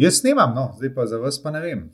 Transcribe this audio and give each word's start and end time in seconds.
Jaz 0.00 0.22
snemam, 0.22 0.54
no, 0.56 0.70
zdaj 0.78 0.94
pa 0.94 1.04
za 1.06 1.18
vas 1.20 1.36
pa 1.42 1.50
ne 1.52 1.60
vem. 1.60 1.88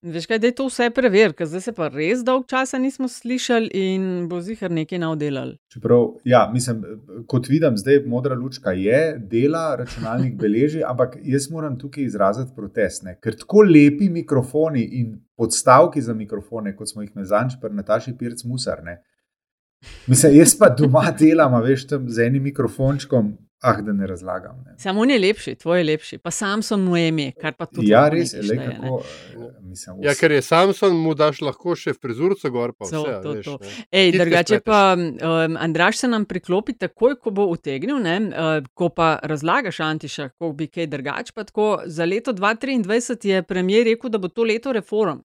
Veš 0.00 0.24
kaj, 0.30 0.38
da 0.40 0.46
je 0.48 0.54
to 0.56 0.64
vse 0.68 0.86
prever, 0.96 1.32
ker 1.36 1.48
zdaj 1.50 1.60
se 1.60 1.72
pa 1.76 1.90
res 1.92 2.22
dolg 2.24 2.46
časa 2.48 2.78
nismo 2.80 3.08
slišali 3.10 3.68
in 3.76 4.04
bo 4.30 4.38
zihar 4.40 4.70
nekaj 4.72 5.00
navdelal. 5.02 5.50
Čeprav, 5.68 6.06
ja, 6.24 6.44
mislim, 6.52 6.84
kot 7.28 7.50
vidim, 7.50 7.76
zdaj 7.76 8.04
modra 8.08 8.38
lučka 8.38 8.72
je, 8.72 9.00
dela, 9.32 9.74
računalnik 9.76 10.38
beleži, 10.42 10.80
ampak 10.86 11.18
jaz 11.20 11.50
moram 11.50 11.76
tukaj 11.78 12.06
izraziti 12.06 12.54
protest, 12.56 13.04
ne? 13.04 13.18
ker 13.20 13.36
tako 13.42 13.66
lepi 13.66 14.08
mikrofoni 14.14 14.86
in 15.02 15.12
podstavki 15.36 16.00
za 16.06 16.14
mikrofone, 16.14 16.72
kot 16.78 16.94
smo 16.94 17.02
jih 17.02 17.12
mezanč 17.18 17.58
pri 17.60 17.74
Nataši 17.82 18.14
Pirc 18.16 18.46
Musar. 18.46 18.80
Ne? 18.86 19.02
Mislim, 20.06 20.38
jaz 20.38 20.54
pa 20.56 20.70
doma 20.70 21.10
delam, 21.18 21.58
veš, 21.66 21.88
tam 21.90 22.08
z 22.08 22.30
enim 22.30 22.46
mikrofončkom, 22.48 23.34
Ah, 23.62 23.80
da 23.80 23.92
ne 23.92 24.06
razlagam. 24.06 24.64
Ne. 24.66 24.74
Samo 24.78 25.00
on 25.00 25.10
je 25.10 25.18
lepši, 25.18 25.54
tvoj 25.54 25.80
je 25.80 25.84
lepši, 25.84 26.18
pa 26.18 26.30
Samson 26.30 26.80
mu 26.80 26.96
je 26.96 27.08
ime, 27.08 27.32
kar 27.40 27.52
pa 27.52 27.66
tudi. 27.66 27.90
Ja, 27.90 28.06
res 28.08 28.32
je, 28.32 28.40
le 28.42 28.56
kako. 28.56 29.02
Eh, 29.02 29.48
mislim, 29.60 29.96
ja, 30.02 30.14
ker 30.16 30.32
je 30.32 30.42
Samson, 30.42 30.94
mu 30.96 31.12
daš 31.14 31.42
lahko 31.44 31.74
še 31.76 31.92
frizurco 31.92 32.50
gor. 32.50 32.72
Pa 32.72 32.88
vse, 32.88 33.02
to, 33.22 33.34
veš, 33.36 33.44
to. 33.44 33.58
Ej, 33.92 34.14
drugače 34.16 34.60
pa 34.64 34.78
um, 34.96 35.58
Andraš 35.60 36.00
se 36.00 36.08
nam 36.08 36.24
priklopi 36.24 36.72
takoj, 36.80 37.18
ko 37.20 37.34
bo 37.36 37.44
utegnil, 37.52 37.98
ne, 38.00 38.14
uh, 38.30 38.68
ko 38.72 38.88
pa 38.96 39.10
razlagaš 39.22 39.82
Antiša, 39.84 40.30
kako 40.32 40.52
bi 40.56 40.68
kaj 40.72 40.88
drugače. 40.94 41.34
Za 41.86 42.04
leto 42.08 42.32
2023 42.32 43.28
je 43.28 43.42
premijer 43.42 43.84
rekel, 43.92 44.10
da 44.10 44.18
bo 44.18 44.30
to 44.32 44.46
leto 44.48 44.72
reform. 44.72 45.20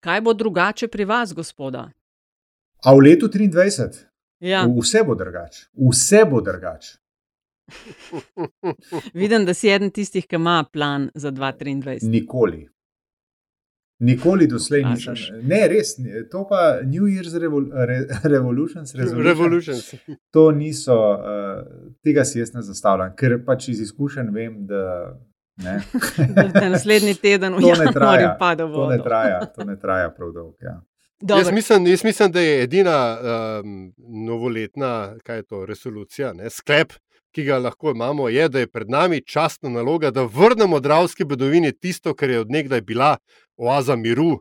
Kaj 0.00 0.20
bo 0.20 0.36
drugače 0.38 0.86
pri 0.88 1.04
vas, 1.04 1.34
gospoda? 1.34 1.88
A 2.84 2.94
v 2.94 3.08
letu 3.08 3.26
2023? 3.26 4.06
Ja. 4.46 4.62
Vse 4.70 5.02
bo 5.02 5.18
drugače. 5.18 5.66
Vse 5.90 6.22
bo 6.30 6.40
drugače. 6.40 6.94
Vidim, 9.14 9.44
da 9.46 9.54
si 9.54 9.68
eden 9.68 9.90
tistih, 9.90 10.26
ki 10.26 10.36
ima 10.36 10.64
plan 10.72 11.10
za 11.14 11.32
2023. 11.32 12.08
Nikoli. 12.10 12.68
Nikoli 13.98 14.46
doslej 14.46 14.84
nisem. 14.84 15.14
Ne, 15.42 15.62
res, 15.68 15.94
to 16.30 16.42
pa 16.48 16.80
New 16.84 17.08
Year's 17.08 17.32
Revol 17.40 17.70
Re 17.72 18.02
Revolutions, 18.24 18.94
Revolutions. 18.94 19.94
To 20.34 20.50
niso, 20.52 20.96
uh, 20.96 21.62
tega 22.04 22.24
si 22.24 22.38
jaz 22.38 22.52
ne 22.54 22.62
zastavljam, 22.62 23.14
ker 23.16 23.38
pač 23.46 23.70
iz 23.72 23.80
izkušenj 23.80 24.28
vem, 24.34 24.58
da. 24.68 25.16
Ne. 25.64 25.78
da 26.52 26.68
naslednji 26.68 27.14
teden 27.14 27.54
v 27.56 27.62
januarju 27.64 28.34
pada 28.38 28.64
voda. 28.68 28.82
To 28.84 28.90
ne 28.90 28.98
traja, 29.02 29.40
to 29.54 29.64
ne 29.64 29.78
traja 29.80 30.10
prav 30.12 30.32
dolgo. 30.34 30.56
Ja. 30.60 30.82
Jaz 31.20 31.48
mislim, 31.52 31.86
jaz 31.86 32.04
mislim, 32.04 32.32
da 32.32 32.40
je 32.40 32.62
edina 32.62 32.98
um, 33.16 33.94
novoletna 34.26 35.14
to, 35.48 35.66
resolucija, 35.66 36.32
ne, 36.32 36.50
sklep, 36.50 36.92
ki 37.36 37.44
ga 37.44 37.58
lahko 37.60 37.90
imamo, 37.92 38.28
je, 38.32 38.48
da 38.48 38.62
je 38.62 38.66
pred 38.66 38.90
nami 38.90 39.20
častna 39.20 39.68
naloga, 39.70 40.10
da 40.10 40.22
vrnemo 40.24 40.80
Dravski 40.80 41.24
bedovini 41.24 41.72
tisto, 41.72 42.14
kar 42.14 42.30
je 42.30 42.40
odnegdaj 42.40 42.80
bila 42.80 43.16
oaza 43.56 43.96
miru, 43.96 44.38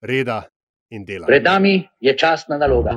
reda 0.00 0.42
in 0.90 1.04
dela. 1.04 1.26
Pred 1.28 1.44
nami 1.44 1.74
je 2.00 2.16
častna 2.16 2.56
naloga. 2.58 2.96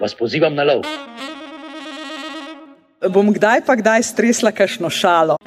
vas 0.00 0.14
pozivam 0.14 0.54
na 0.54 0.64
lov. 0.64 0.82
Bom 3.10 3.30
kdaj 3.32 3.62
pa 3.66 3.78
kdaj 3.78 4.02
stresla 4.02 4.50
kakšno 4.50 4.90
šalo. 4.90 5.38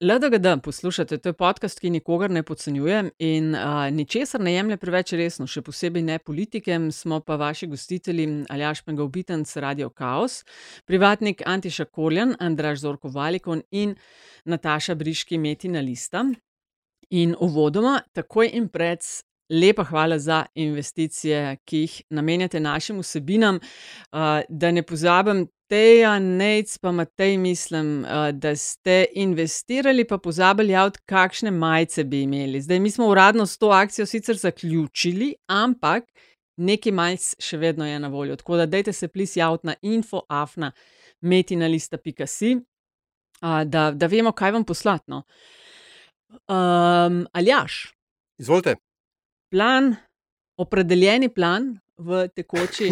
LDGD, 0.00 0.60
poslušajte, 0.62 1.18
to 1.18 1.28
je 1.28 1.32
podcast, 1.32 1.80
ki 1.80 1.90
nikogar 1.90 2.30
ne 2.30 2.42
podcenjuje 2.42 3.10
in 3.18 3.54
uh, 3.54 3.88
ničesar 3.90 4.40
ne 4.40 4.52
jemlje 4.52 4.76
preveč 4.76 5.12
resno, 5.16 5.46
še 5.48 5.62
posebej 5.64 6.02
ne 6.04 6.18
politike. 6.18 6.76
Smo 6.92 7.22
pa 7.24 7.38
vaši 7.40 7.66
gostitelji 7.66 8.44
Aljaš 8.52 8.82
Pengovitenc, 8.84 9.56
Radio 9.56 9.88
Chaos, 9.88 10.42
privatnik 10.84 11.40
Antiša 11.46 11.88
Korjan, 11.88 12.36
Andraš 12.38 12.84
Zorko 12.84 13.08
Valikon 13.08 13.62
in 13.70 13.96
Nataša 14.44 14.94
Briški, 14.94 15.38
Metina 15.38 15.80
Lista. 15.80 16.26
In 17.10 17.32
uvodoma, 17.40 18.02
takoj 18.12 18.52
in 18.52 18.68
pred 18.68 19.00
Lepa 19.50 19.84
hvala 19.84 20.18
za 20.18 20.44
investicije, 20.54 21.56
ki 21.64 21.78
jih 21.78 22.02
namenjate 22.10 22.60
našim 22.60 22.98
vsebinam. 23.00 23.60
Da 24.48 24.70
ne 24.70 24.82
pozabim, 24.82 25.46
Teja, 25.68 26.18
Nec, 26.18 26.78
pa 26.78 26.92
Matej, 26.92 27.36
mislim, 27.38 28.04
da 28.32 28.56
ste 28.56 29.04
investirali, 29.14 30.04
pa 30.04 30.18
pozabili 30.18 30.72
javiti, 30.72 30.98
kakšne 31.06 31.50
majice 31.50 32.04
bi 32.04 32.22
imeli. 32.22 32.60
Zdaj, 32.60 32.80
mi 32.80 32.90
smo 32.90 33.08
uradno 33.08 33.46
s 33.46 33.58
to 33.58 33.68
akcijo 33.68 34.06
sicer 34.06 34.36
zaključili, 34.36 35.34
ampak 35.46 36.04
nekaj 36.56 36.92
majic 36.92 37.34
še 37.38 37.58
vedno 37.58 37.86
je 37.86 37.98
na 37.98 38.08
voljo. 38.08 38.36
Tako 38.36 38.56
da 38.56 38.66
dajte 38.66 38.92
se 38.92 39.08
plis 39.08 39.36
javiti 39.36 39.66
na 39.66 39.74
infoafna 39.82 40.72
metinalista.si, 41.20 42.56
da, 43.64 43.90
da 43.94 44.06
vemo, 44.06 44.32
kaj 44.32 44.52
vam 44.52 44.64
poslatno. 44.64 45.22
Um, 46.30 47.26
Aljaš. 47.32 47.92
Izvolite 48.38 48.76
plan, 49.50 49.94
opredeljeni 50.56 51.28
plan 51.28 51.76
v 51.96 52.28
tekoči 52.28 52.90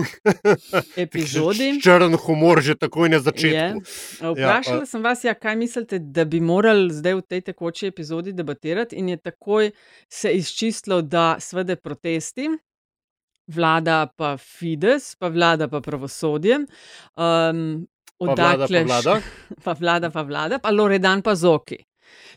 epizodi. 1.05 1.77
Črn 1.85 2.17
humor, 2.25 2.63
že 2.65 2.75
takoj 2.75 3.13
na 3.13 3.21
začetku. 3.21 3.85
Je. 3.85 4.33
Vprašala 4.33 4.85
ja, 4.85 4.89
sem 4.89 5.05
vas, 5.05 5.25
ja, 5.25 5.35
kaj 5.37 5.57
mislite, 5.61 5.99
da 6.01 6.25
bi 6.25 6.41
morali 6.41 6.89
zdaj 6.93 7.21
v 7.21 7.25
tej 7.29 7.41
tekoči 7.53 7.93
epizodi 7.93 8.33
debatirati, 8.33 8.97
in 8.97 9.13
je 9.13 9.21
takoj 9.21 9.73
se 10.09 10.33
izčistilo, 10.33 11.03
da 11.03 11.37
svede 11.41 11.77
protesti. 11.77 12.49
Vlada 13.45 14.09
pa 14.09 14.39
Fides, 14.41 15.17
pa 15.21 15.29
vlada 15.29 15.69
pa 15.69 15.85
pravosodje. 15.85 16.65
Um, 17.21 17.85
Odakle, 18.19 18.87
pa 18.87 18.89
vlada, 18.89 19.21
pa 19.65 19.73
vlada, 19.77 20.11
pa 20.11 20.23
vlada, 20.23 20.59
pa 20.59 20.71
Loredan 20.73 21.21
pa 21.21 21.35
Zoki. 21.37 21.77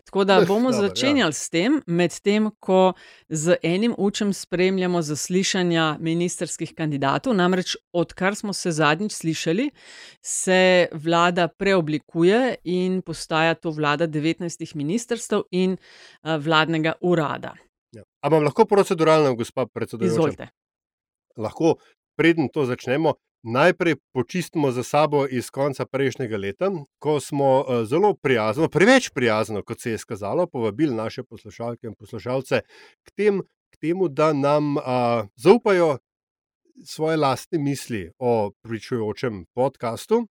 Tako 0.06 0.24
da 0.24 0.40
bomo 0.48 0.72
Dobar, 0.72 0.84
ja. 0.84 0.88
začenjali 0.88 1.30
ja. 1.30 1.32
s 1.32 1.50
tem, 1.50 1.82
medtem 1.86 2.50
ko 2.60 2.94
z 3.30 3.58
enim 3.64 3.96
učem 3.98 4.34
spremljamo 4.34 5.02
zaslišanja 5.02 5.98
ministerskih 6.00 6.74
kandidatov. 6.76 7.36
Namreč, 7.36 7.76
odkar 7.92 8.36
smo 8.36 8.54
se 8.54 8.72
zadnjič 8.72 9.12
slišali, 9.12 9.70
se 10.22 10.88
vlada 10.92 11.48
preoblikuje 11.48 12.56
in 12.64 13.02
postaja 13.02 13.56
to 13.56 13.72
vlada 13.72 14.08
19 14.08 14.76
ministrstv 14.76 15.46
in 15.52 15.78
uh, 15.78 16.36
vladnega 16.40 16.94
urada. 17.02 17.56
Ja. 17.92 18.04
Ampak 18.22 18.44
lahko 18.44 18.66
proceduralno, 18.66 19.36
gospod 19.36 19.72
predsedujoči? 19.74 20.14
Izvolite. 20.14 20.48
Lahko, 21.38 21.76
preden 22.18 22.50
to 22.54 22.66
začnemo, 22.66 23.14
najprej 23.48 23.96
počistimo 24.14 24.72
za 24.72 24.84
sabo 24.84 25.26
iz 25.28 25.50
konca 25.50 25.86
prejšnjega 25.86 26.38
leta, 26.38 26.72
ko 27.00 27.20
smo 27.20 27.60
eh, 27.62 27.86
zelo 27.86 28.14
prijazno, 28.14 28.70
preveč 28.70 29.10
prijazno, 29.10 29.64
kot 29.64 29.82
se 29.82 29.92
je 29.92 29.98
skazalo, 29.98 30.48
povabili 30.48 30.96
naše 30.96 31.24
poslušalke 31.24 31.88
in 31.88 31.96
poslušalce 31.96 32.62
k, 33.04 33.12
tem, 33.16 33.42
k 33.74 33.78
temu, 33.82 34.08
da 34.08 34.34
nam 34.34 34.78
a, 34.78 35.26
zaupajo 35.36 35.98
svoje 36.86 37.18
lastne 37.18 37.60
misli 37.60 38.12
o 38.20 38.52
pričujočem 38.62 39.46
podkastu. 39.56 40.28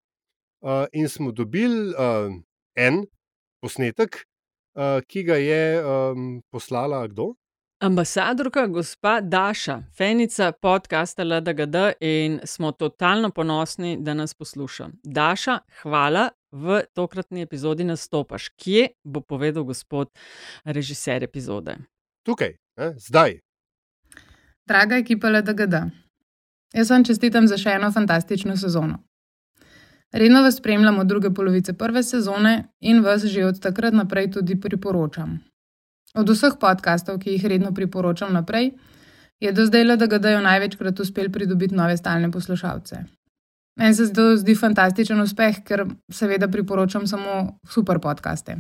A, 0.62 0.86
in 0.94 1.10
smo 1.10 1.32
dobili 1.32 1.94
a, 1.98 2.30
en 2.76 3.06
posnetek, 3.62 4.26
a, 4.76 5.02
ki 5.08 5.24
ga 5.24 5.36
je 5.36 5.80
a, 5.80 6.14
poslala 6.52 7.08
kdo? 7.08 7.34
Ambasadorka, 7.86 8.68
gospa 8.68 9.22
Daša, 9.22 9.82
fenica 9.98 10.52
podcasta 10.52 11.24
LDGD 11.24 11.76
in 12.00 12.40
smo 12.44 12.72
totalno 12.72 13.30
ponosni, 13.30 13.98
da 14.00 14.14
nas 14.14 14.34
posluša. 14.34 14.90
Daša, 15.04 15.60
hvala, 15.82 16.30
v 16.52 16.82
tokratni 16.94 17.42
epizodi 17.42 17.84
nastopaš. 17.84 18.50
Kje 18.50 18.88
bo 19.04 19.22
povedal 19.22 19.64
gospod 19.64 20.10
režiser 20.64 21.24
epizode? 21.24 21.78
Tukaj, 22.26 22.56
ne? 22.78 22.94
zdaj. 22.98 23.40
Draga 24.68 24.98
ekipa 24.98 25.30
LDGD, 25.30 25.74
jaz 26.74 26.90
vam 26.90 27.06
čestitam 27.06 27.48
za 27.48 27.58
še 27.58 27.78
eno 27.78 27.92
fantastično 27.92 28.58
sezono. 28.58 29.04
Redno 30.12 30.42
vas 30.42 30.58
spremljamo 30.58 31.02
od 31.02 31.08
druge 31.08 31.34
polovice 31.34 31.78
prve 31.78 32.04
sezone 32.04 32.64
in 32.80 33.04
vas 33.04 33.26
že 33.26 33.46
od 33.46 33.62
takrat 33.62 33.94
naprej 33.94 34.32
tudi 34.32 34.62
priporočam. 34.62 35.40
Od 36.16 36.30
vseh 36.30 36.56
podkastov, 36.60 37.20
ki 37.20 37.36
jih 37.36 37.46
redno 37.46 37.74
priporočam 37.76 38.34
naprej, 38.34 38.72
je 39.40 39.52
do 39.52 39.66
zdaj 39.66 39.84
le, 39.84 39.98
da 39.98 40.08
ga 40.08 40.18
dajo 40.18 40.42
največkrat 40.42 41.00
uspel 41.00 41.30
pridobiti 41.32 41.76
nove 41.76 41.98
stalne 41.98 42.32
poslušalce. 42.32 43.04
Meni 43.76 43.94
se 43.94 44.14
to 44.14 44.38
zdi 44.40 44.56
fantastičen 44.56 45.20
uspeh, 45.22 45.60
ker 45.68 45.84
seveda 46.12 46.48
priporočam 46.48 47.08
samo 47.08 47.60
super 47.68 48.00
podkaste. 48.00 48.56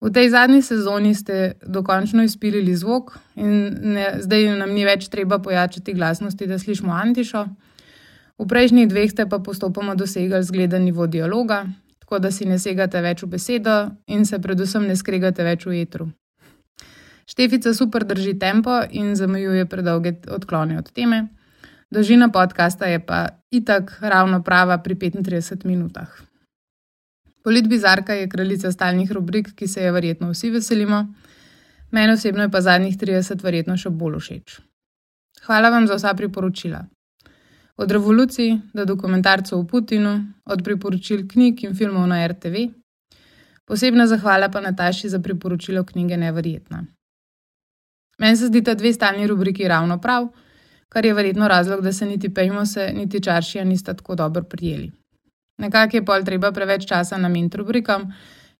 V 0.00 0.08
tej 0.12 0.30
zadnji 0.32 0.62
sezoni 0.62 1.14
ste 1.14 1.60
dokončno 1.60 2.24
izpilili 2.24 2.76
zvok 2.76 3.18
in 3.36 3.52
ne, 3.96 4.06
zdaj 4.20 4.46
nam 4.56 4.72
ni 4.72 4.84
več 4.84 5.08
treba 5.12 5.38
pojačati 5.38 5.92
glasnosti, 5.94 6.46
da 6.46 6.58
slišimo 6.58 6.92
Antišo. 6.92 7.44
V 8.40 8.46
prejšnjih 8.48 8.88
dveh 8.88 9.10
ste 9.12 9.28
pa 9.28 9.38
postopoma 9.44 9.94
dosegali 9.94 10.44
zgleden 10.44 10.84
nivo 10.88 11.06
dialoga, 11.06 11.66
tako 12.10 12.18
da 12.18 12.30
si 12.30 12.44
ne 12.44 12.56
segate 12.58 12.98
več 13.00 13.20
v 13.22 13.28
besedo 13.30 13.72
in 14.10 14.24
se 14.26 14.40
predvsem 14.42 14.82
ne 14.82 14.96
skregate 14.98 15.44
več 15.46 15.62
v 15.66 15.76
etru. 15.78 16.08
Štefica 17.30 17.70
super 17.70 18.02
drži 18.02 18.34
tempo 18.34 18.80
in 18.90 19.14
zamejuje 19.14 19.68
predolge 19.70 20.16
odklone 20.26 20.80
od 20.80 20.90
teme, 20.90 21.28
dolžina 21.86 22.26
podcasta 22.34 22.90
je 22.90 22.98
pa 22.98 23.20
itak 23.54 23.94
ravno 24.02 24.42
prava 24.42 24.80
pri 24.82 24.96
35 24.98 25.62
minutah. 25.64 26.10
Politbizarka 27.46 28.18
je 28.18 28.28
kraljica 28.28 28.72
stalnih 28.72 29.12
rubrik, 29.12 29.54
ki 29.54 29.68
se 29.70 29.86
je 29.86 29.92
verjetno 29.94 30.32
vsi 30.34 30.50
veselimo, 30.50 31.04
meni 31.92 32.18
osebno 32.18 32.42
je 32.42 32.50
pa 32.50 32.60
zadnjih 32.60 32.98
30 32.98 33.38
verjetno 33.44 33.78
še 33.78 33.94
bolj 33.94 34.18
všeč. 34.18 34.58
Hvala 35.46 35.70
vam 35.70 35.86
za 35.86 35.94
vsa 35.94 36.18
priporočila. 36.18 36.88
Od 37.80 37.90
revolucij 37.90 38.58
do 38.74 38.84
dokumentarcev 38.84 39.58
o 39.58 39.64
Putinu, 39.64 40.24
od 40.44 40.62
priporočil 40.64 41.28
knjig 41.28 41.62
in 41.64 41.74
filmov 41.74 42.06
na 42.08 42.26
RTV. 42.26 42.68
Posebna 43.64 44.06
zahvala 44.06 44.50
pa 44.52 44.60
Nataši 44.60 45.08
za 45.08 45.18
priporočilo 45.18 45.84
knjige 45.84 46.16
Neverjetna. 46.16 46.84
Meni 48.18 48.36
se 48.36 48.46
zdi 48.46 48.62
ta 48.64 48.74
dve 48.74 48.92
stalni 48.92 49.26
rubriki 49.26 49.68
ravno 49.68 49.96
prav, 50.00 50.28
kar 50.88 51.06
je 51.06 51.14
verjetno 51.14 51.48
razlog, 51.48 51.80
da 51.80 51.92
se 51.92 52.06
niti 52.06 52.34
Pejmo 52.34 52.66
se, 52.66 52.92
niti 52.96 53.22
Čaršija 53.22 53.64
nista 53.64 53.94
tako 53.94 54.14
dobro 54.14 54.42
prijeli. 54.42 54.92
Nekako 55.58 55.96
je 55.96 56.04
pol 56.04 56.24
treba 56.24 56.52
preveč 56.52 56.86
časa 56.86 57.16
nameniti 57.16 57.56
rubrikam 57.56 58.12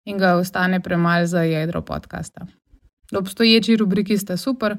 in 0.04 0.18
ga 0.18 0.34
ostane 0.34 0.80
premalo 0.80 1.26
za 1.26 1.42
jedro 1.42 1.82
podcasta. 1.82 2.46
Obstoječi 3.18 3.76
rubriki 3.76 4.18
sta 4.18 4.36
super, 4.36 4.76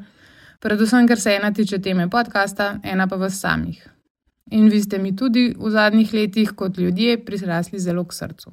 predvsem 0.60 1.08
ker 1.08 1.20
se 1.20 1.36
ena 1.36 1.54
tiče 1.54 1.82
teme 1.82 2.10
podcasta, 2.10 2.80
ena 2.84 3.08
pa 3.08 3.16
vas 3.16 3.40
samih. 3.40 4.01
In 4.52 4.70
vi 4.70 4.82
ste 4.82 4.98
mi 4.98 5.16
tudi 5.16 5.54
v 5.58 5.70
zadnjih 5.70 6.14
letih 6.14 6.52
kot 6.56 6.78
ljudje 6.78 7.26
prirasli 7.26 7.80
zelo 7.80 8.06
k 8.06 8.14
srcu. 8.14 8.52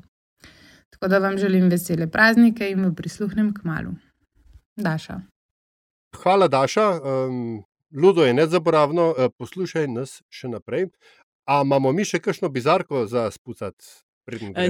Tako 0.91 1.09
da 1.09 1.19
vam 1.19 1.39
želim 1.39 1.69
vesele 1.71 2.11
praznike 2.11 2.71
in 2.71 2.83
vam 2.83 2.95
prisluhnem 2.95 3.55
k 3.55 3.65
malu. 3.65 3.95
Daša. 4.77 5.21
Hvala, 6.23 6.49
Daša. 6.49 6.91
Um, 6.91 7.65
Ludo 7.93 8.25
je 8.25 8.35
nezaboravno, 8.35 9.15
poslušaj 9.39 9.89
nas 9.89 10.23
še 10.29 10.49
naprej. 10.49 10.91
A 11.49 11.63
imamo 11.65 11.93
mi 11.93 12.05
še 12.05 12.21
kakšno 12.21 12.51
bizarko 12.53 13.07
za 13.07 13.31
spucati? 13.31 14.08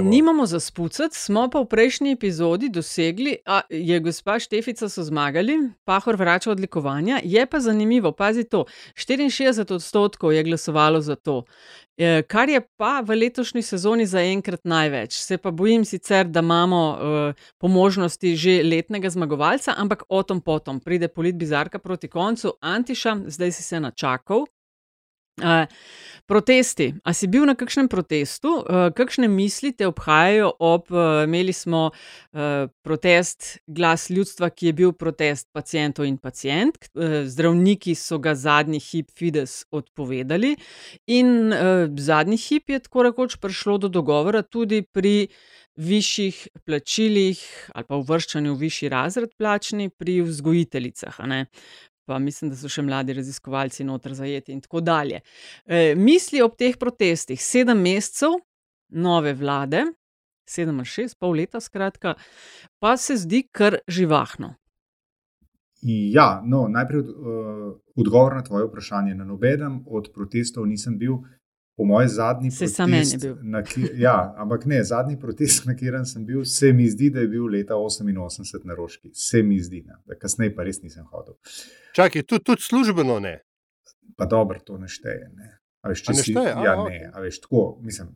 Nimamo 0.02 0.46
za 0.46 0.60
spucati, 0.60 1.18
smo 1.18 1.48
pa 1.50 1.60
v 1.60 1.66
prejšnji 1.66 2.12
epizodi 2.12 2.68
dosegli, 2.68 3.36
da 3.46 3.62
je 3.70 4.00
gospa 4.00 4.38
Štefica 4.38 4.88
so 4.88 5.02
zmagali, 5.02 5.58
Pahor 5.84 6.16
vrača 6.16 6.50
odlikovanja. 6.50 7.20
Je 7.24 7.46
pa 7.46 7.60
zanimivo, 7.60 8.12
pazi 8.12 8.44
to, 8.44 8.64
64 8.94 9.74
odstotkov 9.74 10.32
je 10.32 10.42
glasovalo 10.42 11.00
za 11.00 11.16
to, 11.16 11.44
kar 12.26 12.48
je 12.48 12.60
pa 12.76 13.00
v 13.00 13.16
letošnji 13.18 13.62
sezoni 13.62 14.06
zaenkrat 14.06 14.60
največ. 14.64 15.16
Se 15.18 15.38
pa 15.38 15.50
bojim 15.50 15.84
sicer, 15.84 16.26
da 16.26 16.40
imamo 16.40 16.98
po 17.58 17.68
možnosti 17.68 18.36
že 18.36 18.62
letnega 18.62 19.10
zmagovalca, 19.10 19.74
ampak 19.76 20.02
o 20.08 20.22
tom 20.22 20.40
potom 20.40 20.80
pride 20.80 21.08
politbizarka 21.08 21.78
proti 21.78 22.08
koncu. 22.08 22.54
Antiša, 22.60 23.16
zdaj 23.26 23.52
si 23.52 23.62
se 23.62 23.80
načakal. 23.80 24.46
Protesti. 26.28 26.92
A 27.08 27.14
si 27.16 27.24
bil 27.24 27.46
na 27.48 27.54
kakšnem 27.56 27.86
protestu? 27.88 28.50
Kakšne 28.68 29.30
misli 29.32 29.70
te 29.72 29.86
obhajajo 29.88 30.50
ob, 30.60 30.90
imeli 31.24 31.54
smo 31.56 31.86
protest 32.84 33.54
Glas 33.64 34.10
ljudstva, 34.12 34.50
ki 34.52 34.66
je 34.68 34.74
bil 34.76 34.92
protest 34.92 35.48
pacientov 35.56 36.04
in 36.04 36.18
pacientk, 36.20 36.90
zdravniki 37.24 37.94
so 37.96 38.18
ga 38.20 38.34
zadnji 38.36 38.80
hip 38.90 39.08
Fides 39.16 39.62
odpovedali 39.72 40.52
in 41.08 41.54
zadnji 41.96 42.36
hip 42.36 42.76
je 42.76 42.82
tako 42.84 43.08
rekoč 43.08 43.38
prišlo 43.40 43.78
do 43.78 43.88
dogovora 43.88 44.42
tudi 44.42 44.82
pri 44.84 45.30
višjih 45.78 46.48
plačilih 46.66 47.40
ali 47.72 47.86
pa 47.88 47.96
uvrščanju 47.96 48.52
v 48.52 48.66
višji 48.66 48.88
razred 48.92 49.32
plačni 49.38 49.88
pri 49.88 50.20
vzgojiteljicah. 50.26 51.24
Pa 52.08 52.16
mislim, 52.18 52.48
da 52.48 52.56
so 52.56 52.70
še 52.72 52.80
mladi 52.86 53.12
raziskovalci 53.18 53.84
noter 53.84 54.14
zajeti 54.16 54.54
in 54.56 54.62
tako 54.64 54.80
dalje. 54.80 55.20
Misli 56.00 56.40
ob 56.40 56.54
teh 56.56 56.78
protestih, 56.80 57.36
sedem 57.36 57.82
mesecev 57.84 58.38
nove 58.96 59.34
vlade, 59.36 59.82
sedem 60.48 60.80
ali 60.80 60.88
šest, 60.88 61.18
pol 61.20 61.36
leta 61.36 61.60
skratka, 61.60 62.14
pa 62.80 62.94
se 62.96 63.18
zdi 63.20 63.42
kar 63.52 63.76
živahno. 63.84 64.54
Ja, 65.84 66.40
no, 66.40 66.64
najprej 66.72 67.04
odgovor 67.94 68.34
na 68.34 68.42
tvoje 68.42 68.66
vprašanje. 68.66 69.12
Na 69.14 69.28
nobenem 69.28 69.82
od 69.86 70.08
protestov 70.14 70.66
nisem 70.66 70.96
bil. 70.98 71.20
Po 71.78 71.84
mojem 71.84 72.08
zadnji 72.10 72.50
je 72.50 72.66
protest, 72.68 73.22
bil. 73.22 73.36
na 73.40 73.62
ki- 73.62 73.92
ja, 73.96 74.34
ampak 74.36 74.66
ne, 74.66 74.80
zadnji 74.82 75.14
protest, 75.16 75.62
na 75.62 75.74
katerem 75.74 76.02
sem 76.04 76.24
bil, 76.26 76.42
se 76.44 76.72
mi 76.72 76.88
zdi, 76.88 77.10
da 77.10 77.20
je 77.20 77.28
bil 77.28 77.46
leta 77.46 77.76
oseminosemdeset 77.76 78.64
na 78.64 78.74
Roški. 78.74 79.10
Se 79.14 79.42
mi 79.42 79.60
zdi, 79.60 79.84
ne. 79.86 80.16
Kasneje 80.16 80.50
pa 80.50 80.62
res 80.62 80.82
nisem 80.82 81.06
hodil. 81.06 81.36
Čakaj, 81.94 82.22
tudi, 82.24 82.44
tudi 82.44 82.62
službeno 82.62 83.20
ne. 83.20 83.36
Pa 84.16 84.26
dobro, 84.26 84.58
to 84.58 84.74
ne 84.76 84.88
šteje, 84.88 85.30
ne. 85.32 85.52
A 85.78 85.88
veš, 85.88 86.02
če 86.02 86.10
A 86.10 86.14
ne 86.14 86.22
si? 86.22 86.34
A, 86.34 86.42
ja, 86.42 86.74
okej. 86.74 86.98
ne, 86.98 87.10
a 87.14 87.20
veš, 87.20 87.38
tako, 87.40 87.78
mislim, 87.80 88.10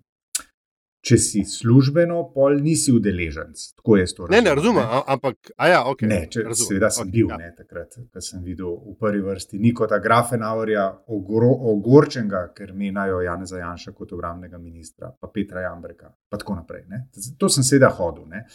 če 1.03 1.19
si 1.19 1.43
službeno, 1.49 2.19
pol 2.35 2.61
nisi 2.63 2.93
udeleženec. 2.95 3.63
Tako 3.81 3.97
jaz 3.99 4.15
to 4.15 4.29
Ne, 4.31 4.39
ne, 4.45 4.55
razumem, 4.55 4.87
ampak, 5.11 5.51
a 5.57 5.69
ja, 5.69 5.81
ok. 5.91 6.05
Ne, 6.07 6.21
če, 6.31 6.45
razumem, 6.47 6.69
seveda 6.71 6.91
sem 6.95 7.09
okej, 7.09 7.13
bil 7.17 7.33
ja. 7.33 7.39
ne, 7.41 7.51
takrat, 7.59 7.99
ko 8.07 8.23
sem 8.23 8.45
videl 8.47 8.71
v 8.71 8.95
prvi 9.01 9.23
vrsti 9.27 9.59
Nikota 9.63 9.99
Grafenauerja, 10.03 10.87
ogro- 11.11 11.59
ogorčenega, 11.75 12.45
ker 12.55 12.71
menajo 12.79 13.21
Janeza 13.27 13.59
Janša 13.59 13.95
kot 13.99 14.15
obramnega 14.15 14.63
ministra, 14.63 15.11
pa 15.11 15.31
Petra 15.35 15.67
Jambreka, 15.67 16.13
pa 16.31 16.39
tako 16.39 16.61
naprej. 16.61 16.87
Ne. 16.93 17.05
To 17.39 17.51
sem 17.51 17.67
seveda 17.67 17.91
hodil, 17.99 18.29
ne. 18.31 18.47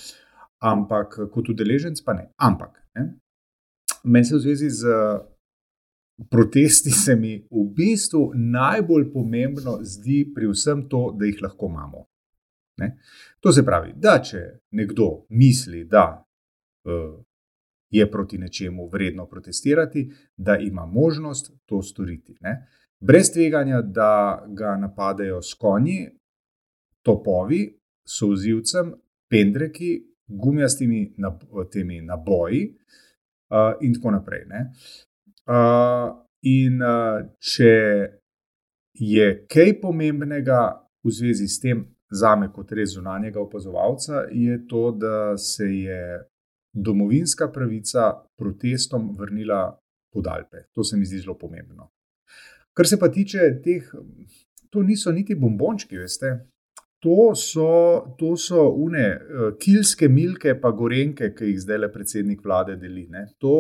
ampak 0.64 1.20
kot 1.34 1.50
udeleženec 1.54 2.00
pa 2.06 2.16
ne. 2.18 2.30
Ampak 2.38 2.80
ne. 2.96 3.10
meni 4.04 4.26
se 4.26 4.36
v 4.36 4.40
zvezi 4.40 4.70
z 4.70 4.96
protesti 6.32 6.92
se 6.92 7.16
mi 7.16 7.38
v 7.52 7.66
bistvu 7.76 8.32
najbolj 8.34 9.12
pomembno 9.14 9.78
zdi 9.82 10.24
pri 10.36 10.50
vsem 10.50 10.88
to, 10.90 11.12
da 11.20 11.26
jih 11.26 11.42
lahko 11.44 11.70
imamo. 11.70 12.08
Ne? 12.78 12.98
To 13.40 13.52
se 13.52 13.66
pravi, 13.66 13.94
da 13.96 14.20
če 14.24 14.42
nekdo 14.72 15.26
misli, 15.30 15.86
da 15.86 16.06
uh, 16.18 17.16
je 17.90 18.12
proti 18.12 18.38
nečemu 18.38 18.90
vredno 18.90 19.26
protestirati, 19.26 20.12
da 20.38 20.57
ima 20.57 20.86
možnost 20.86 21.52
to 21.66 21.81
storiti. 21.81 22.36
Ne? 22.42 22.68
Brez 23.00 23.31
tveganja, 23.34 23.81
da 23.81 24.46
ga 24.48 24.76
napadejo 24.78 25.42
s 25.42 25.54
konji, 25.54 26.10
topovi, 27.02 27.80
solzivcem, 28.07 28.94
pendreki, 29.30 30.04
gumijastimi 30.28 31.14
nab 31.18 31.44
temi 31.72 32.02
naboji 32.02 32.78
uh, 33.50 33.74
in 33.81 33.94
tako 33.94 34.12
naprej. 34.12 34.46
Ne? 34.48 34.72
Uh, 35.48 36.16
in 36.42 36.81
uh, 36.84 37.22
če 37.40 37.74
je 38.94 39.28
kaj 39.48 39.78
pomembnega 39.81 40.62
v 41.04 41.14
zvezi 41.14 41.48
s 41.48 41.62
tem, 41.64 41.86
zame 42.11 42.52
kot 42.54 42.71
res 42.71 42.94
zunanjega 42.95 43.42
opazovalca, 43.42 44.28
je 44.31 44.59
to, 44.68 44.92
da 44.92 45.37
se 45.37 45.66
je 45.66 46.02
domovinska 46.73 47.52
pravica 47.52 48.11
protestom 48.37 49.11
vrnila 49.18 49.80
pod 50.14 50.28
Alpe. 50.28 50.68
To 50.73 50.83
se 50.83 50.97
mi 50.97 51.06
zdi 51.06 51.19
zelo 51.19 51.37
pomembno. 51.37 51.92
Kar 52.73 52.87
se 52.87 52.99
pa 52.99 53.09
tiče 53.09 53.40
teh, 53.64 53.90
to 54.69 54.83
niso 54.83 55.11
niti 55.11 55.35
bombončki, 55.35 55.97
veste. 55.97 56.35
To 56.99 57.35
so, 57.35 58.16
to 58.18 58.35
so 58.37 58.69
une 58.73 59.06
uh, 59.06 59.52
kilske 59.59 60.09
milke, 60.09 60.56
pa 60.61 60.71
gorenke, 60.71 61.31
ki 61.33 61.52
jih 61.52 61.59
zdaj 61.61 61.78
le 61.83 61.92
predsednik 61.94 62.42
vlade 62.45 62.76
deli. 62.81 63.06
To, 63.37 63.57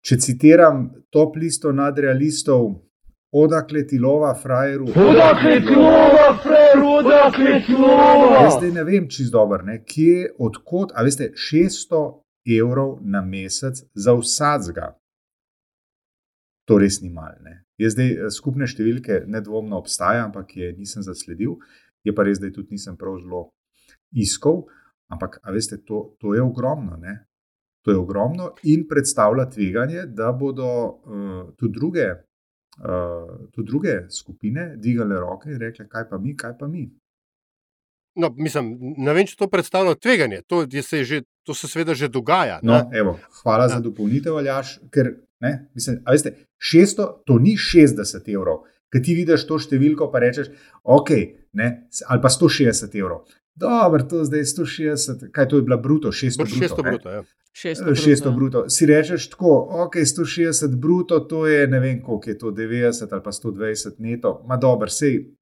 če 0.00 0.16
citiram 0.16 0.86
top 1.12 1.36
listo 1.36 1.72
nadrealistov, 1.72 2.70
odakle 3.36 3.84
ti 3.86 3.98
lova, 4.00 4.32
frajeru. 4.34 4.88
Odakle 4.96 5.60
ti 5.60 5.76
lova, 5.76 6.32
frajer, 6.42 6.59
odakle 6.78 7.60
ti 7.66 7.72
lova? 7.72 8.44
Jaz 8.44 8.56
zdaj 8.58 8.70
ne 8.70 8.84
vem, 8.84 9.08
čist 9.08 9.32
dobro, 9.32 9.62
ne, 9.66 9.80
kje, 9.84 10.30
odkot, 10.38 10.94
a 10.94 11.04
veste, 11.06 11.32
600 11.34 12.02
evrov 12.60 12.98
na 13.02 13.22
mesec 13.22 13.82
za 13.94 14.14
vsadzga. 14.16 14.94
To 16.68 16.78
res 16.78 17.00
ni 17.02 17.10
malo. 17.10 17.36
ne. 17.42 17.64
Jaz 17.80 17.96
zdaj 17.96 18.10
eh, 18.12 18.28
skupne 18.30 18.68
številke 18.70 19.24
nedvomno 19.26 19.80
obstaja, 19.80 20.26
ampak 20.28 20.54
je 20.56 20.72
nisem 20.76 21.02
zasledil, 21.02 21.56
je 22.06 22.14
pa 22.14 22.24
res, 22.24 22.38
da 22.38 22.48
je 22.48 22.56
tudi 22.60 22.76
nisem 22.76 22.96
prav 22.96 23.18
zelo 23.22 23.48
iskal. 24.12 24.64
Ampak, 25.10 25.40
veste, 25.50 25.80
to, 25.82 26.14
to 26.22 26.36
je 26.36 26.42
ogromno. 26.42 26.96
Ne? 27.00 27.16
To 27.84 27.90
je 27.90 27.98
ogromno 27.98 28.52
in 28.70 28.84
predstavlja 28.88 29.48
tveganje, 29.50 30.04
da 30.14 30.30
bodo 30.36 30.68
uh, 30.68 31.40
tudi, 31.58 31.72
druge, 31.74 32.06
uh, 32.80 33.50
tudi 33.52 33.66
druge 33.68 33.94
skupine 34.10 34.74
dvigale 34.76 35.20
roke 35.20 35.50
in 35.50 35.60
rekle, 35.60 35.88
kaj 35.88 36.08
pa 36.10 36.18
mi, 36.18 36.36
kaj 36.36 36.58
pa 36.58 36.68
mi. 36.68 36.88
No, 38.18 38.32
mislim, 38.36 38.72
ne 38.98 39.12
vem, 39.14 39.26
če 39.26 39.36
to 39.38 39.46
predstavlja 39.48 39.94
tveganje. 39.94 40.42
To 40.50 40.64
se 40.82 41.04
že 41.04 41.22
to 41.46 41.54
se 41.54 41.68
seveda 41.68 41.94
že 41.94 42.08
dogaja. 42.08 42.58
No, 42.62 42.82
evo, 42.92 43.18
hvala 43.42 43.64
ja. 43.64 43.76
za 43.76 43.80
dopolnitev, 43.80 44.36
Aljaš. 44.36 44.78
Ker, 44.90 45.14
ne, 45.40 45.52
mislim, 45.74 46.00
veste, 46.10 46.34
600, 46.58 47.06
to 47.26 47.38
ni 47.38 47.56
60 47.56 48.28
evrov. 48.34 48.64
Ker 48.90 49.02
ti 49.06 49.14
vidiš 49.14 49.46
to 49.46 49.60
številko, 49.62 50.10
pa 50.10 50.22
rečeš, 50.24 50.50
ok, 50.82 51.10
ne, 51.54 51.68
ali 52.10 52.22
pa 52.22 52.32
160 52.32 52.96
evrov. 52.98 53.22
Dobro, 53.54 54.02
to 54.02 54.24
zdaj 54.24 54.40
je 54.40 54.44
160, 54.44 55.30
kaj 55.32 55.48
to 55.48 55.56
je 55.56 55.62
bila 55.62 55.76
bruto, 55.76 56.08
600 56.08 56.36
bruto. 56.36 56.74
600 56.74 56.82
bruto, 56.82 57.10
ja. 57.10 57.22
600 57.52 57.94
600 57.94 58.34
bruto. 58.34 58.68
Si 58.68 58.86
rečeš 58.86 59.30
tako, 59.30 59.68
ok, 59.70 59.96
160 59.96 60.76
bruto, 60.76 61.20
to 61.20 61.46
je 61.46 61.66
ne 61.66 61.80
vem 61.80 62.02
koliko 62.02 62.30
je 62.30 62.38
to, 62.38 62.50
90 62.50 63.12
ali 63.12 63.22
pa 63.22 63.32
120 63.32 63.98
neto, 63.98 64.44
ma 64.46 64.56
dobro, 64.56 64.88
sej 64.88 65.34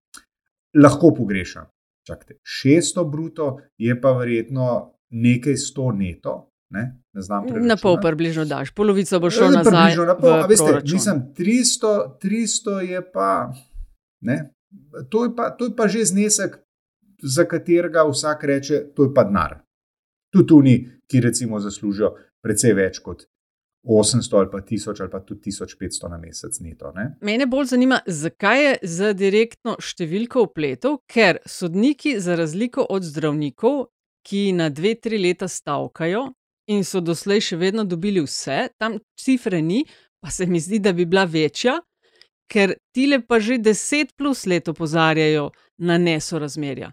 lahko 0.74 1.14
pogrešam. 1.14 1.66
Čakajte, 2.06 2.40
600 2.64 3.10
bruto 3.10 3.58
je 3.78 4.00
pa 4.00 4.12
verjetno 4.12 4.94
nekaj 5.10 5.52
100 5.52 5.92
neto. 5.96 6.44
Ne, 6.70 7.00
ne 7.12 7.22
znam 7.22 7.46
na 7.64 7.76
pol, 7.80 7.96
približno 8.02 8.44
daš, 8.44 8.74
polovico 8.76 9.20
bo 9.20 9.30
šlo 9.30 9.48
nazaj. 9.50 9.72
Približno 9.72 10.04
na 10.04 10.16
pol, 10.16 10.42
veste, 10.48 10.80
mislim, 10.84 11.22
300, 11.38 11.92
300 12.20 12.74
je 12.90 13.12
pa, 13.12 13.52
ne, 14.20 14.36
to 15.08 15.24
je 15.24 15.30
pa, 15.36 15.50
to 15.50 15.64
je 15.64 15.72
pa 15.76 15.88
že 15.88 16.04
znesek, 16.04 16.58
za 17.22 17.44
katerega 17.44 18.04
vsak 18.08 18.44
reče, 18.44 18.84
to 18.94 19.08
je 19.08 19.14
pa 19.14 19.24
denar. 19.24 19.58
Tudi 20.32 20.54
oni, 20.54 20.76
ki 21.08 21.20
recimo 21.20 21.60
zaslužijo 21.60 22.14
precej 22.44 22.74
več 22.76 22.98
kot 23.04 23.26
800 23.88 24.36
ali 24.38 24.50
pa 24.52 24.60
1000 24.60 25.00
ali 25.00 25.10
pa 25.10 25.20
tudi 25.20 25.50
1500 25.50 26.10
na 26.10 26.18
mesec 26.18 26.60
neto. 26.60 26.92
Ne? 26.92 27.16
Mene 27.20 27.46
bolj 27.46 27.72
zanima, 27.72 28.00
zakaj 28.06 28.64
je 28.64 28.74
za 28.82 29.12
direktno 29.12 29.76
številko 29.80 30.44
upletov, 30.48 31.00
ker 31.06 31.40
sodniki, 31.46 32.18
za 32.20 32.36
razliko 32.36 32.84
od 32.84 33.06
zdravnikov, 33.06 33.86
ki 34.28 34.52
na 34.52 34.68
dve, 34.68 34.94
tri 35.00 35.18
leta 35.18 35.48
stavkajo 35.48 36.26
in 36.68 36.84
so 36.84 37.00
doslej 37.00 37.40
še 37.40 37.56
vedno 37.56 37.84
dobili 37.88 38.20
vse, 38.20 38.68
tam 38.76 38.98
cifre 39.16 39.62
ni, 39.64 39.86
pa 40.20 40.30
se 40.30 40.46
mi 40.46 40.60
zdi, 40.60 40.82
da 40.84 40.92
bi 40.92 41.06
bila 41.08 41.24
večja, 41.24 41.78
ker 42.50 42.74
ti 42.92 43.06
le 43.08 43.22
pa 43.24 43.38
že 43.40 43.58
deset 43.58 44.12
plus 44.16 44.44
let 44.46 44.68
opozarjajo 44.68 45.48
na 45.78 45.98
nesorazmerja. 45.98 46.92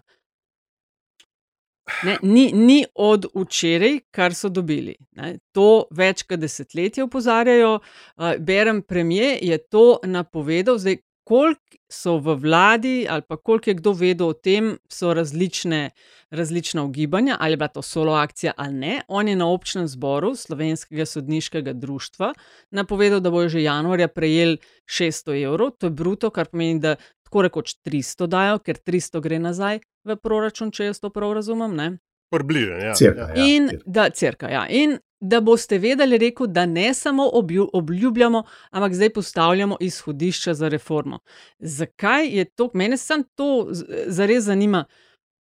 Ne, 2.02 2.16
ni, 2.22 2.50
ni 2.52 2.84
od 2.94 3.26
včeraj, 3.34 4.00
kar 4.10 4.34
so 4.34 4.48
dobili. 4.48 4.96
Ne. 5.16 5.36
To 5.54 5.86
več 5.94 6.24
kot 6.26 6.42
desetletje 6.42 7.04
opozarjajo. 7.06 7.78
Uh, 7.78 8.34
berem, 8.42 8.82
premijer 8.82 9.38
je 9.42 9.58
to 9.58 9.86
napovedal, 10.04 10.80
zdaj 10.82 10.98
koliko 11.26 11.62
so 11.90 12.16
v 12.22 12.34
vladi, 12.38 13.06
ali 13.10 13.22
pa 13.22 13.36
koliko 13.36 13.70
je 13.70 13.74
kdo 13.78 13.92
vedel 13.92 14.28
o 14.30 14.34
tem, 14.34 14.76
so 14.90 15.14
različne, 15.14 15.90
različna 16.30 16.82
ugibanja, 16.82 17.36
ali 17.40 17.54
je 17.54 17.56
bila 17.56 17.68
to 17.68 17.82
solo 17.82 18.14
akcija 18.14 18.52
ali 18.56 18.74
ne. 18.74 19.00
On 19.08 19.28
je 19.28 19.36
na 19.36 19.46
občnem 19.46 19.88
zboru 19.88 20.34
Slovenskega 20.34 21.06
sodniškega 21.06 21.72
društva 21.72 22.32
napovedal, 22.70 23.20
da 23.20 23.30
bojo 23.30 23.48
že 23.48 23.62
januarja 23.62 24.08
prejeli 24.08 24.58
600 24.86 25.42
evrov, 25.42 25.70
to 25.78 25.86
je 25.86 25.90
bruto, 25.90 26.30
kar 26.30 26.46
pomeni, 26.46 26.80
da 26.80 26.96
tako 27.26 27.42
rekoč 27.42 27.74
300 27.86 28.26
dajo, 28.26 28.58
ker 28.58 28.78
300 28.78 29.22
gre 29.22 29.38
nazaj 29.38 29.82
v 30.06 30.16
proračun, 30.16 30.70
če 30.70 30.90
jaz 30.90 31.00
to 31.02 31.10
prav 31.10 31.34
razumem. 31.36 31.98
Približno, 32.30 32.78
ja. 32.82 32.94
Cirka, 32.94 33.28
ja. 33.34 33.44
In, 33.46 33.70
da, 33.86 34.08
cirka, 34.10 34.50
ja. 34.50 34.64
In 34.68 34.98
da 35.20 35.40
boste 35.40 35.78
vedeli, 35.78 36.18
rekel, 36.18 36.46
da 36.46 36.66
ne 36.66 36.94
samo 36.94 37.28
obljubljamo, 37.72 38.42
ampak 38.70 38.94
zdaj 38.94 39.10
postavljamo 39.12 39.76
izhodišča 39.80 40.54
za 40.54 40.68
reformo. 40.68 41.18
Zakaj 41.58 42.28
je 42.28 42.44
to? 42.44 42.70
Mene 42.74 42.96
samo 42.96 43.24
to 43.34 43.68
zares 44.06 44.44
zanima, 44.44 44.84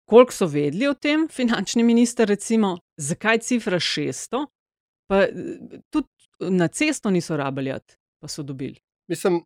koliko 0.05 0.33
so 0.33 0.47
vedeli 0.47 0.89
o 0.89 0.95
tem, 0.95 1.29
finančni 1.29 1.83
minister, 1.83 2.29
recimo, 2.29 2.79
zakaj 2.97 3.39
cifra 3.39 3.81
600, 3.81 4.47
pa 5.09 5.27
tudi 5.91 6.09
na 6.41 6.69
cesto 6.69 7.11
niso 7.11 7.37
rabili, 7.37 7.75
pa 8.21 8.29
so 8.29 8.43
dobili. 8.43 8.81
Mislim. 9.09 9.43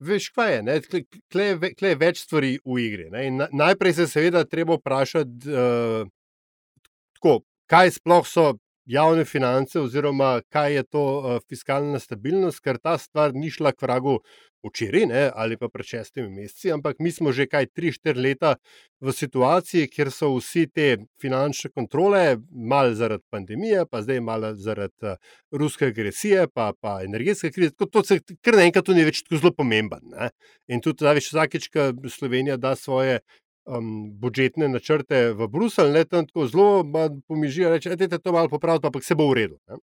Veš, 0.00 0.28
kaj 0.36 0.52
je, 0.52 0.80
tukaj 0.90 1.88
je 1.88 1.96
več 1.96 2.20
stvari 2.26 2.56
v 2.64 2.78
igri. 2.82 3.08
Na, 3.32 3.48
najprej 3.52 3.96
se 3.96 4.06
seveda 4.10 4.44
treba 4.44 4.76
vprašati, 4.76 5.48
uh, 5.48 6.08
tako, 7.16 7.40
kaj 7.70 7.96
sploh 7.96 8.28
so 8.28 8.46
javne 8.86 9.24
finance, 9.24 9.80
oziroma 9.80 10.40
kaj 10.52 10.74
je 10.74 10.82
to 10.84 11.04
uh, 11.18 11.38
fiskalna 11.48 11.98
stabilnost, 12.02 12.60
ker 12.60 12.78
ta 12.78 12.98
stvar 13.00 13.34
ni 13.34 13.50
šla 13.50 13.72
k 13.72 13.88
vragu 13.88 14.18
včeraj 14.68 15.06
ne, 15.10 15.22
ali 15.34 15.56
pa 15.56 15.68
pred 15.72 15.86
šestimi 15.86 16.28
meseci, 16.30 16.72
ampak 16.72 16.98
mi 16.98 17.12
smo 17.12 17.32
že 17.32 17.46
kaj 17.50 17.66
tri, 17.74 17.92
štiri 17.92 18.20
leta 18.20 18.54
v 19.00 19.12
situaciji, 19.12 19.88
kjer 19.92 20.10
so 20.12 20.32
vsi 20.36 20.66
te 20.72 20.86
finančne 21.20 21.70
kontrole, 21.74 22.38
malo 22.50 22.94
zaradi 22.94 23.24
pandemije, 23.30 23.86
pa 23.90 24.02
zdaj 24.02 24.20
malo 24.20 24.54
zaradi 24.54 25.12
uh, 25.12 25.16
ruske 25.52 25.90
agresije, 25.92 26.46
pa, 26.54 26.72
pa 26.80 27.00
energetske 27.04 27.50
krize. 27.52 27.74
To, 27.76 27.86
to 27.86 28.04
se 28.04 28.20
kar 28.40 28.56
naenkrat 28.56 28.88
ni 28.94 29.04
več 29.06 29.22
tako 29.24 29.42
zelo 29.42 29.52
pomemben. 29.56 30.04
Ne. 30.12 30.30
In 30.72 30.84
tudi, 30.84 31.04
da 31.04 31.16
veš, 31.16 31.32
vsakeč, 31.34 31.68
ko 31.72 31.90
Slovenija 32.12 32.56
da 32.60 32.76
svoje 32.76 33.20
um, 33.66 34.12
budžetne 34.20 34.68
načrte 34.72 35.32
v 35.36 35.48
Bruselj, 35.50 35.92
le 35.92 36.04
tam 36.08 36.26
tako 36.26 36.46
zelo 36.48 36.70
pomižijo, 37.28 37.74
reče, 37.74 37.96
da 37.96 38.08
je 38.08 38.18
to 38.18 38.32
malo 38.32 38.48
popraviti, 38.48 38.86
ampak 38.86 39.04
se 39.04 39.14
bo 39.14 39.28
v 39.30 39.42
redu. 39.42 39.60
Ne? 39.68 39.82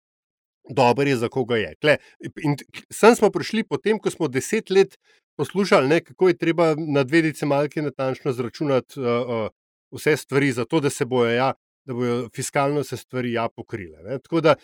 Dober 0.73 1.09
je, 1.09 1.17
za 1.17 1.29
koga 1.29 1.57
je. 1.57 1.75
Kle, 1.81 1.97
in 2.45 2.57
sem 2.91 3.17
smo 3.17 3.31
prišli 3.31 3.65
potem, 3.65 3.99
ko 3.99 4.11
smo 4.11 4.29
deset 4.29 4.71
let 4.71 4.97
poslušali, 5.37 5.89
ne, 5.89 6.01
kako 6.05 6.29
je 6.29 6.39
treba 6.39 6.75
na 6.79 7.05
dve 7.05 7.23
decimalki 7.23 7.83
natančno 7.83 8.33
zračunati 8.33 9.01
uh, 9.01 9.07
uh, 9.07 9.49
vse 9.93 10.17
stvari, 10.17 10.53
zato 10.53 10.81
da 10.81 10.91
se 10.91 11.05
bojo, 11.05 11.31
ja, 11.31 11.53
da 11.87 11.95
bojo 11.95 12.29
fiskalno 12.35 12.85
se 12.85 12.97
stvari 12.97 13.33
ja 13.33 13.49
pokrile. 13.49 14.03
Ne. 14.03 14.19
Tako 14.19 14.41
da 14.41 14.55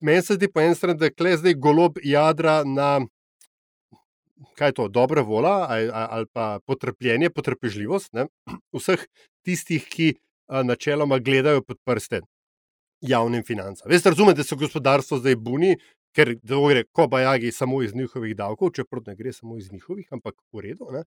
meni 0.00 0.22
se 0.22 0.34
zdi 0.34 0.48
po 0.52 0.60
eni 0.60 0.74
strani, 0.74 0.98
da 0.98 1.28
je 1.28 1.36
zdaj 1.36 1.54
golob 1.54 1.98
jadra 2.02 2.62
na 2.64 3.00
kaj 4.58 4.68
je 4.68 4.72
to, 4.72 4.88
dobra 4.88 5.22
volja 5.22 5.66
ali, 5.68 5.90
ali 5.92 6.26
pa 6.32 6.58
potrpljenje, 6.66 7.30
potrpežljivost 7.30 8.12
ne? 8.12 8.26
vseh 8.74 9.06
tistih, 9.46 9.86
ki 9.90 10.14
načeloma 10.48 11.18
gledajo 11.18 11.62
pod 11.62 11.78
prste 11.84 12.22
javnim 13.00 13.42
financam. 13.44 13.90
Veste, 13.90 14.10
razumete, 14.10 14.42
da 14.42 14.44
so 14.44 14.56
gospodarstvo 14.56 15.18
zdaj 15.18 15.36
buni, 15.36 15.76
ker 16.14 16.34
gre 16.42 16.84
kobajagi 16.92 17.52
samo 17.52 17.82
iz 17.82 17.94
njihovih 17.94 18.36
davkov, 18.36 18.72
čeprav 18.74 19.02
ne 19.06 19.14
gre 19.16 19.32
samo 19.32 19.58
iz 19.58 19.72
njihovih, 19.72 20.06
ampak 20.10 20.34
v 20.52 20.60
redu. 20.60 20.88
Ne? 20.92 21.04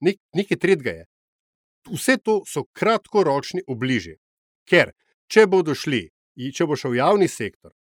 Nek, 0.00 0.18
nekaj 0.34 0.58
tretjega 0.58 0.90
je. 0.90 1.06
Vse 1.90 2.16
to 2.18 2.42
so 2.46 2.64
kratkoročni 2.72 3.62
obliži. 3.66 4.18
Ker, 4.68 4.92
če 5.32 5.46
bodo 5.46 5.74
šli, 5.74 6.08
če 6.54 6.66
bo 6.66 6.76
šel 6.76 6.98
javni 6.98 7.28
sektor, 7.28 7.72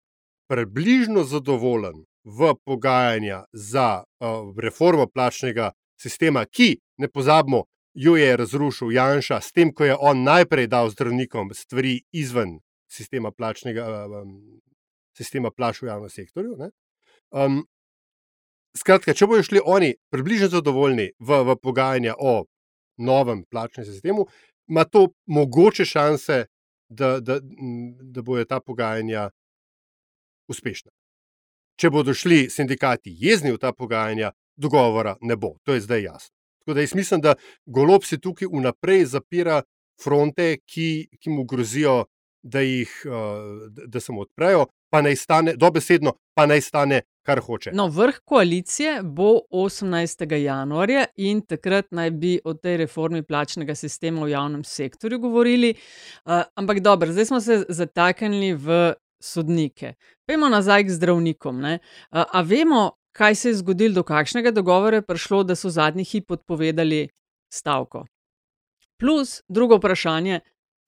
približno 0.49 1.23
zadovoljen 1.27 2.05
v 2.23 2.53
pogajanja 2.65 3.43
za 3.53 4.03
uh, 4.03 4.53
reformo 4.57 5.07
plačnega 5.07 5.71
sistema, 5.99 6.45
ki, 6.45 6.77
ne 6.97 7.09
pozabimo, 7.11 7.65
jo 7.93 8.15
je 8.15 8.37
razrušil 8.37 8.91
Janša, 8.91 9.41
s 9.41 9.51
tem, 9.51 9.73
ko 9.73 9.85
je 9.85 9.95
on 9.99 10.23
najprej 10.23 10.67
dal 10.67 10.89
zdravnikom 10.89 11.51
stvari 11.53 11.99
izven 12.11 12.59
sistema 12.89 13.31
plačnega 13.31 13.85
um, 14.05 14.35
sistema 15.17 15.51
plač 15.51 15.81
v 15.81 15.89
javnem 15.91 16.09
sektorju. 16.09 16.69
Um, 17.31 17.63
skratka, 18.77 19.13
če 19.13 19.27
bodo 19.27 19.43
šli 19.45 19.61
oni 19.65 19.93
približno 20.13 20.49
zadovoljni 20.53 21.11
v, 21.19 21.41
v 21.45 21.57
pogajanja 21.61 22.15
o 22.19 22.43
novem 22.99 23.43
plačnem 23.49 23.85
sistemu, 23.87 24.25
ima 24.69 24.85
to 24.85 25.09
mogoče 25.27 25.85
šanse, 25.85 26.45
da, 26.89 27.19
da, 27.21 27.37
da 27.39 28.21
bojo 28.25 28.45
ta 28.49 28.59
pogajanja 28.65 29.29
uspešna 30.49 30.89
če 31.79 31.89
bodo 31.93 32.13
šli 32.15 32.47
sindikati 32.51 33.13
jezni 33.15 33.53
v 33.55 33.61
ta 33.61 33.71
pogajanja, 33.71 34.33
dogovora 34.59 35.15
ne 35.21 35.37
bo. 35.39 35.55
To 35.63 35.75
je 35.75 35.85
zdaj 35.85 36.03
jasno. 36.03 36.35
Tako 36.59 36.75
da 36.75 36.83
jaz 36.83 36.95
mislim, 36.95 37.21
da 37.23 37.35
golob 37.65 38.03
se 38.03 38.19
tukaj 38.19 38.49
vnaprej 38.51 39.05
zapira 39.13 39.61
fronte, 40.03 40.57
ki, 40.67 41.07
ki 41.19 41.31
mu 41.31 41.45
grozijo, 41.47 42.03
da, 42.41 42.59
jih, 42.59 42.91
eh, 43.05 43.85
da 43.87 43.99
se 43.99 44.11
mu 44.11 44.21
odprejo, 44.21 44.65
pa 44.89 45.01
naj 45.01 45.15
stane, 45.15 45.53
dobesedno, 45.55 46.13
pa 46.33 46.45
naj 46.45 46.61
stane, 46.61 47.01
kar 47.25 47.39
hoče. 47.39 47.71
No, 47.73 47.87
vrh 47.87 48.19
koalicije 48.25 48.99
bo 49.03 49.39
18. 49.51 50.35
januarja 50.43 51.05
in 51.15 51.41
takrat 51.41 51.91
naj 51.91 52.11
bi 52.11 52.39
o 52.43 52.53
tej 52.53 52.77
reformi 52.77 53.21
plačnega 53.23 53.75
sistema 53.75 54.25
v 54.25 54.31
javnem 54.31 54.63
sektorju 54.63 55.19
govorili. 55.19 55.73
Uh, 56.25 56.41
ampak 56.55 56.79
dobro, 56.79 57.11
zdaj 57.11 57.25
smo 57.25 57.41
se 57.41 57.65
zataknili 57.69 58.53
v 58.53 58.93
sodnike. 59.19 59.93
Pejmo 60.25 60.49
nazaj 60.49 60.87
k 60.87 60.95
zdravnikom. 60.95 61.63
A, 61.65 61.77
a 62.09 62.41
vemo, 62.41 62.91
kaj 63.11 63.35
se 63.35 63.49
je 63.49 63.59
zgodilo, 63.61 63.93
do 63.93 64.03
kakšnega 64.03 64.51
dogovora 64.51 65.01
je 65.01 65.05
prišlo, 65.05 65.43
da 65.43 65.55
so 65.55 65.69
zadnji 65.69 66.03
hip 66.03 66.31
odpovedali 66.31 67.09
stavko. 67.53 68.05
Plus, 68.99 69.41
drugo 69.47 69.77
vprašanje. 69.77 70.39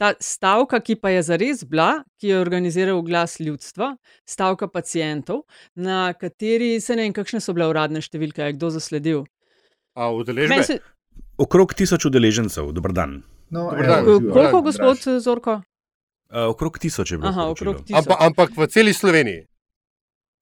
Ta 0.02 0.16
stavka, 0.18 0.80
ki 0.82 0.96
pa 0.98 1.12
je 1.14 1.22
zares 1.28 1.60
bila, 1.70 2.02
ki 2.18 2.32
jo 2.32 2.40
je 2.40 2.42
organiziral 2.42 3.04
glas 3.06 3.36
ljudstva, 3.38 3.92
stavka 4.26 4.66
pacijentov, 4.68 5.44
na 5.78 6.14
kateri 6.18 6.80
se 6.82 6.96
ne 6.98 7.06
vem, 7.06 7.14
kakšne 7.14 7.38
so 7.38 7.54
bile 7.54 7.68
uradne 7.70 8.02
številke, 8.02 8.42
je 8.42 8.56
kdo 8.58 8.72
zasledil. 8.74 9.20
A 9.94 10.10
udeležbe? 10.10 10.58
Se... 10.66 10.80
Okrog 11.38 11.76
tisoč 11.78 12.10
udeležencev, 12.10 12.72
dober 12.74 12.96
dan. 12.98 13.20
No, 13.54 13.68
dober 13.70 13.92
dan. 13.92 14.10
Koliko, 14.34 14.64
gospod 14.66 15.06
Zorko? 15.22 15.60
Uh, 16.32 16.50
okrog 16.50 16.82
tisoč 16.82 17.14
je 17.14 17.22
bilo. 17.22 17.30
Aha, 17.30 17.52
tisoč. 17.54 17.94
Ampak, 18.02 18.26
ampak 18.26 18.58
v 18.58 18.70
celi 18.74 18.98
Sloveniji. 18.98 19.51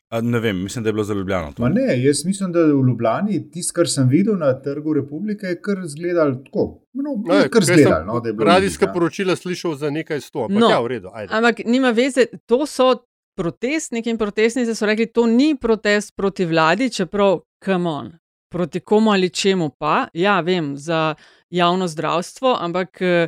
A, 0.10 0.22
ne 0.22 0.40
vem, 0.40 0.64
mislim, 0.64 0.84
da 0.84 0.90
je 0.90 0.94
bilo 0.94 1.04
za 1.04 1.14
Ljubljano. 1.14 1.52
to. 1.54 1.62
Ma 1.62 1.70
ne, 1.70 2.04
jaz 2.04 2.26
mislim, 2.26 2.52
da 2.52 2.60
v 2.60 2.70
Ljubljani 2.88 3.52
tisto, 3.52 3.74
kar 3.74 3.90
sem 3.90 4.08
videl 4.10 4.38
na 4.38 4.54
trgu 4.62 4.94
republike, 4.94 5.46
je 5.48 5.62
kar 5.62 5.78
izgledalo 5.86 6.36
tako. 6.46 6.82
No, 6.94 7.36
je 7.36 7.50
kar 7.50 7.62
izgledalo, 7.62 8.06
no, 8.06 8.20
da 8.20 8.30
je 8.30 8.34
bilo. 8.34 8.46
Radijska 8.46 8.86
ja. 8.86 8.94
poročila 8.94 9.36
slišal 9.36 9.76
za 9.76 9.90
nekaj 9.90 10.22
sto, 10.22 10.40
ampak 10.40 10.60
No, 10.60 10.70
ja, 10.70 10.80
v 10.82 10.88
redu. 10.88 11.10
Ajde. 11.14 11.34
Ampak 11.36 11.62
nima 11.66 11.92
veze, 11.92 12.26
to 12.46 12.66
so 12.66 12.96
protestniki 13.38 14.10
in 14.10 14.18
protestnice 14.18 14.76
so 14.76 14.86
rekli, 14.86 15.06
to 15.06 15.28
ni 15.28 15.56
protest 15.62 16.16
proti 16.16 16.46
vladi, 16.46 16.90
čeprav, 16.90 17.40
come 17.66 17.90
on, 17.90 18.12
proti 18.52 18.80
komu 18.80 19.12
ali 19.12 19.30
čemu 19.30 19.70
pa. 19.70 20.08
Ja, 20.14 20.40
vem, 20.40 20.78
za 20.78 21.16
javno 21.50 21.88
zdravstvo, 21.88 22.58
ampak 22.60 23.02
eh, 23.02 23.28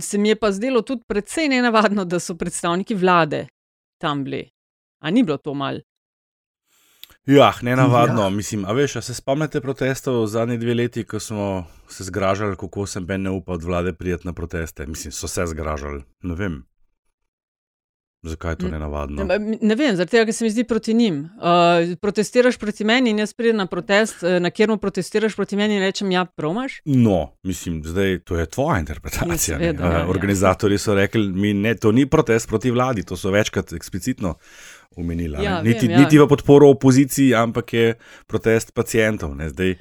se 0.00 0.18
mi 0.18 0.28
je 0.28 0.36
pa 0.36 0.52
zdelo 0.52 0.82
tudi 0.82 1.02
precej 1.06 1.48
nenavadno, 1.48 2.04
da 2.04 2.18
so 2.18 2.34
predstavniki 2.34 2.94
vlade 2.94 3.46
tam 4.00 4.24
bili. 4.24 4.48
A 5.04 5.10
ni 5.10 5.22
bilo 5.22 5.36
to 5.36 5.54
mal? 5.54 5.78
Ja, 7.26 7.52
ne 7.62 7.76
navadno. 7.76 8.22
Ja. 8.22 8.30
Mislim, 8.30 8.64
a 8.64 8.72
veš, 8.72 8.96
a 8.96 9.00
se 9.00 9.14
spomnite 9.14 9.60
protestov 9.60 10.26
zadnji 10.26 10.58
dve 10.58 10.74
leti, 10.74 11.04
ko 11.04 11.20
smo 11.20 11.66
se 11.88 12.04
zgražali, 12.04 12.56
kako 12.56 12.86
sem 12.86 13.06
ben 13.06 13.22
ne 13.22 13.30
upal 13.30 13.54
od 13.54 13.62
vlade 13.62 13.92
prijeti 13.92 14.26
na 14.26 14.32
proteste. 14.32 14.86
Mislim, 14.86 15.12
so 15.12 15.28
se 15.28 15.46
zgražali. 15.46 16.02
Ne 16.22 16.34
vem. 16.34 16.64
Zakaj 18.22 18.52
je 18.52 18.56
to 18.56 18.66
Mm. 18.66 18.70
ne 18.70 18.78
navadno? 18.78 19.24
Ne, 19.24 19.38
ne 19.60 19.74
vem, 19.74 19.96
zaradi 19.96 20.10
tega, 20.10 20.24
ker 20.24 20.34
se 20.34 20.44
mi 20.44 20.50
zdi 20.50 20.64
proti 20.64 20.94
njim. 20.94 21.18
Uh, 21.36 21.94
protestiraš 22.00 22.56
proti 22.58 22.84
meni 22.84 23.10
in 23.10 23.18
jaz 23.18 23.32
pridem 23.32 23.56
na 23.56 23.66
protest, 23.66 24.22
uh, 24.22 24.40
na 24.42 24.50
kjer 24.50 24.68
mu 24.68 24.76
protestiraš 24.76 25.36
proti 25.36 25.56
meni 25.56 25.76
in 25.76 25.80
rečem, 25.80 26.10
ja, 26.10 26.24
promaš. 26.24 26.80
No, 26.84 27.36
mislim, 27.42 27.84
zdaj 27.84 28.18
to 28.18 28.36
je 28.36 28.46
tvoja 28.46 28.78
interpretacija. 28.78 29.28
Ja, 29.32 29.38
seveda, 29.38 29.84
ja, 29.84 29.90
Eh, 29.92 30.72
ja. 30.72 30.78
So 30.78 30.94
rekli, 30.94 31.28
mi 31.28 31.54
ne, 31.54 31.74
to 31.74 31.92
ni 31.92 32.06
protest 32.06 32.48
proti 32.48 32.70
vladi, 32.70 33.04
to 33.04 33.16
so 33.16 33.30
večkrat 33.30 33.72
eksplicitno 33.72 34.34
omenili. 34.96 35.44
Ja, 35.44 35.62
ne. 35.62 35.68
niti, 35.68 35.86
vem, 35.86 35.96
ja. 35.96 36.04
niti 36.04 36.18
v 36.18 36.26
podporo 36.28 36.68
opoziciji, 36.70 37.34
ampak 37.34 37.72
je 37.72 37.94
protest 38.26 38.74
pacijentov. 38.74 39.34
Ne. 39.36 39.48
Zdaj, 39.48 39.74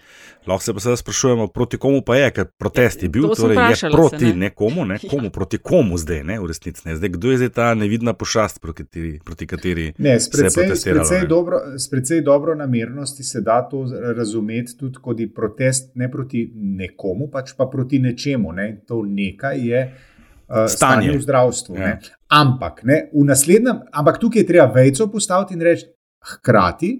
lahko 0.47 0.63
se 0.63 0.73
pa 0.73 0.79
seveda 0.79 0.97
sprašujemo, 0.97 1.47
proti 1.47 1.77
komu 1.77 2.01
pa 2.05 2.15
je, 2.15 2.31
ker 2.31 2.45
protest 2.57 3.03
je 3.03 3.09
bil, 3.09 3.29
torej 3.35 3.55
je 3.55 3.61
vprašala 3.63 3.91
se, 3.91 3.97
proti 3.97 4.25
ne. 4.25 4.35
nekomu, 4.35 4.85
ne, 4.85 4.99
komu, 5.11 5.29
proti 5.29 5.57
komu 5.57 5.97
zdaj, 5.97 6.23
ne, 6.23 6.39
v 6.39 6.49
resnici. 6.51 6.83
Ne. 6.85 6.95
Zdaj, 6.95 7.09
kdo 7.17 7.31
je 7.31 7.37
zdaj 7.37 7.49
ta 7.49 7.73
nevidna 7.73 8.13
pošast, 8.13 8.61
proti 8.61 8.83
kateri, 8.83 9.19
proti 9.25 9.47
kateri 9.47 9.93
Ne, 9.97 10.19
s 10.19 10.29
se 10.29 10.31
precej, 10.31 10.75
s, 10.75 10.83
precej 10.83 11.27
dobro, 11.27 11.61
s 11.77 11.89
precej 11.89 12.21
dobro 12.21 12.55
namernosti 12.55 13.23
se 13.23 13.41
da 13.41 13.61
to 13.69 13.85
razumeti 14.15 14.77
tudi 14.77 14.99
kot 15.01 15.17
protest 15.35 15.95
ne 15.95 16.11
proti 16.11 16.51
nekomu, 16.55 17.29
pač 17.31 17.53
pa 17.57 17.65
proti 17.71 17.99
nečemu. 17.99 18.51
Ne? 18.51 18.81
To 18.87 19.01
nekaj 19.05 19.67
je 19.67 19.81
Stanje. 20.45 20.69
stanje 20.69 21.17
v 21.17 21.21
zdravstvu. 21.21 21.75
Ja. 21.75 21.87
Ja. 21.87 21.99
Ampak, 22.27 22.83
ne, 22.83 23.09
v 23.13 23.25
naslednjem, 23.25 23.81
ampak 23.91 24.19
tukaj 24.21 24.41
je 24.41 24.47
treba 24.47 24.65
vejco 24.73 25.07
postaviti 25.11 25.53
in 25.53 25.61
reči, 25.61 25.87
hkrati 26.21 26.91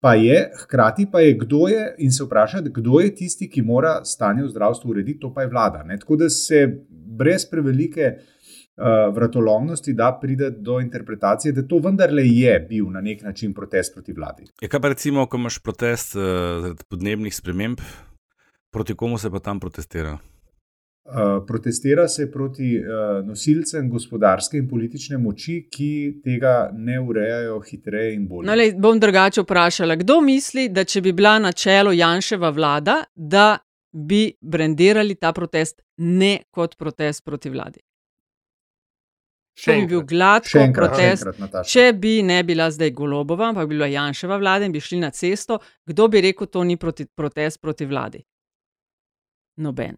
pa 0.00 0.14
je, 0.14 0.50
hkrati 0.62 1.08
pa 1.12 1.20
je, 1.20 1.34
kdo 1.34 1.68
je, 1.68 1.94
in 1.98 2.12
se 2.12 2.24
vprašati, 2.24 2.70
kdo 2.74 3.00
je 3.00 3.14
tisti, 3.14 3.48
ki 3.50 3.62
mora 3.62 4.04
stanje 4.04 4.42
v 4.42 4.50
zdravstvu 4.52 4.90
urediti, 4.90 5.20
to 5.20 5.32
pa 5.34 5.42
je 5.42 5.50
vlada. 5.50 5.82
Ne? 5.82 5.98
Tako 5.98 6.16
da 6.16 6.30
se 6.30 6.66
brez 6.90 7.46
prevelike 7.50 8.12
uh, 8.14 9.14
vratolomnosti 9.14 9.94
da 9.94 10.12
pride 10.20 10.50
do 10.50 10.80
interpretacije, 10.80 11.52
da 11.52 11.66
to 11.66 11.78
vendarle 11.82 12.22
je 12.26 12.60
bil 12.68 12.90
na 12.90 13.00
nek 13.00 13.22
način 13.22 13.54
protest 13.54 13.94
proti 13.94 14.12
vladi. 14.12 14.46
Je 14.60 14.68
kaj 14.68 14.80
pa 14.80 14.88
recimo, 14.94 15.26
ko 15.26 15.36
imaš 15.36 15.58
protest 15.58 16.16
uh, 16.16 16.22
podnebnih 16.88 17.34
sprememb, 17.34 17.82
proti 18.70 18.94
komu 18.94 19.18
se 19.18 19.30
pa 19.30 19.38
tam 19.38 19.60
protestira? 19.60 20.18
Uh, 21.08 21.46
protestira 21.46 22.08
se 22.08 22.26
proti 22.30 22.76
uh, 22.78 23.26
nosilcem 23.26 23.86
gospodarske 23.90 24.58
in 24.58 24.66
politične 24.68 25.16
moči, 25.18 25.62
ki 25.72 26.20
tega 26.24 26.68
ne 26.76 26.98
urejajo 27.00 27.60
hitreje 27.64 28.10
in 28.14 28.26
bolje. 28.28 28.46
No, 28.46 28.54
lej, 28.54 28.74
bom 28.76 29.00
drugače 29.00 29.40
vprašala, 29.40 29.96
kdo 29.96 30.18
misli, 30.20 30.66
da 30.68 30.84
če 30.84 31.00
bi 31.00 31.14
bila 31.16 31.38
na 31.40 31.52
čelu 31.56 31.94
Janševa 31.96 32.50
vlada, 32.52 32.98
da 33.16 33.54
bi 33.92 34.34
brendirali 34.40 35.14
ta 35.14 35.32
protest 35.32 35.80
ne 35.96 36.42
kot 36.50 36.76
protest 36.76 37.24
proti 37.24 37.50
vladi? 37.50 37.80
Še 39.58 39.72
To 39.72 39.76
bi 39.78 39.86
bil 39.86 40.02
enkrat. 40.02 40.10
gladko 40.10 40.52
Še 40.52 40.64
enkrat, 40.66 40.92
protest. 40.92 41.26
enkrat. 41.26 41.66
Če 41.66 41.86
bi 41.96 42.12
ne 42.22 42.42
bila 42.44 42.68
zdaj 42.70 42.92
Golobova, 42.94 43.48
ampak 43.48 43.64
bi 43.64 43.78
bila 43.78 43.88
Janševa 43.88 44.36
vlada 44.38 44.68
in 44.68 44.76
bi 44.76 44.80
šli 44.84 45.00
na 45.00 45.08
cesto, 45.10 45.56
kdo 45.88 46.10
bi 46.12 46.20
rekel, 46.20 46.46
to 46.52 46.62
ni 46.68 46.76
proti, 46.76 47.08
protest 47.08 47.62
proti 47.64 47.88
vladi? 47.88 48.20
Noben. 49.56 49.96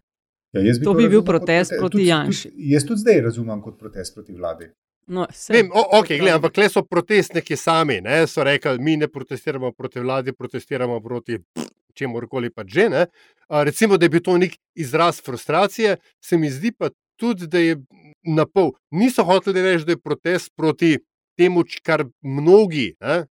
Ja, 0.53 0.61
jaz 0.61 0.79
To 0.83 0.93
bi 0.93 1.07
bil 1.09 1.23
protest 1.23 1.71
proti 1.79 1.97
tudi, 1.97 2.07
Janši. 2.07 2.49
Tudi, 2.49 2.71
jaz 2.73 2.85
tudi 2.85 2.99
zdaj 3.01 3.21
razumem 3.21 3.61
kot 3.61 3.77
protest 3.79 4.15
proti 4.15 4.33
vladi. 4.33 4.67
No, 5.07 5.25
saj- 5.31 5.55
Vem, 5.55 5.71
o, 5.73 5.83
okay, 5.99 6.19
gled, 6.19 6.33
ampak 6.35 6.57
le 6.57 6.69
so 6.69 6.83
protestniki 6.83 7.55
sami, 7.57 8.01
ne, 8.01 8.27
so 8.27 8.43
rekli, 8.43 8.77
mi 8.79 8.97
ne 8.97 9.07
protestiramo 9.07 9.71
proti 9.71 9.99
vladi, 9.99 10.33
protestiramo 10.33 10.99
proti 11.01 11.39
čemu 11.93 12.21
koli 12.29 12.49
pa 12.49 12.63
že. 12.67 12.89
Ne. 12.89 13.05
A, 13.49 13.63
recimo, 13.63 13.97
da 13.97 14.05
je 14.05 14.09
bil 14.09 14.21
to 14.21 14.37
nek 14.37 14.55
izraz 14.75 15.21
frustracije, 15.21 15.97
se 16.21 16.37
mi 16.37 16.49
zdi 16.49 16.71
pa 16.71 16.89
tudi, 17.15 17.47
da 17.47 17.59
je 17.59 17.77
na 18.23 18.45
pol. 18.45 18.71
Niso 18.91 19.23
hoteli 19.23 19.61
reči, 19.61 19.85
da 19.85 19.91
je 19.91 19.97
protest 19.97 20.51
proti 20.55 20.97
temu, 21.37 21.63
kar 21.83 22.05
mnogi 22.21 22.95
ne, 22.99 23.25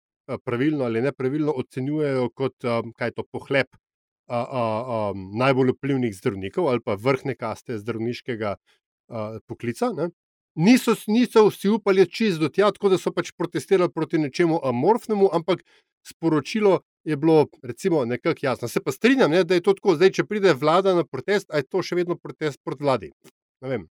pravilno 0.44 0.85
ali 0.85 1.00
nepravilno 1.00 1.52
ocenjujejo 1.52 2.29
kot 2.35 2.64
um, 2.64 2.92
kaj 2.92 3.11
to 3.11 3.22
pohlep. 3.22 3.68
A, 4.26 4.38
a, 4.42 4.42
a, 4.42 5.00
najbolj 5.14 5.76
vplivnih 5.76 6.14
zdravnikov 6.16 6.66
ali 6.66 6.82
pa 6.82 6.96
vrhne 6.98 7.36
kaste 7.38 7.76
zdravniškega 7.78 8.56
a, 8.56 8.58
poklica. 9.46 9.92
Ne 9.94 10.10
niso, 10.56 10.94
niso 11.06 11.46
vsi 11.48 11.68
upali 11.68 12.06
čist 12.10 12.40
do 12.40 12.48
tja, 12.48 12.70
tako 12.72 12.88
da 12.88 12.98
so 12.98 13.12
pač 13.12 13.32
protestirali 13.36 13.92
proti 13.92 14.18
nečemu 14.18 14.60
amorfnemu, 14.64 15.28
ampak 15.32 15.62
sporočilo 16.06 16.80
je 17.04 17.16
bilo, 17.16 17.46
recimo, 17.62 18.04
nekako 18.04 18.46
jasno. 18.46 18.68
Se 18.68 18.80
pa 18.80 18.92
strinjam, 18.92 19.30
ne, 19.30 19.44
da 19.44 19.54
je 19.54 19.62
to 19.62 19.74
tako. 19.74 19.94
Zdaj, 19.94 20.12
če 20.18 20.26
pride 20.26 20.54
vlada 20.54 20.94
na 20.94 21.04
protest, 21.04 21.50
je 21.54 21.62
to 21.62 21.82
še 21.82 21.98
vedno 22.00 22.16
protest 22.18 22.62
proti 22.64 22.84
vladi? 22.84 23.12
Ne 23.62 23.68
vem. 23.68 23.88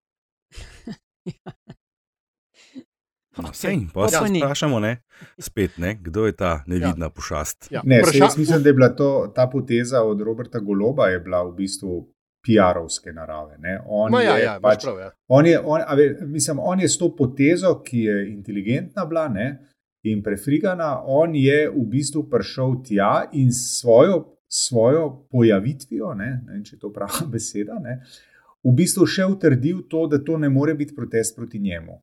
No, 3.37 3.53
sej, 3.53 3.87
Pa 3.95 4.09
se 4.09 4.29
ni. 4.29 4.39
vprašamo, 4.39 4.81
ne, 4.81 5.03
spet, 5.39 5.79
ne, 5.79 5.95
kdo 5.95 6.27
je 6.27 6.33
ta 6.33 6.65
nevidna 6.67 7.07
ja. 7.07 7.11
pošast. 7.11 7.69
Ja, 7.71 7.81
Ne, 7.85 8.01
vpraša- 8.01 8.19
jaz 8.19 8.39
mislim, 8.39 8.63
da 8.63 8.69
je 8.69 8.75
bila 8.75 8.89
to, 8.91 9.33
ta 9.35 9.47
poteza 9.47 10.03
od 10.03 10.21
Roberta 10.21 10.59
Goloba 10.59 11.07
je 11.07 11.21
bila 11.21 11.43
v 11.45 11.55
bistvu 11.55 12.09
PR-ovske 12.43 13.13
narave. 13.13 13.59
ne. 13.59 13.79
On 13.87 14.11
Ma 14.11 14.23
ja, 14.23 14.37
je 14.37 14.45
ja, 14.45 14.59
pač, 14.61 14.83
prav, 14.83 14.99
ja. 14.99 15.11
On 15.29 15.47
je, 15.47 15.61
on, 15.61 15.81
a 15.87 15.95
ve, 15.95 16.17
mislim, 16.23 16.59
on 16.59 16.81
je 16.81 16.89
s 16.89 16.99
to 16.99 17.17
potezo, 17.17 17.81
ki 17.81 17.99
je 17.99 18.33
inteligentna 18.33 19.05
bila 19.05 19.29
ne, 19.29 19.59
in 20.03 20.23
prefrigana, 20.23 21.03
on 21.05 21.35
je 21.35 21.69
v 21.71 21.87
bistvu 21.87 22.25
prišel 22.25 22.83
tja 22.83 23.29
in 23.33 23.53
s 23.53 23.79
svojo, 23.81 24.25
svojo 24.49 25.27
pojavitvijo, 25.31 26.15
ne, 26.15 26.43
ne 26.47 26.53
vem, 26.53 26.65
če 26.65 26.77
je 26.77 26.81
to 26.81 26.93
prava 26.93 27.27
beseda, 27.33 27.79
ne, 27.79 28.01
v 28.65 28.73
bistvu 28.75 29.07
še 29.07 29.25
utrdil 29.25 29.83
to, 29.89 30.07
da 30.07 30.19
to 30.19 30.39
ne 30.39 30.49
more 30.49 30.75
biti 30.75 30.95
protest 30.95 31.37
proti 31.37 31.59
njemu 31.61 32.03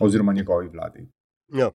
oziroma 0.00 0.32
njegovi 0.32 0.68
vladi. 0.68 1.08
Ja. 1.48 1.70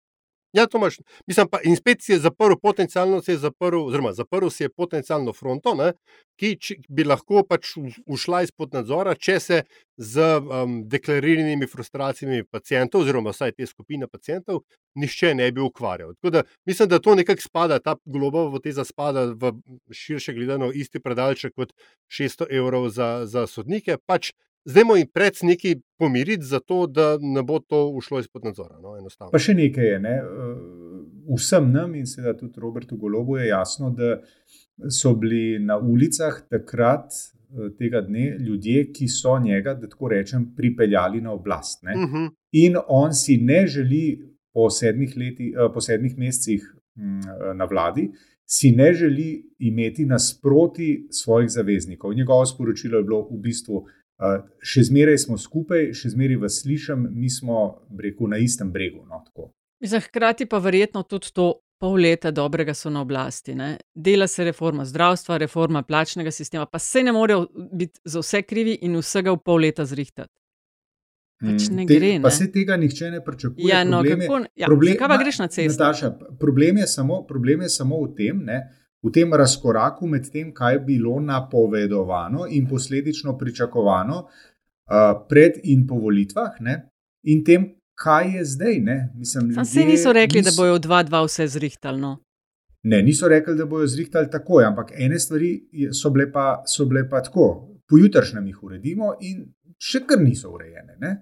Ja, 0.53 0.67
to 0.67 0.77
imaš. 0.77 0.99
Mislim 1.27 1.47
pa, 1.49 1.59
in 1.63 1.75
spet 1.75 2.01
si 2.01 2.11
je 2.11 2.19
zaprl, 2.19 2.53
potencialno 2.61 3.21
si 3.21 3.31
je 3.31 3.37
zaprl, 3.37 3.79
oziroma 3.87 4.11
zaprl 4.13 4.49
si 4.53 4.63
je 4.63 4.69
potencialno 4.69 5.33
fronto, 5.33 5.73
ne, 5.73 5.93
ki 6.37 6.51
či, 6.61 6.75
bi 6.89 7.03
lahko 7.03 7.41
pač 7.49 7.71
ušla 8.05 8.43
izpod 8.45 8.77
nadzora, 8.77 9.15
če 9.17 9.39
se 9.41 9.59
z 9.97 10.27
um, 10.37 10.75
deklariranimi 10.89 11.65
frustracijami 11.67 12.45
pacijentov, 12.45 13.01
oziroma 13.01 13.33
vsaj 13.33 13.55
te 13.57 13.65
skupine 13.65 14.07
pacijentov, 14.07 14.61
nišče 15.01 15.33
ne 15.41 15.49
bi 15.51 15.65
ukvarjal. 15.65 16.13
Tako 16.19 16.35
da 16.37 16.45
mislim, 16.69 16.89
da 16.89 17.01
to 17.01 17.17
nekako 17.17 17.41
spada, 17.41 17.79
ta 17.79 17.97
globova 18.05 18.61
teza 18.61 18.85
spada 18.85 19.25
v 19.33 19.55
širše 19.89 20.37
gledano 20.37 20.69
isti 20.69 21.01
predalček 21.01 21.57
kot 21.57 21.73
600 22.13 22.53
evrov 22.53 22.91
za, 22.93 23.25
za 23.25 23.47
sodnike. 23.49 23.97
Pač 24.05 24.35
zdaj 24.65 24.83
jim 24.97 25.07
pred 25.13 25.33
neki 25.41 25.75
pomiriti, 25.99 26.43
zato 26.43 26.87
da 26.87 27.17
ne 27.21 27.43
bo 27.43 27.59
to 27.59 27.87
ušlo 27.87 28.19
izpod 28.19 28.45
nadzora. 28.45 28.79
No, 28.79 28.97
enostavno. 28.97 29.31
Pa 29.31 29.39
še 29.39 29.55
nekaj 29.57 29.87
je, 29.87 29.99
ne? 29.99 30.15
eh, 30.17 30.55
vsem 31.37 31.71
nam 31.71 31.95
in 31.95 32.07
seveda 32.07 32.35
tudi 32.39 32.59
Robertu 32.61 32.97
Golobu 32.97 33.37
je 33.37 33.47
jasno, 33.47 33.91
da 33.91 34.17
so 34.89 35.13
bili 35.19 35.59
na 35.59 35.77
ulicah 35.77 36.41
takrat 36.49 37.13
eh, 37.13 37.71
tega 37.79 38.03
dne 38.07 38.37
ljudje, 38.39 38.89
ki 38.93 39.07
so 39.07 39.37
njega, 39.39 39.75
da 39.79 39.89
tako 39.89 40.11
rečem, 40.15 40.51
pripeljali 40.55 41.21
na 41.21 41.33
oblast. 41.33 41.83
Ne? 41.83 41.97
Mhm. 42.05 42.29
In 42.63 42.77
on 42.87 43.13
si 43.13 43.37
ne 43.37 43.65
želi 43.67 44.05
po 44.53 44.69
sedmih, 44.69 45.17
leti, 45.17 45.53
eh, 45.55 45.71
po 45.73 45.81
sedmih 45.81 46.17
mesecih 46.17 46.63
mm, 46.95 47.57
na 47.57 47.65
vladi, 47.65 48.09
si 48.45 48.71
ne 48.75 48.93
želi 48.93 49.49
imeti 49.59 50.05
nasproti 50.05 51.07
svojih 51.09 51.49
zaveznikov. 51.49 52.13
Njegovo 52.13 52.45
sporočilo 52.45 52.97
je 52.97 53.03
bilo 53.03 53.21
v 53.31 53.39
bistvu, 53.41 53.85
še 54.61 54.83
zmeraj 54.83 55.17
smo 55.17 55.37
skupaj, 55.37 55.93
še 55.93 56.09
zmeraj 56.09 56.37
vas 56.37 56.61
slišim, 56.61 57.07
mi 57.11 57.29
smo 57.29 57.59
rekel, 57.99 58.27
na 58.27 58.37
istem 58.37 58.71
bregu. 58.71 59.05
No, 59.09 59.23
tako. 59.25 59.51
Mislim, 59.81 60.01
hkrati 60.01 60.45
pa 60.45 60.57
verjetno 60.57 61.03
tudi 61.03 61.33
to 61.33 61.47
pol 61.77 61.97
leta 61.99 62.31
dobrega 62.31 62.73
so 62.73 62.89
na 62.89 63.01
oblasti. 63.01 63.55
Ne? 63.55 63.77
Dela 63.93 64.27
se 64.27 64.43
reforma 64.43 64.85
zdravstva, 64.85 65.37
reforma 65.37 65.83
plačnega 65.83 66.31
sistema, 66.31 66.65
pa 66.65 66.79
se 66.79 67.03
ne 67.03 67.11
morejo 67.11 67.47
biti 67.73 67.99
za 68.05 68.19
vse 68.19 68.41
krivi 68.41 68.77
in 68.81 68.95
vsega 68.95 69.31
v 69.31 69.41
pol 69.43 69.59
leta 69.59 69.85
zrihtati. 69.85 70.31
Pač 71.43 71.67
ne 71.69 71.83
gre. 71.85 71.99
Te, 71.99 72.13
Ne? 72.13 72.21
pa 72.21 72.29
se 72.31 72.51
tega 72.51 72.77
nihče 72.77 73.11
ne 73.11 73.19
pričakuje. 73.23 73.67
Ja, 73.67 73.83
no, 73.83 73.99
problem 73.99 74.21
je, 74.21 74.27
kako, 74.27 74.45
ja, 74.55 74.65
problem, 74.65 74.97
Ma- 74.99 75.17
greš 75.17 75.39
na 75.39 75.47
cesto? 75.47 75.83
Nataša, 75.83 76.11
problem, 76.39 76.77
je 76.77 76.87
samo, 76.87 77.25
problem 77.27 77.61
je 77.61 77.69
samo 77.69 77.99
v 78.05 78.13
tem, 78.15 78.39
ne, 78.45 78.61
v 79.03 79.11
tem 79.11 79.33
razkoraku 79.33 80.07
med 80.07 80.29
tem, 80.31 80.51
kaj 80.51 80.73
je 80.73 80.79
bilo 80.81 81.19
napovedovano 81.21 82.45
in 82.49 82.67
posledično 82.67 83.37
pričakovano 83.37 84.17
uh, 84.19 84.27
pred 85.29 85.59
in 85.65 85.87
po 85.87 85.95
volitvah, 85.97 86.53
ne, 86.61 86.77
in 87.23 87.43
tem, 87.43 87.65
kaj 87.95 88.37
je 88.37 88.45
zdaj. 88.47 88.79
Ne. 88.81 88.97
Mislim, 89.15 89.49
ljudje 89.49 89.85
niso 89.85 90.13
rekli, 90.13 90.41
da 90.41 90.49
niso- 90.49 90.57
bojo 90.57 90.79
2-2 90.79 91.25
vse 91.25 91.47
zrihtali. 91.49 92.01
No. 92.01 92.17
Ne, 92.83 93.01
niso 93.01 93.27
rekli, 93.27 93.55
da 93.55 93.65
bodo 93.65 93.87
zrihtali 93.87 94.29
takoj, 94.29 94.65
ampak 94.65 94.91
ene 94.93 95.19
stvari 95.19 95.51
so 95.93 96.09
bile 96.09 96.31
pa, 96.31 96.45
so 96.67 96.85
bile 96.85 97.09
pa 97.09 97.21
tako. 97.21 97.45
Pojutrišnjem 97.85 98.47
jih 98.47 98.63
uredimo, 98.63 99.13
in 99.21 99.45
še 99.79 99.99
kar 100.01 100.19
niso 100.19 100.49
urejene. 100.49 100.95
Ne? 100.99 101.13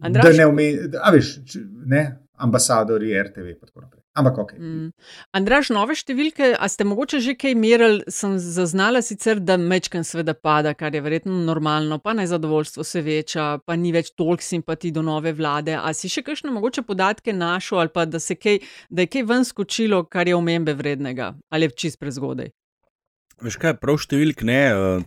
Andraž- 0.00 0.22
Da 0.24 0.32
ne 0.34 0.46
omenjamo, 0.46 0.88
a 1.00 1.10
veš, 1.10 1.44
če- 1.44 1.62
ne, 1.86 2.02
ambasadori 2.36 3.12
RTV 3.16 3.46
in 3.48 3.58
tako 3.60 3.80
naprej. 3.80 4.03
Ampak 4.14 4.38
ok. 4.38 4.52
Mm. 4.54 4.90
Andraž, 5.34 5.72
nove 5.74 5.96
številke, 5.98 6.52
a 6.54 6.68
ste 6.70 6.86
mogoče 6.86 7.18
že 7.18 7.34
kaj 7.34 7.56
merili? 7.58 8.04
Sem 8.06 8.36
zaznala 8.38 9.02
sicer, 9.02 9.40
da 9.42 9.56
mečken 9.58 10.06
seveda 10.06 10.36
pada, 10.38 10.70
kar 10.78 10.94
je 10.94 11.02
verjetno 11.02 11.40
normalno, 11.42 11.98
pa 11.98 12.14
nezadovoljstvo 12.14 12.86
se 12.86 13.02
veča, 13.02 13.58
pa 13.66 13.74
ni 13.74 13.90
več 13.90 14.12
toliko 14.14 14.46
simpatij 14.46 14.94
do 14.94 15.02
nove 15.02 15.34
vlade. 15.34 15.74
A 15.74 15.90
si 15.90 16.06
še 16.06 16.22
kakšne 16.22 16.54
mogoče 16.54 16.86
podatke 16.86 17.34
našel 17.34 17.82
ali 17.82 17.90
pa 17.90 18.06
da, 18.06 18.22
se 18.22 18.38
kaj, 18.38 18.60
da 18.86 19.02
je 19.02 19.10
kaj 19.16 19.26
ven 19.26 19.48
skočilo, 19.48 20.04
kar 20.06 20.30
je 20.30 20.38
omembe 20.38 20.76
vrednega 20.78 21.34
ali 21.50 21.66
je 21.66 21.74
čist 21.74 21.98
prezgodaj? 21.98 22.54
Veš 23.42 23.58
kaj, 23.58 23.74
prav 23.82 23.98
številk 23.98 24.44
ne, 24.46 24.60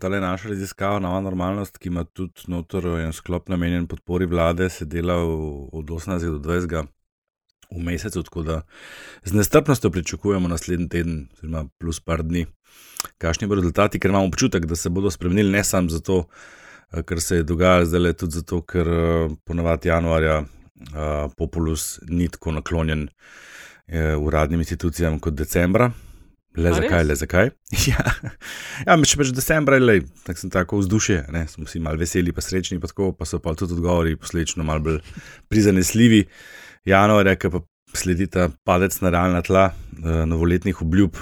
ta 0.04 0.12
le 0.12 0.20
naša 0.20 0.52
raziskava, 0.52 1.00
nova 1.00 1.22
normalnost, 1.24 1.80
ki 1.80 1.88
ima 1.94 2.04
tudi 2.04 2.52
notor 2.52 2.90
en 3.00 3.16
sklop 3.16 3.48
namenjen 3.48 3.88
podpori 3.88 4.28
vlade, 4.28 4.68
se 4.68 4.84
dela 4.84 5.16
v- 5.24 5.70
od 5.72 5.96
18 5.96 6.28
do 6.28 6.44
20 6.44 6.92
v 7.72 7.84
mesecu, 7.84 8.24
tako 8.24 8.44
da 8.44 8.62
z 9.24 9.34
nestrpnostjo 9.34 9.92
pričakujemo 9.92 10.48
naslednji 10.48 10.90
teden, 10.90 11.28
oziroma 11.38 11.66
plus 11.80 12.00
par 12.00 12.24
dni, 12.24 12.46
kakšni 13.18 13.48
bodo 13.48 13.62
rezultati, 13.62 14.00
ker 14.00 14.12
imamo 14.12 14.28
občutek, 14.28 14.66
da 14.66 14.76
se 14.76 14.90
bodo 14.90 15.12
spremenili 15.12 15.52
ne 15.52 15.64
samo 15.64 15.90
zato, 15.90 16.26
eh, 16.94 17.04
ker 17.04 17.22
se 17.22 17.42
je 17.42 17.44
dogajalo 17.44 17.86
zdaj, 17.86 18.02
le 18.02 18.14
tudi 18.14 18.40
zato, 18.40 18.62
ker 18.62 18.88
eh, 18.88 19.30
ponavadi 19.46 19.90
januarja 19.90 20.42
eh, 20.42 21.28
Populus 21.38 22.00
ni 22.08 22.30
tako 22.30 22.52
naklonjen 22.52 23.08
eh, 23.88 24.16
uradnim 24.16 24.60
institucijam 24.60 25.20
kot 25.20 25.34
decembra. 25.34 25.92
Le 26.58 26.72
zakaj, 26.74 27.04
le 27.06 27.16
zakaj? 27.16 27.50
ja, 27.90 28.04
ja 28.88 28.96
če 29.06 29.18
pač 29.20 29.32
decembra 29.36 29.78
je 29.78 29.84
le, 29.84 29.98
tako 30.26 30.42
sem 30.42 30.54
tako 30.54 30.80
vzdušje, 30.82 31.20
ne, 31.34 31.44
smo 31.52 31.68
vsi 31.68 31.82
malo 31.86 32.02
veseli, 32.02 32.34
pa 32.34 32.42
srečni, 32.42 32.80
pa 32.82 32.90
tako, 32.90 33.12
pa 33.14 33.28
so 33.30 33.38
pa 33.44 33.54
tudi 33.58 33.76
odgovori 33.78 34.16
posledično 34.18 34.66
malo 34.66 34.82
bolj 34.88 34.98
prizanesljivi. 35.54 36.24
Januarja, 36.88 37.36
ki 37.36 37.52
pa 37.52 37.60
sledita 37.98 38.48
padec 38.68 38.96
na 39.04 39.12
realna 39.12 39.42
tla, 39.44 39.72
eh, 39.72 40.24
novoletnih 40.30 40.82
obljub 40.82 41.18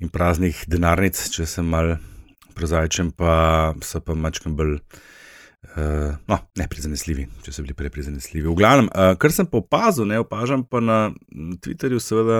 in 0.00 0.10
praznih 0.12 0.64
denarnic, 0.68 1.16
če 1.32 1.46
sem 1.48 1.64
mal 1.64 1.96
prozaičen, 2.56 3.12
pa 3.16 3.72
so 3.80 4.00
pa 4.04 4.14
mačkam 4.14 4.56
bolj. 4.56 4.80
Uh, 5.76 6.16
no, 6.24 6.38
ne 6.56 6.64
prizanesljivi, 6.72 7.26
če 7.44 7.52
so 7.52 7.62
bili 7.62 7.74
prej 7.76 7.90
prizanesljivi. 7.92 8.48
V 8.48 8.54
glavnem, 8.56 8.86
uh, 8.88 9.12
kar 9.20 9.30
sem 9.30 9.44
pa 9.46 9.58
opazil, 9.60 10.06
ne 10.08 10.16
opažam 10.22 10.62
pa 10.64 10.80
na 10.80 10.96
Twitterju, 11.60 12.00
seveda, 12.00 12.38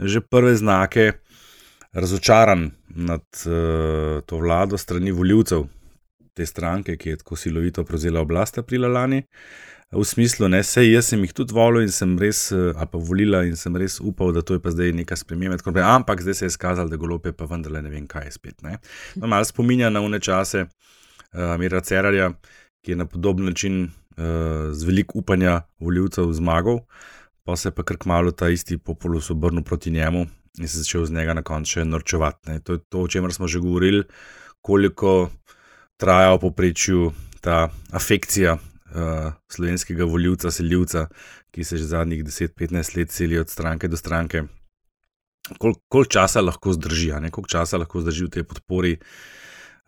že 0.00 0.22
prve 0.24 0.54
znake 0.56 1.04
razočaran 1.92 2.70
nad 2.96 3.22
uh, 3.44 4.24
to 4.24 4.40
vlado 4.40 4.80
strani 4.80 5.12
voljivcev 5.12 5.68
te 6.32 6.48
stranke, 6.48 6.96
ki 6.96 7.12
je 7.12 7.20
tako 7.20 7.36
silovito 7.36 7.84
prevzela 7.84 8.24
oblast 8.24 8.58
aprila 8.58 8.88
lani. 8.88 9.20
V 9.92 10.02
smislu, 10.04 10.48
ne, 10.50 10.64
sej 10.66 10.88
jaz 10.90 11.12
sem 11.12 11.20
jih 11.22 11.30
tudi 11.30 11.54
volil 11.54 11.84
in 11.86 11.92
sem 11.94 12.16
res, 12.18 12.48
eh, 12.50 12.72
ali 12.74 12.88
pa 12.90 12.98
volila 12.98 13.44
in 13.46 13.54
sem 13.56 13.76
res 13.78 14.00
upal, 14.02 14.32
da 14.34 14.42
to 14.42 14.56
je 14.56 14.62
pa 14.62 14.72
zdaj 14.74 14.90
neka 14.98 15.14
sprememba, 15.14 15.56
ampak 15.86 16.24
zdaj 16.26 16.34
se 16.34 16.44
je 16.44 16.50
izkazalo, 16.50 16.90
da 16.90 16.98
golope 16.98 17.32
pa 17.32 17.46
vendarle 17.46 17.82
ne 17.82 17.90
vem, 17.90 18.06
kaj 18.06 18.26
je 18.26 18.32
spet. 18.34 18.62
Ne. 18.66 18.80
No, 19.14 19.30
malo 19.30 19.46
spominja 19.46 19.90
na 19.90 20.02
une 20.02 20.18
čase 20.18 20.66
uh, 20.66 21.54
Mira 21.58 21.80
Cerarja, 21.80 22.32
ki 22.82 22.92
je 22.92 22.96
na 22.96 23.06
podoben 23.06 23.46
način 23.46 23.84
uh, 23.84 24.74
z 24.74 24.84
veliko 24.84 25.22
upanja 25.22 25.62
voljivcev 25.78 26.32
zmagal, 26.34 26.82
pa 27.46 27.56
se 27.56 27.68
je 27.68 27.78
pa 27.78 27.86
kar 27.86 27.96
kmalo 27.96 28.34
ta 28.34 28.50
isti 28.50 28.78
populus 28.78 29.30
obrnil 29.30 29.62
proti 29.62 29.90
njemu 29.90 30.26
in 30.58 30.68
se 30.68 30.82
začel 30.82 31.06
z 31.06 31.14
njega 31.14 31.34
na 31.34 31.42
koncu 31.42 31.78
še 31.78 31.84
norčevati. 31.84 32.50
ne. 32.50 32.60
To 32.60 32.72
je 32.72 32.78
to, 32.88 33.06
o 33.06 33.08
čemer 33.08 33.32
smo 33.32 33.46
že 33.46 33.62
govorili, 33.62 34.02
koliko 34.60 35.30
traja 35.96 36.34
v 36.34 36.40
poprečju 36.40 37.12
ta 37.40 37.68
afekcija 37.92 38.58
uh, 38.94 39.32
slovenskega 39.48 40.04
voljivca, 40.04 40.50
seljivca, 40.50 41.06
ki 41.50 41.64
se 41.64 41.76
že 41.76 41.84
zadnjih 41.84 42.24
10-15 42.24 42.96
let 42.96 43.10
seli 43.10 43.38
od 43.38 43.50
stranke 43.50 43.88
do 43.88 43.96
stranke. 43.96 44.42
Koliko 45.58 45.80
kol 45.88 46.04
časa 46.04 46.40
lahko 46.40 46.72
zdrži, 46.72 47.12
koliko 47.30 47.48
časa 47.48 47.78
lahko 47.78 48.00
zdrži 48.00 48.24
v 48.24 48.30
tej 48.30 48.44
podpori, 48.44 48.96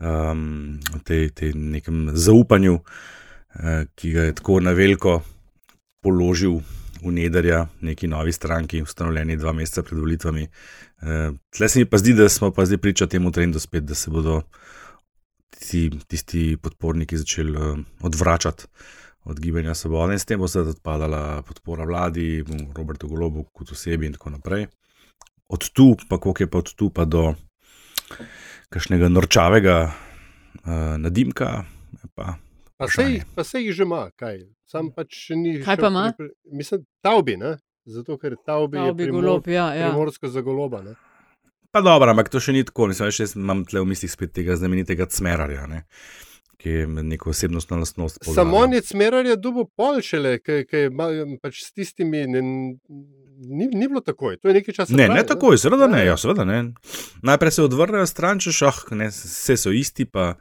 um, 0.01 0.79
v 0.95 1.01
tej, 1.05 1.31
tej 1.31 1.55
nekem 1.55 2.11
zaupanju, 2.15 2.79
uh, 2.79 3.87
ki 3.95 4.13
ga 4.13 4.29
je 4.29 4.35
tako 4.39 4.61
na 4.61 4.73
veliko 4.73 5.23
položil 6.01 6.61
v 7.03 7.13
Nederja, 7.15 7.67
neki 7.81 8.09
novi 8.11 8.33
stranki, 8.33 8.83
ustanovljeni 8.83 9.37
dva 9.37 9.53
meseca 9.53 9.83
pred 9.83 9.99
volitvami. 9.99 10.47
Uh, 11.03 11.35
Tle 11.51 11.69
se 11.69 11.79
mi 11.79 11.91
pa 11.91 11.99
zdi, 11.99 12.15
da 12.15 12.29
smo 12.29 12.51
pa 12.51 12.67
zdaj 12.67 12.79
priča 12.79 13.07
temu 13.07 13.33
trendu 13.33 13.59
spet, 13.59 13.85
da 13.85 13.95
se 13.95 14.11
bodo 14.11 14.43
ti, 15.59 15.90
tisti 16.07 16.57
podporniki 16.62 17.18
začeli 17.18 17.53
uh, 17.57 17.79
odvračati 18.03 18.64
od 19.29 19.40
gibanja 19.40 19.75
Svobode 19.75 20.16
in 20.16 20.18
s 20.18 20.25
tem 20.25 20.40
bo 20.40 20.49
se 20.49 20.61
odpadala 20.61 21.42
podpora 21.42 21.85
vladi, 21.85 22.44
Robertu 22.77 23.09
Golobu 23.09 23.44
kot 23.53 23.73
osebi 23.73 24.07
in 24.07 24.16
tako 24.16 24.31
naprej. 24.31 24.66
Od 25.49 25.71
tu, 25.73 25.97
pa 26.09 26.18
koliko 26.18 26.42
je 26.42 26.51
pa 26.51 26.59
od 26.59 26.75
tu 26.75 26.90
pa 26.90 27.05
do 27.05 27.35
kakšnega 28.68 29.09
norčavega 29.09 29.79
uh, 29.88 30.97
nadimka, 30.99 31.64
pa 32.14 32.37
Pa 32.79 32.87
sej, 32.87 33.25
pa 33.35 33.42
sej 33.42 33.64
jih 33.66 33.75
že 33.75 33.83
ima, 33.83 34.05
kaj. 34.14 34.44
Sam 34.71 34.92
pač 34.94 35.16
še 35.27 35.35
ni. 35.35 35.57
Kaj 35.64 35.81
pa 35.83 35.88
ima? 35.90 36.05
Mislim, 36.55 36.85
tavbi, 37.03 37.35
ne? 37.40 37.57
Zato, 37.88 38.14
ker 38.23 38.37
tavbi, 38.38 38.79
Tavbi 38.79 39.09
je 39.09 39.11
golob, 39.11 39.49
ja, 39.51 39.73
ja. 39.75 39.88
primorsko 39.88 40.31
za 40.31 40.44
goloba. 40.47 40.83
Ne? 40.85 40.94
Pa 41.71 41.83
dobro, 41.85 42.11
ampak 42.11 42.31
to 42.33 42.41
še 42.41 42.55
ni 42.57 42.65
tako. 42.65 42.89
Mislim, 42.93 43.11
jaz 43.13 43.37
imam 43.37 43.65
tle 43.69 43.83
v 43.85 43.91
mislih 43.93 44.13
spet 44.13 44.33
tega 44.37 44.57
znamenitega 44.57 45.09
Cmerarja, 45.13 45.69
ne? 45.69 45.85
ki 46.59 46.71
je 46.71 46.87
neko 46.87 47.31
osebnostno 47.31 47.77
lastnost. 47.79 48.19
poudaril. 48.25 48.35
Samonec 48.35 48.93
Merar 48.95 49.27
je 49.27 49.37
dubo 49.37 49.65
pol 49.65 50.01
šele, 50.03 50.39
ki 50.43 50.65
je 50.67 50.89
pač 51.43 51.63
s 51.63 51.71
tistimi. 51.73 52.25
Ne, 52.27 52.43
ni, 52.43 53.69
ni 53.71 53.87
bilo 53.87 54.03
takoj, 54.03 54.41
to 54.43 54.51
je 54.51 54.57
nekaj 54.59 54.75
časa. 54.75 54.93
Ne, 54.93 55.07
traja, 55.07 55.21
ne 55.21 55.27
takoj, 55.27 55.59
seveda 55.59 55.87
ne, 55.87 56.03
ja, 56.09 56.17
seveda 56.19 56.43
ne. 56.49 56.59
Najprej 57.23 57.55
se 57.55 57.63
odvrnejo 57.63 58.09
stran, 58.11 58.43
če 58.43 58.55
šah, 58.57 58.81
ne, 58.99 59.13
vse 59.15 59.55
so 59.61 59.71
isti, 59.71 60.09
pa 60.11 60.33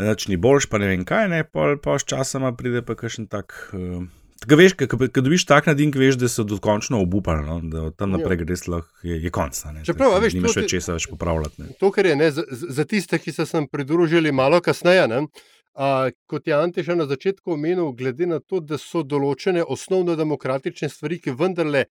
nič 0.00 0.28
ni 0.32 0.40
boljš, 0.40 0.70
pa 0.72 0.80
ne 0.80 0.88
vem 0.94 1.04
kaj, 1.04 1.28
ne, 1.28 1.42
pol, 1.44 1.76
pa 1.84 1.98
sčasoma 2.00 2.54
pride 2.56 2.80
pa 2.86 2.96
kakšen 2.96 3.28
tak. 3.28 3.52
Uh, 3.76 4.08
Tako 4.38 4.56
veš, 4.56 4.74
ko 4.88 5.20
dobiš 5.20 5.44
tak 5.48 5.66
nadink, 5.66 5.96
veš, 5.98 6.16
da 6.20 6.28
so 6.30 6.44
dokončno 6.46 7.00
obupali, 7.02 7.42
no? 7.46 7.58
da 7.60 7.82
od 7.90 7.96
tam 7.98 8.14
naprej 8.14 8.38
greš 8.44 8.66
lahko, 8.70 8.88
je, 9.02 9.18
je 9.22 9.30
konc. 9.34 9.58
Čeprav, 9.86 10.14
veš, 10.22 10.36
nimaš 10.38 10.54
to 10.54 10.60
več 10.60 10.70
ti- 10.70 10.76
česa 10.76 10.94
več 10.94 11.08
popravljati. 11.10 11.62
Ne? 11.62 11.76
To, 11.80 11.90
kar 11.90 12.06
je 12.06 12.16
ne, 12.16 12.30
za, 12.30 12.44
za 12.50 12.84
tiste, 12.84 13.18
ki 13.18 13.34
so 13.34 13.46
se 13.46 13.56
nam 13.56 13.66
pridružili 13.68 14.32
malo 14.32 14.60
kasneje, 14.64 15.08
ne, 15.10 15.22
a, 15.74 16.10
kot 16.30 16.46
je 16.46 16.54
Ante 16.54 16.82
že 16.82 16.96
na 16.96 17.06
začetku 17.06 17.52
omenil, 17.52 17.92
glede 17.98 18.26
na 18.26 18.38
to, 18.40 18.60
da 18.60 18.78
so 18.78 19.02
določene 19.02 19.64
osnovno 19.64 20.16
demokratične 20.16 20.88
stvari, 20.88 21.18
ki 21.18 21.34
vendarle 21.34 21.84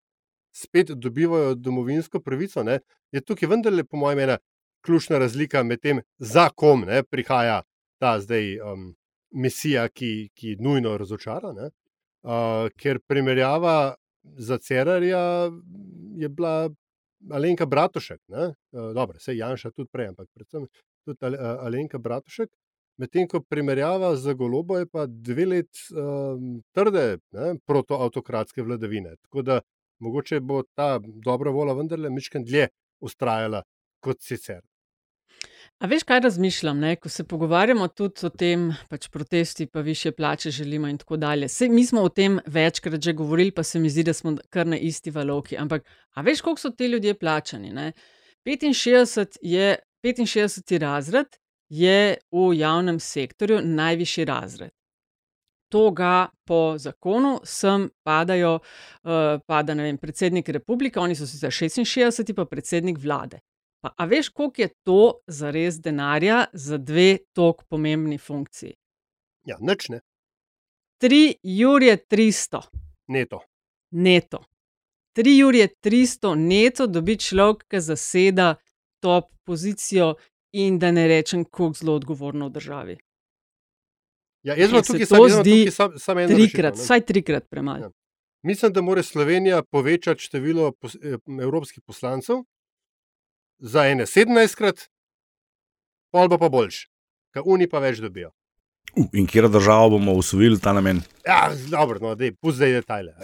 spet 0.54 0.94
dobivajo 0.94 1.54
domovinsko 1.54 2.20
pravico, 2.20 2.62
ne, 2.62 2.78
je 3.12 3.20
tukaj 3.20 3.50
vendarle, 3.50 3.84
po 3.84 3.98
mojem, 4.00 4.22
ena 4.26 4.38
ključna 4.86 5.18
razlika 5.18 5.62
med 5.62 5.82
tem, 5.82 6.00
za 6.18 6.48
kom 6.54 6.86
ne, 6.86 7.02
prihaja 7.02 7.62
ta 7.98 8.20
zdaj 8.20 8.60
um, 8.60 8.94
misija, 9.34 9.88
ki, 9.88 10.30
ki 10.34 10.56
nujno 10.62 10.94
razočara. 10.98 11.52
Ne, 11.52 11.70
uh, 12.26 12.66
ker 12.76 13.00
primerjava 13.06 13.94
za 14.22 14.58
Cerarja 14.58 15.50
je 16.16 16.28
bila 16.28 16.70
Alenka 17.30 17.66
Bratušek, 17.66 18.20
ne? 18.28 18.52
uh, 18.72 18.92
dobro, 18.94 19.18
se 19.18 19.36
Janša 19.36 19.70
tudi 19.70 19.88
prej, 19.92 20.10
ampak 20.12 20.28
predvsem 20.34 20.66
tudi 21.04 21.18
Ale- 21.26 21.38
Alenka 21.38 21.98
Bratušek. 21.98 22.50
Medtem 22.96 23.28
ko 23.28 23.42
primerjava 23.44 24.14
za 24.16 24.32
golobo 24.32 24.78
je 24.78 24.86
pa 24.88 25.04
dve 25.06 25.44
let 25.46 25.80
um, 25.92 26.62
trde 26.72 27.18
ne, 27.36 27.58
protoautokratske 27.68 28.62
vladavine. 28.64 29.16
Tako 29.20 29.42
da 29.42 29.60
mogoče 30.00 30.40
bo 30.40 30.62
ta 30.74 30.96
dobra 31.24 31.52
vola 31.52 31.74
vendarle 31.76 32.10
mišken 32.10 32.44
dlje 32.44 32.68
ustrajala 33.04 33.62
kot 34.00 34.22
sicer. 34.24 34.62
A 35.76 35.86
veš, 35.86 36.06
kaj 36.08 36.20
razmišljam, 36.24 36.78
ne? 36.80 36.94
ko 36.96 37.08
se 37.08 37.24
pogovarjamo 37.24 37.88
tudi 37.88 38.24
o 38.24 38.30
tem, 38.32 38.70
pač 38.88 39.08
protesti, 39.12 39.66
pa 39.66 39.80
više 39.80 40.12
plače 40.12 40.50
želimo 40.50 40.88
in 40.88 40.98
tako 40.98 41.16
dalje. 41.16 41.48
Sej, 41.48 41.68
mi 41.68 41.84
smo 41.84 42.00
o 42.02 42.08
tem 42.08 42.38
večkrat 42.46 43.00
že 43.00 43.12
govorili, 43.12 43.50
pa 43.50 43.62
se 43.62 43.78
mi 43.78 43.90
zdi, 43.90 44.02
da 44.02 44.12
smo 44.12 44.36
kar 44.50 44.66
na 44.66 44.78
isti 44.78 45.10
valovki. 45.10 45.56
Ampak, 45.56 45.84
a 46.14 46.22
veš, 46.22 46.40
koliko 46.40 46.60
so 46.60 46.70
ti 46.70 46.86
ljudje 46.86 47.14
plačani? 47.18 47.72
Ne? 47.72 47.92
65 48.46 49.36
je, 49.42 49.76
65 50.04 50.78
razred 50.78 51.36
je 51.68 52.16
v 52.32 52.54
javnem 52.54 53.00
sektorju 53.00 53.60
najvišji 53.62 54.24
razred. 54.24 54.70
to 55.68 55.90
ga 55.90 56.28
po 56.44 56.78
zakonu 56.78 57.40
sem 57.44 57.90
padajo, 58.02 58.54
uh, 58.54 59.40
pada 59.46 59.74
ne 59.74 59.82
vem, 59.82 59.98
predsednik 59.98 60.48
republike, 60.48 61.00
oni 61.00 61.14
so 61.14 61.26
sicer 61.26 61.50
66, 61.50 62.34
pa 62.34 62.44
predsednik 62.44 62.98
vlade. 62.98 63.40
Pa, 63.80 63.92
a 63.96 64.04
veš, 64.04 64.28
koliko 64.28 64.62
je 64.62 64.68
to 64.84 65.00
za 65.26 65.50
res 65.50 65.80
denarja 65.80 66.44
za 66.52 66.78
dve 66.78 67.18
tako 67.32 67.64
pomembni 67.68 68.18
funkciji? 68.18 68.74
Ja, 69.46 69.56
nič 69.60 69.88
ne. 69.88 70.00
3 71.02 71.34
jurje 71.42 71.96
300. 72.10 72.62
Neto. 73.08 73.40
Neto. 73.90 74.44
3 75.16 75.38
jurje 75.38 75.68
300 75.84 76.34
neto 76.34 76.86
dobi 76.86 77.16
človek, 77.16 77.66
ki 77.68 77.80
zaseda 77.80 78.54
top 79.00 79.30
pozicijo 79.44 80.14
in 80.52 80.78
da 80.78 80.90
ne 80.90 81.06
rečem, 81.08 81.44
kako 81.44 81.72
zelo 81.72 81.94
odgovorno 81.94 82.48
v 82.48 82.52
državi. 82.52 82.96
Ja, 84.42 84.54
jaz 84.54 84.72
vam 84.72 84.82
tukaj 84.82 85.06
to 85.06 85.28
sam, 85.28 85.40
zdi 85.40 85.70
sam, 85.70 85.94
sam 85.98 86.18
eno 86.18 86.34
Trikrat, 86.34 86.74
rešitev, 86.74 86.84
vsaj 86.84 87.00
trikrat 87.06 87.48
premalo. 87.50 87.88
Ja. 87.88 87.90
Mislim, 88.42 88.72
da 88.72 88.82
mora 88.82 89.02
Slovenija 89.02 89.62
povečati 89.62 90.22
število 90.22 90.72
pos, 90.72 90.94
eh, 90.94 91.18
evropskih 91.42 91.82
poslancev 91.86 92.44
za 93.58 93.86
ene 93.88 94.06
17krat, 94.06 94.88
pol 96.12 96.28
bo 96.28 96.38
pa 96.38 96.48
boljš, 96.48 96.86
ker 97.34 97.46
oni 97.46 97.68
pa 97.70 97.82
več 97.84 98.02
dobijo. 98.04 98.30
Uh, 98.96 99.08
in 99.12 99.26
kjer 99.26 99.48
državo 99.52 99.96
bomo 99.96 100.14
usvojili 100.16 100.60
ta 100.60 100.72
namen? 100.72 101.02
Ja, 101.26 101.50
dobro, 101.70 102.00
no, 102.00 102.14
dej, 102.14 102.32
pusti 102.40 102.56
zdaj 102.56 102.72
detajle. 102.72 103.14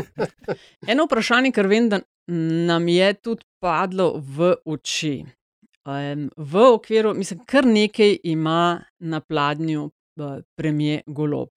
Eno 0.90 1.06
vprašanje, 1.06 1.52
kar 1.52 1.66
vem, 1.66 1.88
da 1.90 2.00
nam 2.26 2.88
je 2.88 3.12
tudi 3.14 3.44
padlo 3.62 4.12
v 4.18 4.54
oči. 4.64 5.24
Um, 5.86 6.26
v 6.36 6.62
okviru, 6.74 7.14
mislim, 7.14 7.44
kar 7.46 7.66
nekaj 7.66 8.16
ima 8.26 8.82
na 8.98 9.20
pladnju 9.20 9.90
premijer 10.56 11.02
Golob. 11.06 11.48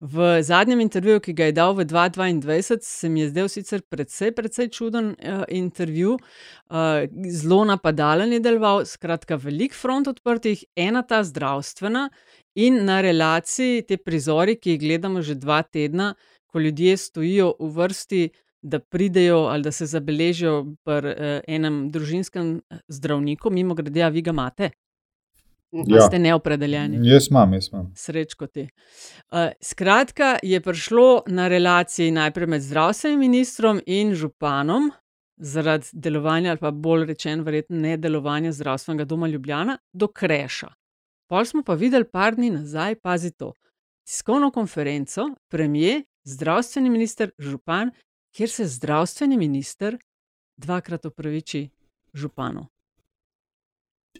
V 0.00 0.42
zadnjem 0.42 0.80
intervjuju, 0.80 1.20
ki 1.20 1.32
ga 1.32 1.48
je 1.48 1.56
dal 1.56 1.74
v 1.74 1.84
2022, 1.84 2.78
se 2.82 3.08
mi 3.08 3.20
je 3.20 3.28
zdel 3.28 3.48
sicer 3.48 3.82
precej, 3.82 4.32
precej 4.36 4.70
čuden 4.72 5.12
uh, 5.12 5.44
intervju, 5.48 6.16
uh, 6.16 7.04
zelo 7.30 7.64
napadalen 7.64 8.32
je 8.32 8.40
deloval, 8.40 8.84
skratka, 8.86 9.36
velik 9.36 9.74
front 9.74 10.08
odprtih, 10.08 10.64
ena 10.76 11.02
ta 11.02 11.22
zdravstvena 11.24 12.08
in 12.54 12.84
na 12.84 13.00
relaciji 13.00 13.84
te 13.88 13.96
prizori, 13.96 14.56
ki 14.56 14.74
jih 14.76 14.80
gledamo 14.80 15.22
že 15.22 15.34
dva 15.34 15.62
tedna, 15.62 16.14
ko 16.46 16.60
ljudje 16.60 16.96
stojijo 16.96 17.54
v 17.60 17.70
vrsti, 17.76 18.28
da 18.66 18.78
pridejo 18.78 19.36
ali 19.36 19.62
da 19.62 19.72
se 19.72 19.86
zabeležijo 19.86 20.64
pri 20.84 21.12
uh, 21.12 21.40
enem 21.46 21.90
družinskem 21.90 22.56
eh, 22.56 22.78
zdravniku, 22.88 23.50
mimo 23.50 23.74
grede, 23.74 24.02
a 24.02 24.08
vi 24.08 24.22
ga 24.22 24.34
imate. 24.34 24.70
Ja. 25.72 25.96
Ja. 25.96 26.06
Ste 26.06 26.18
neopredeljeni. 26.18 27.00
Jaz 27.08 27.26
imam, 27.30 27.52
jaz 27.52 27.68
imam. 27.72 27.92
Srečko 27.96 28.46
ti. 28.46 28.68
Uh, 29.32 29.50
skratka, 29.60 30.38
je 30.42 30.60
prišlo 30.60 31.22
na 31.26 31.48
relaciji 31.48 32.10
najprej 32.10 32.46
med 32.46 32.62
zdravstvenim 32.62 33.20
ministrom 33.20 33.80
in 33.86 34.14
županom 34.14 34.90
zaradi 35.36 35.86
delovanja, 35.92 36.50
ali 36.50 36.58
pa 36.58 36.70
bolj 36.70 37.06
rečeno, 37.06 37.42
verjetno 37.42 37.76
ne 37.76 37.96
delovanja 37.96 38.52
zdravstvenega 38.52 39.04
doma 39.04 39.28
Ljubljana, 39.28 39.78
do 39.92 40.08
kreša. 40.08 40.68
Pol 41.28 41.44
smo 41.44 41.62
pa 41.62 41.74
videli 41.74 42.04
par 42.04 42.34
dni 42.34 42.50
nazaj, 42.50 42.94
pazi 42.94 43.30
to, 43.30 43.52
tiskovno 44.06 44.50
konferenco, 44.50 45.28
premijer, 45.50 46.04
zdravstveni 46.24 46.90
minister, 46.90 47.30
župan, 47.38 47.90
kjer 48.36 48.50
se 48.50 48.66
zdravstveni 48.66 49.36
minister 49.36 49.98
dvakrat 50.56 51.06
opraviči 51.06 51.68
županu. 52.14 52.66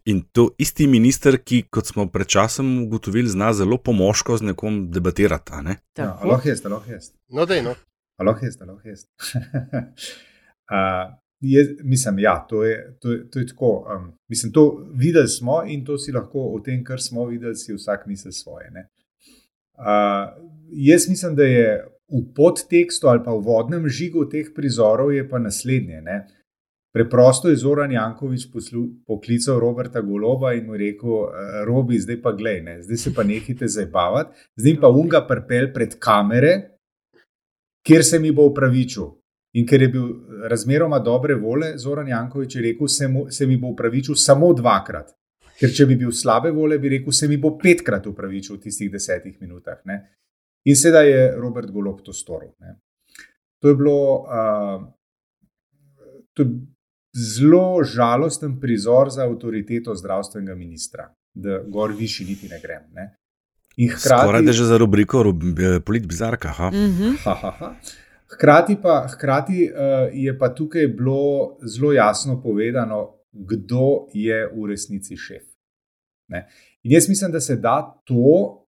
In 0.06 0.22
to 0.32 0.50
isti 0.58 0.86
minister, 0.86 1.34
ki, 1.42 1.64
kot 1.70 1.88
smo 1.90 2.04
pred 2.14 2.28
časom 2.30 2.68
ugotovili, 2.84 3.28
zna 3.28 3.50
zelo 3.52 3.78
pomožko 3.82 4.36
z 4.38 4.52
nekom 4.52 4.84
debatirati. 4.94 5.52
a 5.52 5.62
Ne? 5.62 5.76
Ja, 5.98 6.12
lahko 6.22 6.48
a 6.48 6.68
lahko 6.68 6.92
jaz. 6.92 7.10
No, 7.28 7.46
dej, 7.46 7.62
no. 7.62 7.74
Lahko 8.22 8.46
a 8.46 8.64
lahko 8.70 8.88
jaz. 8.88 9.06
uh, 10.70 11.10
jaz 11.56 11.66
mislim, 11.82 12.18
ja, 12.18 12.46
to 12.48 12.62
je, 12.64 12.96
to 13.00 13.12
je, 13.12 13.30
to 13.30 13.38
je 13.38 13.46
tako. 13.46 13.72
Um, 13.96 14.12
mislim, 14.28 14.52
to 14.52 14.86
videli 14.94 15.28
smo 15.28 15.64
in 15.66 15.84
to 15.84 15.98
si 15.98 16.12
lahko 16.12 16.52
o 16.54 16.60
tem, 16.60 16.84
kar 16.84 17.02
smo 17.02 17.26
videli, 17.26 17.56
si 17.56 17.74
vsak 17.74 18.06
misli 18.06 18.32
svoje. 18.32 18.70
ne. 18.70 18.88
Uh, 19.74 20.30
jaz 20.70 21.08
mislim, 21.08 21.34
da 21.36 21.42
je 21.42 21.84
v 22.08 22.22
podtekstu 22.34 23.08
ali 23.08 23.24
pa 23.24 23.34
v 23.34 23.42
vodnem 23.42 23.88
žigu 23.88 24.28
teh 24.30 24.54
prizorov 24.54 25.10
je 25.12 25.28
pa 25.28 25.38
naslednje. 25.38 26.00
Ne? 26.00 26.26
Preprosto 26.96 27.48
je 27.52 27.56
Zoran 27.60 27.92
Jankovič 27.92 28.46
poslu, 28.48 28.86
poklical 29.04 29.58
Roberta 29.60 30.00
Goloba 30.00 30.54
in 30.56 30.64
mu 30.64 30.76
rekel: 30.76 31.28
"Eh, 31.28 31.64
Robi, 31.68 31.98
zdaj 32.00 32.22
pa 32.22 32.32
glej, 32.32 32.62
ne? 32.62 32.82
zdaj 32.82 32.96
se 32.96 33.14
pa 33.14 33.22
nehite 33.22 33.68
zabavati, 33.68 34.32
zdaj 34.56 34.80
pa 34.80 34.88
unga 34.88 35.20
prpel 35.28 35.72
pred 35.74 35.98
kamere, 35.98 36.52
kjer 37.84 38.04
se 38.04 38.18
mi 38.18 38.32
bo 38.32 38.46
upravičil. 38.48 39.10
In 39.60 39.66
ker 39.66 39.82
je 39.82 39.88
bil 39.88 40.06
razmeroma 40.48 40.98
dobre 40.98 41.34
vole, 41.34 41.76
Zoran 41.78 42.08
Jankovič 42.08 42.56
je 42.56 42.62
rekel, 42.62 42.88
se, 42.88 43.08
mu, 43.08 43.26
se 43.30 43.46
mi 43.46 43.56
bo 43.56 43.68
upravičil 43.76 44.14
samo 44.14 44.54
dvakrat. 44.54 45.12
Ker 45.60 45.68
če 45.68 45.86
bi 45.86 45.96
bil 45.96 46.12
slabe 46.12 46.50
vole, 46.50 46.78
bi 46.78 46.88
rekel, 46.88 47.12
se 47.12 47.28
mi 47.28 47.36
bo 47.36 47.58
petkrat 47.58 48.06
upravičil 48.06 48.56
v 48.56 48.60
tistih 48.60 48.90
desetih 48.92 49.36
minutah. 49.40 49.84
Ne? 49.84 50.00
In 50.64 50.76
sedaj 50.76 51.10
je 51.10 51.22
Robert 51.36 51.70
Golob 51.70 52.00
to 52.00 52.12
storil. 52.12 52.54
Ne? 52.60 52.78
To 53.60 53.68
je 53.68 53.76
bilo 53.76 54.24
uh, 54.24 54.80
to 56.36 56.42
je 56.42 56.48
zelo 57.16 57.84
žalosten 57.84 58.60
prizor 58.60 59.10
za 59.10 59.24
avtoriteto 59.24 59.94
zdravstvenega 59.94 60.54
ministra, 60.54 61.08
da 61.34 61.60
gor 61.68 61.92
višji 61.92 62.26
niti 62.26 62.48
ne 62.48 62.60
grem. 62.62 62.82
Ne? 62.92 63.16
In 63.76 63.92
Skoraj 63.98 64.42
da 64.42 64.52
že 64.52 64.64
za 64.64 64.78
rubriko 64.78 65.22
rub, 65.22 65.42
eh, 65.42 65.80
Polit 65.80 66.06
Bizarka. 66.06 66.48
Ha? 66.48 66.70
Mhm. 66.70 67.16
Ha, 67.24 67.34
ha, 67.34 67.50
ha. 67.60 67.74
Hkrati 68.26 68.76
pa, 68.82 69.06
hkrati 69.08 69.70
uh, 69.70 70.08
je 70.12 70.38
pa 70.38 70.48
tukaj 70.54 70.88
bilo 70.88 71.58
zelo 71.62 71.92
jasno 71.92 72.40
povedano, 72.42 73.22
kdo 73.32 74.08
je 74.12 74.48
v 74.50 74.66
resnici 74.66 75.16
šef. 75.16 75.44
Ne? 76.28 76.48
In 76.82 76.92
jaz 76.92 77.08
mislim, 77.08 77.32
da 77.32 77.40
se 77.40 77.56
da 77.56 78.02
to, 78.04 78.66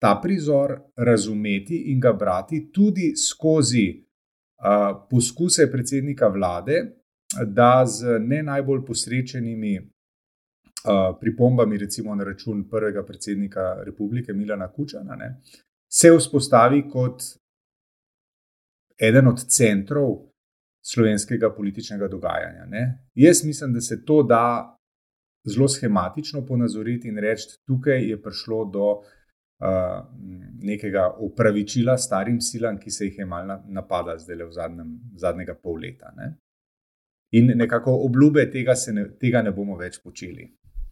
ta 0.00 0.20
prizor 0.22 0.78
razumeti 0.96 1.76
in 1.92 2.00
ga 2.00 2.12
brati 2.12 2.70
tudi 2.72 3.12
skozi 3.16 4.00
uh, 4.00 5.06
poskuse 5.10 5.70
predsednika 5.72 6.28
vlade, 6.28 6.99
da 7.46 7.86
z 7.86 8.18
ne 8.18 8.42
najbolj 8.42 8.84
posrečenimi 8.86 9.78
uh, 9.78 11.18
pripombami, 11.20 11.78
recimo 11.78 12.14
na 12.14 12.24
račun 12.24 12.68
prvega 12.68 13.04
predsednika 13.06 13.82
republike 13.84 14.32
Milana 14.32 14.72
Kučana, 14.72 15.16
ne, 15.16 15.36
se 15.92 16.10
vzpostavi 16.16 16.88
kot 16.90 17.22
eden 19.00 19.28
od 19.28 19.44
centrov 19.48 20.16
slovenskega 20.86 21.54
političnega 21.54 22.08
dogajanja. 22.08 22.66
Ne. 22.66 23.06
Jaz 23.14 23.44
mislim, 23.44 23.72
da 23.72 23.80
se 23.80 24.04
to 24.04 24.22
da 24.22 24.76
zelo 25.44 25.68
schematično 25.68 26.46
ponazoriti 26.46 27.08
in 27.08 27.18
reči, 27.18 27.48
tukaj 27.66 28.08
je 28.08 28.22
prišlo 28.22 28.64
do 28.64 28.86
uh, 28.90 30.04
nekega 30.62 31.14
upravičila 31.18 31.98
starim 31.98 32.40
silam, 32.40 32.78
ki 32.78 32.90
se 32.90 33.04
jih 33.04 33.18
je 33.18 33.26
malo 33.26 33.62
napadalo 33.68 34.18
zdaj 34.18 34.36
le 34.36 34.46
v 34.46 34.52
zadnjem, 34.52 34.94
zadnjega 35.16 35.54
pol 35.54 35.80
leta. 35.80 36.12
Ne. 36.16 36.34
In 37.32 37.52
nekako 37.54 37.92
obljube 37.96 38.50
tega, 38.50 38.74
se 38.74 38.92
ne, 38.92 39.04
tega 39.16 39.42
ne 39.42 39.52
bomo 39.52 39.76
več 39.76 40.00
počeli. 40.00 40.48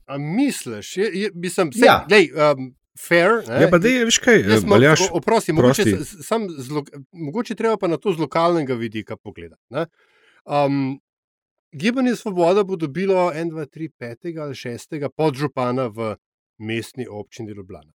A 0.06 0.18
misliš, 0.18 0.96
je, 0.96 1.10
je, 1.14 1.30
mislim, 1.34 1.70
vse, 1.70 1.84
Ja. 1.84 2.04
glej, 2.08 2.30
um, 2.32 2.74
fair. 2.98 3.42
Ne? 3.48 3.62
Ja, 3.62 3.68
pa 3.70 3.78
dej, 3.78 4.04
veš 4.04 4.18
kaj, 4.18 4.36
eh, 4.36 4.60
o- 5.02 5.16
oprosti, 5.16 5.52
mogoče, 5.52 5.84
sam 6.22 6.46
z, 6.48 6.70
lo- 6.70 6.86
mogoče 7.12 7.54
treba 7.54 7.76
pa 7.76 7.88
na 7.88 7.96
to 7.96 8.12
z 8.12 8.18
lokalnega 8.18 8.74
vidika 8.74 9.16
pogledati. 9.16 9.62
ne. 9.70 9.86
Um, 10.46 11.00
Gibanje 11.72 12.16
Svoboda 12.16 12.64
bo 12.64 12.76
dobilo 12.76 13.30
1, 13.30 13.50
2, 13.50 13.66
3, 13.66 13.88
5 13.90 14.38
ali 14.38 14.54
6 14.54 15.08
podžupana 15.10 15.86
v 15.86 16.16
mestni 16.58 17.06
občini 17.06 17.52
Ljubljana. 17.52 17.92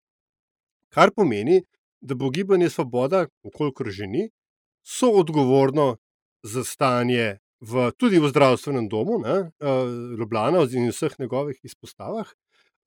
Kar 0.88 1.11
pomeni, 1.11 1.62
da 2.00 2.14
bo 2.14 2.31
Gibanje 2.31 2.70
Svoboda, 2.70 3.26
ukolikor 3.42 3.90
že 3.90 4.07
ni, 4.07 4.31
soodgovorno 4.83 5.96
za 6.42 6.64
stanje 6.64 7.38
v, 7.61 7.90
tudi 7.96 8.20
v 8.20 8.31
zdravstvenem 8.33 8.88
domu 8.88 9.20
ne, 9.20 9.51
uh, 9.61 9.90
Ljubljana 10.18 10.64
in 10.73 10.88
vseh 10.90 11.18
njegovih 11.18 11.59
izpostavah. 11.62 12.29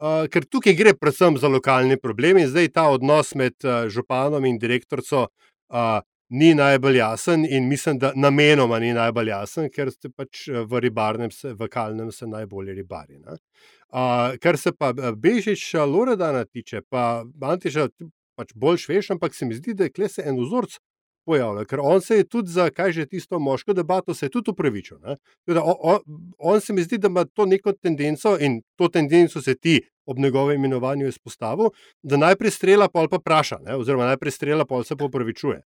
Uh, 0.04 0.26
ker 0.28 0.44
tukaj 0.50 0.76
gre 0.76 0.94
predvsem 0.98 1.38
za 1.38 1.48
lokalne 1.48 1.98
probleme, 1.98 2.42
in 2.42 2.50
zdaj 2.50 2.74
ta 2.74 2.88
odnos 2.92 3.36
med 3.36 3.54
uh, 3.64 3.86
županom 3.88 4.46
in 4.46 4.58
direktorico 4.60 5.28
uh, 5.30 6.02
ni 6.34 6.54
najbolj 6.56 6.98
jasen, 6.98 7.46
in 7.50 7.68
mislim, 7.68 8.00
da 8.00 8.12
namenoma 8.16 8.80
ni 8.80 8.94
najbolj 8.94 9.30
jasen, 9.30 9.70
ker 9.70 9.92
ste 9.94 10.10
pač 10.10 10.48
eh, 10.48 10.64
v 10.66 10.82
ribarnem, 10.88 11.32
se, 11.32 11.54
v 11.54 11.70
kalnem 11.70 12.12
se 12.12 12.28
najbolje 12.28 12.74
ribari. 12.80 13.20
Uh, 13.20 14.34
kar 14.42 14.58
se 14.58 14.74
pa 14.74 14.90
eh, 14.90 15.12
Bežiča 15.16 15.86
Loredana 15.86 16.46
tiče, 16.46 16.82
pa 16.90 17.24
Antiša 17.42 17.88
ti 17.94 18.10
pač 18.38 18.56
bolj 18.56 18.82
šveš, 18.88 19.12
ampak 19.14 19.38
se 19.38 19.46
mi 19.46 19.54
zdi, 19.54 19.76
da 19.78 19.86
je 19.86 19.94
kle 19.94 20.10
se 20.10 20.26
en 20.26 20.40
vzorc 20.42 20.80
pojavlja, 21.26 21.66
ker 21.66 21.80
on 21.82 22.02
se 22.02 22.18
je 22.18 22.28
tudi 22.28 22.52
za, 22.52 22.70
kaj 22.70 22.92
že 22.92 23.06
tisto 23.06 23.40
moško 23.40 23.74
debato, 23.74 24.14
se 24.14 24.26
je 24.26 24.30
tudi 24.30 24.52
upravičil. 24.52 24.98
ne. 25.04 25.18
Tako 25.46 25.54
da 25.54 25.64
On, 25.64 25.76
on, 25.80 26.00
on 26.38 26.62
se 26.62 26.74
mi 26.74 26.84
zdi, 26.84 26.98
da 26.98 27.08
ima 27.08 27.26
to 27.26 27.46
neko 27.46 27.74
tendenco 27.74 28.38
in 28.40 28.62
to 28.76 28.88
tendenco 28.88 29.42
se 29.42 29.56
ti 29.56 29.82
ob 30.06 30.20
njegovem 30.20 30.56
imenovanju 30.56 31.08
izpostavil, 31.08 31.70
da 32.04 32.18
najprej 32.18 32.52
strela, 32.52 32.90
pol 32.90 33.08
pa 33.10 33.18
vpraša, 33.18 33.58
ne? 33.66 33.76
oziroma 33.76 34.06
najprej 34.06 34.32
strela, 34.32 34.66
pol 34.66 34.84
se 34.84 34.96
pa 34.96 35.06
upravičuje. 35.06 35.62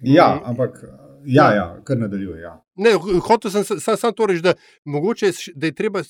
Ja, 0.00 0.40
ampak 0.44 0.84
ja, 1.24 1.50
ja 1.54 1.66
kar 1.84 1.98
nadaljuje. 1.98 2.40
Ja. 2.42 2.54
Ne, 2.76 2.92
hotel 3.28 3.50
sem 3.50 3.64
samo 3.64 3.96
sam 3.96 4.14
to 4.14 4.26
reči, 4.26 4.42
da, 4.44 4.54
mogoče, 4.84 5.32
da 5.54 5.70
je 5.70 5.74
treba 5.74 6.02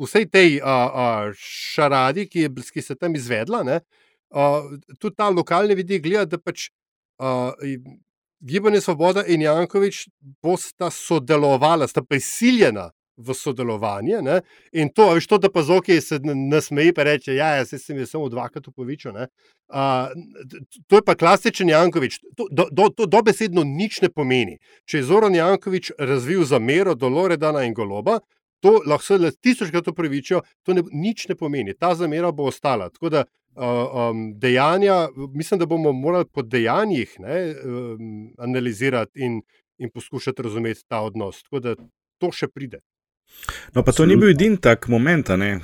vsej 0.00 0.28
tej 0.30 0.60
a, 0.62 0.76
a, 0.86 1.06
šaradi, 1.34 2.28
ki, 2.30 2.46
je, 2.46 2.50
ki 2.72 2.82
se 2.82 2.94
tam 2.94 3.14
izvedla, 3.18 3.62
ne, 3.66 3.80
a, 4.30 4.48
tudi 4.98 5.16
ta 5.16 5.30
lokalni 5.34 5.74
vidik 5.78 6.04
gleda, 6.06 6.36
da 6.36 6.38
pač 6.38 6.68
a, 7.18 7.52
Gibanje 8.40 8.80
Svoboda 8.80 9.24
in 9.26 9.42
Jankovič 9.42 10.08
bosta 10.42 10.90
sodelovala, 10.90 11.88
sta 11.88 12.02
prisiljena 12.02 12.90
v 13.18 13.34
sodelovanje. 13.34 14.22
Ne? 14.22 14.40
In 14.72 14.92
to, 14.94 15.10
veš, 15.14 15.26
to, 15.26 15.38
da 15.42 15.50
pa 15.50 15.62
zoki 15.66 16.00
se 16.00 16.20
nasmeji, 16.22 16.94
pa 16.94 17.02
reče: 17.02 17.34
Ja, 17.34 17.50
jaz 17.58 17.74
sem 17.82 17.98
jih 17.98 18.08
samo 18.08 18.28
dvakrat 18.28 18.68
upovičil. 18.68 19.16
Uh, 19.18 20.12
to 20.86 21.00
je 21.00 21.04
pa 21.04 21.14
klasičen 21.18 21.68
Jankovič. 21.68 22.20
To, 22.36 22.46
do, 22.50 22.68
do, 22.70 23.06
dobesedno 23.06 23.64
nič 23.66 24.00
ne 24.06 24.08
pomeni. 24.08 24.58
Če 24.86 25.02
je 25.02 25.08
Zoran 25.10 25.34
Jankovič 25.34 25.92
razvil 25.98 26.44
zamero 26.46 26.94
do 26.94 27.10
Loredana 27.10 27.66
in 27.66 27.74
Goloba. 27.74 28.20
To 28.62 28.80
lahko 28.86 29.04
se 29.04 29.18
le 29.18 29.30
tisočkrat 29.30 29.86
upravičijo, 29.88 30.40
to 30.66 30.74
ne, 30.74 30.82
nič 30.90 31.28
ne 31.30 31.36
pomeni, 31.38 31.76
ta 31.78 31.92
zamera 31.94 32.32
bo 32.34 32.48
ostala. 32.50 32.88
Tako 32.90 33.10
da 33.14 33.24
um, 33.58 34.38
dejanja, 34.38 35.08
mislim, 35.34 35.60
da 35.60 35.66
bomo 35.66 35.92
morali 35.92 36.24
po 36.32 36.42
dejanjih 36.42 37.14
ne, 37.18 37.54
um, 37.64 38.34
analizirati 38.38 39.20
in, 39.20 39.40
in 39.78 39.90
poskušati 39.90 40.42
razumeti 40.42 40.84
ta 40.88 41.00
odnos. 41.00 41.42
Tako 41.42 41.60
da 41.60 41.74
to 42.18 42.32
še 42.32 42.48
pride. 42.48 42.80
No, 43.74 43.82
pa 43.84 43.92
to 43.92 44.06
ni 44.06 44.16
bil 44.16 44.30
edini 44.32 44.56
tak 44.56 44.88
moment, 44.88 45.28
ne, 45.36 45.58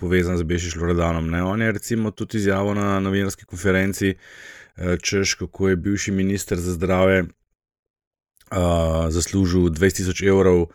povezan 0.00 0.36
z 0.36 0.42
Bežiš 0.42 0.76
Loredanom. 0.76 1.30
Ne. 1.30 1.42
On 1.42 1.62
je 1.62 1.72
recimo 1.72 2.10
tudi 2.10 2.40
izjavil 2.42 2.74
na 2.74 2.98
novinarski 3.00 3.46
konferenci, 3.46 4.16
češ, 5.02 5.34
kako 5.38 5.68
je 5.68 5.76
bivši 5.76 6.12
minister 6.12 6.58
za 6.58 6.74
zdravje 6.74 7.28
uh, 8.50 9.08
zaslužil 9.10 9.70
20.000 9.70 10.28
evrov 10.28 10.66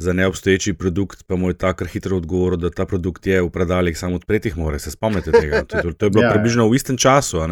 za 0.00 0.12
neobstoječi 0.12 0.72
produkt, 0.72 1.22
pa 1.26 1.36
mu 1.36 1.50
je 1.50 1.54
ta 1.54 1.72
kar 1.76 1.88
hitro 1.88 2.16
odgovoril, 2.16 2.56
da 2.56 2.70
ta 2.70 2.86
produkt 2.88 3.26
je 3.26 3.42
v 3.42 3.50
predaljih 3.52 3.98
samo 3.98 4.16
odpretih 4.16 4.56
more. 4.56 4.78
Se 4.78 4.90
spomnite 4.90 5.32
tega? 5.32 5.64
To, 5.68 5.82
to, 5.82 5.92
to 5.92 6.06
je 6.06 6.10
bilo 6.10 6.24
ja, 6.24 6.30
približno 6.32 6.68
v 6.68 6.74
istem 6.74 6.96
času 6.96 7.44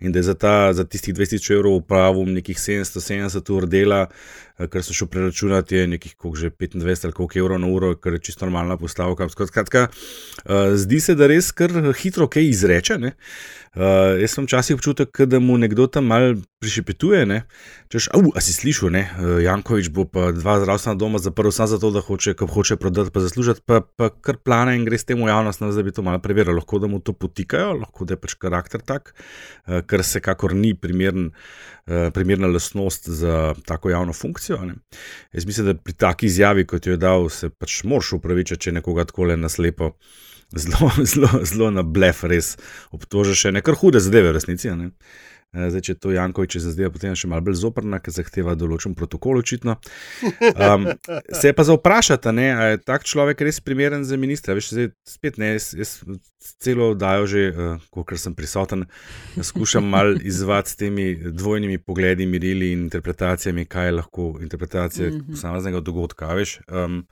in 0.00 0.12
da 0.12 0.18
je 0.18 0.22
za, 0.22 0.34
ta, 0.34 0.72
za 0.72 0.84
tistih 0.84 1.14
20.000 1.14 1.52
evrov 1.52 1.76
upravil 1.82 2.32
nekih 2.32 2.56
770 2.56 3.52
ur 3.52 3.66
dela, 3.68 4.06
kar 4.56 4.84
so 4.84 4.94
še 4.96 5.06
preračunati, 5.10 5.76
je 5.76 5.88
nekih 5.96 6.14
že 6.36 6.50
25 6.50 7.04
ali 7.04 7.12
koliko 7.12 7.38
evrov 7.38 7.60
na 7.60 7.68
uro, 7.68 7.94
kar 7.96 8.16
je 8.16 8.22
čisto 8.24 8.46
normalna 8.46 8.76
postavka. 8.76 9.28
Skratka, 9.28 9.88
uh, 9.88 10.72
zdi 10.76 11.00
se, 11.00 11.14
da 11.14 11.26
res 11.26 11.52
kar 11.52 11.72
hitro 11.98 12.28
kaj 12.28 12.48
izreče. 12.48 12.98
Ne? 12.98 13.12
Uh, 13.72 14.20
jaz 14.20 14.36
sem 14.36 14.46
včasih 14.46 14.76
občutek, 14.76 15.24
da 15.26 15.40
mu 15.40 15.56
nekdo 15.58 15.86
tam 15.86 16.08
mal 16.12 16.36
prišepetuje. 16.62 17.24
Češ, 17.92 18.08
a 18.12 18.40
si 18.40 18.52
slišal, 18.54 18.92
ne? 18.92 19.02
Jankovič 19.42 19.90
bo 19.92 20.04
pa 20.08 20.30
dva 20.36 20.60
zdravstvena 20.62 20.96
doma 21.00 21.18
zaprl 21.18 21.50
samo 21.50 21.72
zato, 21.74 21.81
da 21.90 22.00
hoče, 22.00 22.34
hoče 22.38 22.76
prodati, 22.76 23.10
pa 23.10 23.20
zaslužiti, 23.20 23.60
pa, 23.66 23.80
pa 23.80 24.10
kar 24.12 24.36
plane 24.44 24.76
in 24.76 24.84
gre 24.84 24.98
s 24.98 25.04
tem 25.08 25.18
v 25.18 25.28
javnost, 25.28 25.60
da 25.60 25.82
bi 25.82 25.92
to 25.92 26.04
malo 26.06 26.20
preveril. 26.22 26.54
Lahko 26.56 26.78
da 26.78 26.86
mu 26.86 27.00
to 27.00 27.12
potikajo, 27.12 27.72
lahko 27.80 28.04
da 28.04 28.14
je 28.14 28.20
pač 28.22 28.34
karakter 28.38 28.84
tak, 28.86 29.14
uh, 29.14 29.80
kar 29.86 30.04
se 30.06 30.20
kakor 30.20 30.54
ni 30.54 30.74
primern, 30.74 31.30
uh, 31.32 32.10
primerna 32.14 32.50
lasnost 32.52 33.08
za 33.08 33.54
tako 33.66 33.90
javno 33.90 34.12
funkcijo. 34.12 34.60
Ne? 34.64 34.78
Jaz 35.32 35.46
mislim, 35.46 35.72
da 35.72 35.74
pri 35.74 35.96
taki 35.98 36.26
izjavi, 36.26 36.66
kot 36.66 36.86
jo 36.86 36.94
je 36.94 37.02
dal, 37.02 37.28
se 37.28 37.50
pač 37.50 37.82
moraš 37.84 38.14
upravičiti, 38.20 38.68
če 38.68 38.78
nekoga 38.78 39.08
tako 39.08 39.32
le 39.32 39.40
naslepo 39.40 39.94
zelo, 40.56 40.90
zelo, 41.12 41.44
zelo 41.44 41.70
na 41.70 41.82
blef, 41.82 42.24
res 42.24 42.56
obtožuje 42.92 43.46
še 43.46 43.54
nekaj 43.58 43.80
hude 43.80 44.00
zadeve, 44.00 44.32
v 44.32 44.38
resnici. 44.38 44.70
Ne? 44.76 44.92
Eh, 45.52 45.68
zdaj, 45.68 45.82
če 45.84 45.94
to 46.00 46.12
Jankovič 46.14 46.56
zdaj 46.64 46.88
potem 46.94 47.16
še 47.18 47.28
malo 47.28 47.44
bolj 47.44 47.58
zoprna, 47.60 47.98
ker 48.00 48.14
zahteva 48.14 48.54
določen 48.56 48.94
protokol, 48.96 49.42
očitno. 49.42 49.76
Um, 50.56 50.86
se 51.28 51.50
je 51.50 51.52
pa 51.52 51.66
za 51.68 51.76
vprašati, 51.76 52.30
ali 52.32 52.70
je 52.72 52.78
tak 52.80 53.04
človek 53.04 53.44
res 53.44 53.60
primeren 53.60 54.06
za 54.08 54.16
ministra. 54.16 54.56
Veš, 54.56 54.70
zdaj, 54.72 54.88
spet 55.04 55.36
ne, 55.36 55.52
jaz, 55.58 55.66
jaz 55.76 55.92
celo 56.64 56.94
dajo 56.96 57.28
že, 57.28 57.44
uh, 57.52 57.84
kot 57.92 58.16
sem 58.16 58.32
prisoten, 58.38 58.86
skušam 59.36 59.84
mal 59.92 60.16
izvati 60.16 60.72
s 60.72 60.80
temi 60.80 61.06
dvojnimi 61.20 61.76
pogledi, 61.84 62.24
mirili 62.24 62.72
in 62.72 62.88
interpretacijami, 62.88 63.68
kaj 63.68 63.90
je 63.90 63.96
lahko 64.00 64.26
interpretacija 64.40 65.10
mm 65.10 65.12
-hmm. 65.12 65.36
posameznega 65.36 65.84
dogodka. 65.84 66.32
Veš, 66.32 66.60
um, 66.72 67.04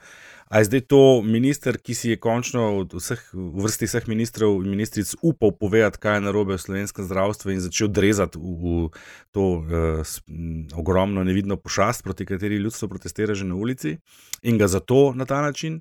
A 0.50 0.58
je 0.58 0.64
zdaj 0.64 0.80
to 0.90 1.22
minister, 1.22 1.76
ki 1.78 1.94
si 1.94 2.10
je 2.10 2.18
končno 2.18 2.82
vseh, 2.90 3.20
v 3.30 3.62
vrsti 3.62 3.86
vseh 3.86 4.06
ministrov 4.10 4.56
in 4.64 4.72
ministric 4.74 5.12
upal 5.22 5.52
povedati, 5.54 6.00
kaj 6.02 6.18
je 6.18 6.24
narobe 6.26 6.56
v 6.58 6.62
slovenskem 6.62 7.06
zdravstvu 7.06 7.54
in 7.54 7.62
začel 7.62 7.86
drezati 7.86 8.34
v, 8.34 8.90
v 8.90 8.90
to 9.30 9.62
uh, 9.62 10.02
ogromno 10.74 11.22
nevidno 11.22 11.54
pošast, 11.54 12.02
proti 12.02 12.26
kateri 12.26 12.58
ljudstvo 12.58 12.90
protestira 12.90 13.34
že 13.34 13.46
na 13.46 13.54
ulici 13.54 13.94
in 14.42 14.58
ga 14.58 14.66
zato 14.66 15.14
na 15.14 15.22
ta 15.22 15.38
način 15.38 15.78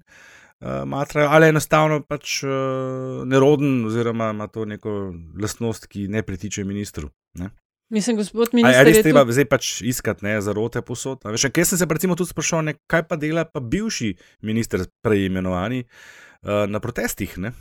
uh, 0.62 0.86
matrajo, 0.86 1.34
ali 1.34 1.50
enostavno 1.50 2.04
pač 2.06 2.44
uh, 2.46 3.26
neroden 3.26 3.90
oziroma 3.90 4.30
ima 4.38 4.48
to 4.48 4.70
neko 4.70 5.16
lastnost, 5.42 5.90
ki 5.90 6.06
ne 6.08 6.22
pritiče 6.22 6.64
ministru. 6.64 7.10
Ne? 7.42 7.50
Mislim, 7.90 8.18
gospod 8.18 8.54
minister. 8.54 8.80
Ali 8.80 8.94
res 8.94 9.02
treba 9.02 9.24
tudi... 9.26 9.34
zdaj 9.40 9.48
pač 9.50 9.70
iskati 9.82 10.26
ne, 10.26 10.36
zarote 10.46 10.82
posod? 10.86 11.26
Veš, 11.26 11.48
kaj 11.54 11.72
sem 11.72 11.82
se 11.82 11.88
recimo 11.90 12.18
tudi 12.18 12.30
sprašal, 12.30 12.62
ne, 12.68 12.76
kaj 12.88 13.08
pa 13.10 13.18
dela 13.18 13.48
pa 13.50 13.60
bivši 13.60 14.14
minister 14.46 14.86
preimenovani 15.02 15.82
uh, 15.86 16.68
na 16.70 16.82
protestih? 16.84 17.34
Ne? 17.42 17.54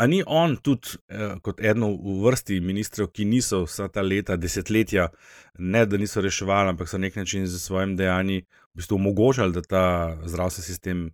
A 0.00 0.06
ni 0.08 0.22
on 0.24 0.56
tudi 0.56 0.96
uh, 0.96 1.36
kot 1.44 1.60
eno 1.60 1.90
v 1.92 2.16
vrsti 2.24 2.62
ministrov, 2.64 3.10
ki 3.12 3.28
niso 3.28 3.66
vsa 3.66 3.90
ta 3.92 4.00
leta, 4.00 4.38
desetletja, 4.40 5.10
ne 5.60 5.84
da 5.84 6.00
niso 6.00 6.24
reševali, 6.24 6.72
ampak 6.72 6.88
so 6.88 6.96
na 6.96 7.10
nek 7.10 7.20
način 7.20 7.44
z 7.44 7.60
svojim 7.60 7.92
dejanjem 8.00 8.46
v 8.72 8.80
bistvu 8.80 8.96
omogočali, 8.96 9.52
da 9.52 9.60
ta 9.60 9.84
zdravstveni 10.24 10.64
sistem 10.64 11.04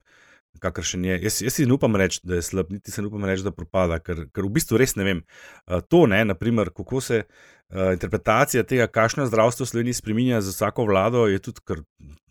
kakršen 0.59 1.05
je. 1.05 1.19
Jaz, 1.23 1.43
jaz 1.43 1.55
si 1.55 1.67
ne 1.67 1.75
upam 1.75 1.97
reči, 1.97 2.21
da 2.23 2.39
je 2.39 2.43
slab, 2.43 2.71
niti 2.71 2.91
se 2.91 3.03
ne 3.03 3.11
upam 3.11 3.25
reči, 3.27 3.43
da 3.47 3.51
propada, 3.55 3.99
ker, 4.03 4.27
ker 4.35 4.47
v 4.47 4.55
bistvu 4.59 4.79
res 4.79 4.95
ne 4.99 5.07
vem. 5.07 5.23
Uh, 5.67 5.81
to, 5.83 6.07
ne, 6.11 6.25
naprimer, 6.27 6.71
kako 6.75 7.03
se 7.03 7.25
uh, 7.71 7.93
interpretacija 7.93 8.63
tega, 8.63 8.87
kakšno 8.87 9.27
zdravstvo 9.27 9.65
v 9.65 9.69
Sloveniji 9.69 10.01
spremenja 10.01 10.41
za 10.41 10.51
vsako 10.51 10.85
vlado, 10.85 11.27
je 11.27 11.39
tudi 11.39 11.61
kar 11.65 11.83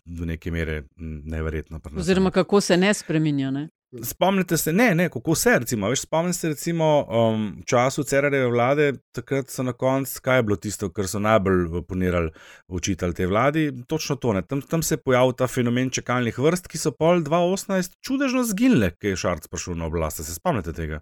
do 0.04 0.24
neke 0.24 0.50
mere 0.50 0.82
neverjetno. 0.96 1.80
Oziroma, 1.96 2.30
kako 2.30 2.60
se 2.60 2.76
ne 2.76 2.94
spremenja. 2.94 3.50
Ne? 3.50 3.68
Spomnite 4.02 4.56
se, 4.56 4.72
ne, 4.72 4.94
ne, 4.94 5.08
kako 5.08 5.34
se 5.34 5.58
recimo. 5.58 5.88
Veš, 5.88 6.00
spomnite 6.00 6.38
se, 6.38 6.48
recimo, 6.48 7.06
um, 7.08 7.62
času 7.66 8.02
Cerareve 8.04 8.46
vlade, 8.46 8.92
takrat 9.12 9.48
so 9.50 9.62
na 9.62 9.72
koncu, 9.72 10.20
kaj 10.22 10.38
je 10.38 10.42
bilo 10.42 10.56
tisto, 10.56 10.90
kar 10.92 11.08
so 11.08 11.18
najbolj 11.18 11.82
ponirali 11.88 12.30
učitelji 12.68 13.14
te 13.14 13.26
vladi. 13.26 13.72
Točno 13.86 14.16
to. 14.16 14.40
Tam, 14.42 14.62
tam 14.62 14.82
se 14.82 14.94
je 14.94 15.02
pojavil 15.02 15.32
ta 15.32 15.46
fenomen 15.46 15.90
čakalnih 15.90 16.38
vrst, 16.38 16.68
ki 16.68 16.78
so 16.78 16.92
pol 16.92 17.24
2018 17.24 17.96
čudežno 18.04 18.44
zginile, 18.44 18.90
ki 19.00 19.14
je 19.14 19.22
Šarc 19.24 19.48
prišel 19.48 19.80
na 19.80 19.88
oblast. 19.88 20.20
Se 20.24 20.34
spomnite 20.34 20.72
tega? 20.72 21.00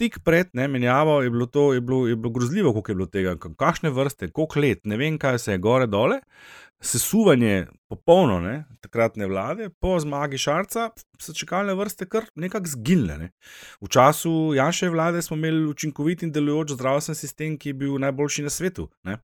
Tik 0.00 0.22
pred 0.24 0.48
ne, 0.56 0.64
menjavo 0.68 1.18
je 1.20 1.30
bilo 1.30 1.46
to 1.46 1.74
je 1.76 1.80
bilo, 1.84 2.06
je 2.08 2.16
bilo 2.16 2.32
grozljivo, 2.32 2.72
koliko 2.72 2.92
je 2.92 2.96
bilo 2.96 3.06
tega, 3.12 3.36
kakšne 3.36 3.92
vrste, 3.92 4.30
koliko 4.32 4.60
let, 4.60 4.86
ne 4.88 4.96
vem, 4.96 5.18
kaj 5.20 5.38
se 5.38 5.52
je 5.52 5.60
gore 5.60 5.86
dole 5.86 6.22
sesuvanje 6.80 7.66
popolno 7.88 8.40
ne, 8.40 8.64
takratne 8.80 9.26
vlade, 9.26 9.68
po 9.80 9.98
zmagi 10.00 10.38
Šarca, 10.38 10.90
so 11.20 11.34
čakalne 11.36 11.74
vrste 11.76 12.06
kar 12.08 12.24
nekako 12.34 12.72
zginile. 12.72 13.18
Ne. 13.18 13.30
V 13.80 13.88
času 13.88 14.52
Janša 14.56 14.88
vlade 14.90 15.22
smo 15.22 15.36
imeli 15.36 15.66
učinkovit 15.68 16.22
in 16.22 16.32
delujoč 16.32 16.72
zdravstveni 16.72 17.16
sistem, 17.16 17.58
ki 17.58 17.68
je 17.68 17.80
bil 17.84 17.98
najboljši 18.00 18.46
na 18.46 18.50
svetu. 18.50 18.88
Ne. 19.04 19.18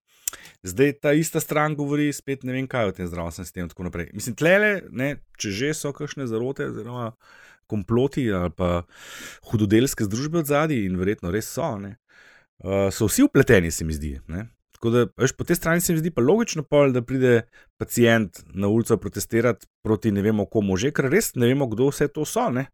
Zdaj 0.62 0.92
ta 1.02 1.12
ista 1.12 1.40
stran 1.40 1.76
govori 1.76 2.12
spet 2.12 2.42
ne 2.42 2.54
vem 2.56 2.66
kaj 2.66 2.88
o 2.88 2.92
tem 2.96 3.06
zdravstvenem 3.06 3.46
sistemu. 3.46 3.90
Mislim, 4.12 4.36
tlele, 4.36 4.80
ne, 4.90 5.16
če 5.36 5.50
že 5.50 5.74
so 5.76 5.92
kakšne 5.92 6.26
zarote, 6.26 6.70
oziroma 6.72 7.12
komploti 7.72 8.28
ali 8.36 8.52
pa 8.56 8.82
hudodelske 9.50 10.06
združbe 10.08 10.42
od 10.44 10.50
zadaj, 10.52 10.84
in 10.86 10.98
verjetno 11.00 11.32
res 11.34 11.48
so, 11.56 11.74
ne, 11.80 11.96
uh, 12.64 12.88
so 12.92 13.08
vsi 13.08 13.26
upleteni, 13.26 13.72
se 13.72 13.88
mi 13.88 13.96
zdi. 13.96 14.18
Ne. 14.32 14.46
Tako 14.76 14.90
da, 14.90 15.04
veš, 15.18 15.36
po 15.38 15.46
tej 15.46 15.60
strani 15.60 15.80
se 15.80 15.94
mi 15.94 16.02
zdi 16.02 16.10
pa 16.10 16.24
logično, 16.26 16.64
pol, 16.66 16.90
da 16.92 17.04
pride 17.06 17.44
pacijent 17.78 18.42
na 18.54 18.68
ulico 18.68 18.96
protestirati 18.98 19.68
proti 19.82 20.10
ne 20.10 20.24
vemo 20.26 20.46
komu 20.50 20.76
že, 20.76 20.90
ker 20.90 21.06
res 21.12 21.32
ne 21.38 21.46
vemo, 21.52 21.68
kdo 21.70 21.92
vse 21.92 22.10
to 22.10 22.26
so. 22.26 22.48
Ne? 22.50 22.66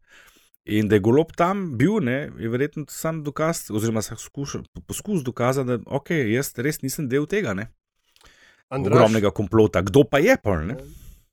In 0.69 0.89
da 0.89 0.97
je 0.97 1.03
golob 1.05 1.31
tam 1.37 1.77
bil, 1.77 1.99
ne, 2.05 2.17
je 2.37 2.49
verjetno 2.49 2.85
sam 2.89 3.23
dokaz, 3.25 3.69
oziroma 3.73 4.01
skuša, 4.01 4.63
poskus 4.89 5.23
dokazati, 5.25 5.69
da 5.69 5.97
okay, 5.97 6.27
jaz 6.33 6.51
res 6.57 6.81
nisem 6.81 7.07
del 7.09 7.29
tega 7.29 7.55
ogromnega 8.69 9.31
komplota. 9.31 9.81
Kdo 9.81 10.03
pa 10.03 10.19
je 10.21 10.37
pa? 10.41 10.57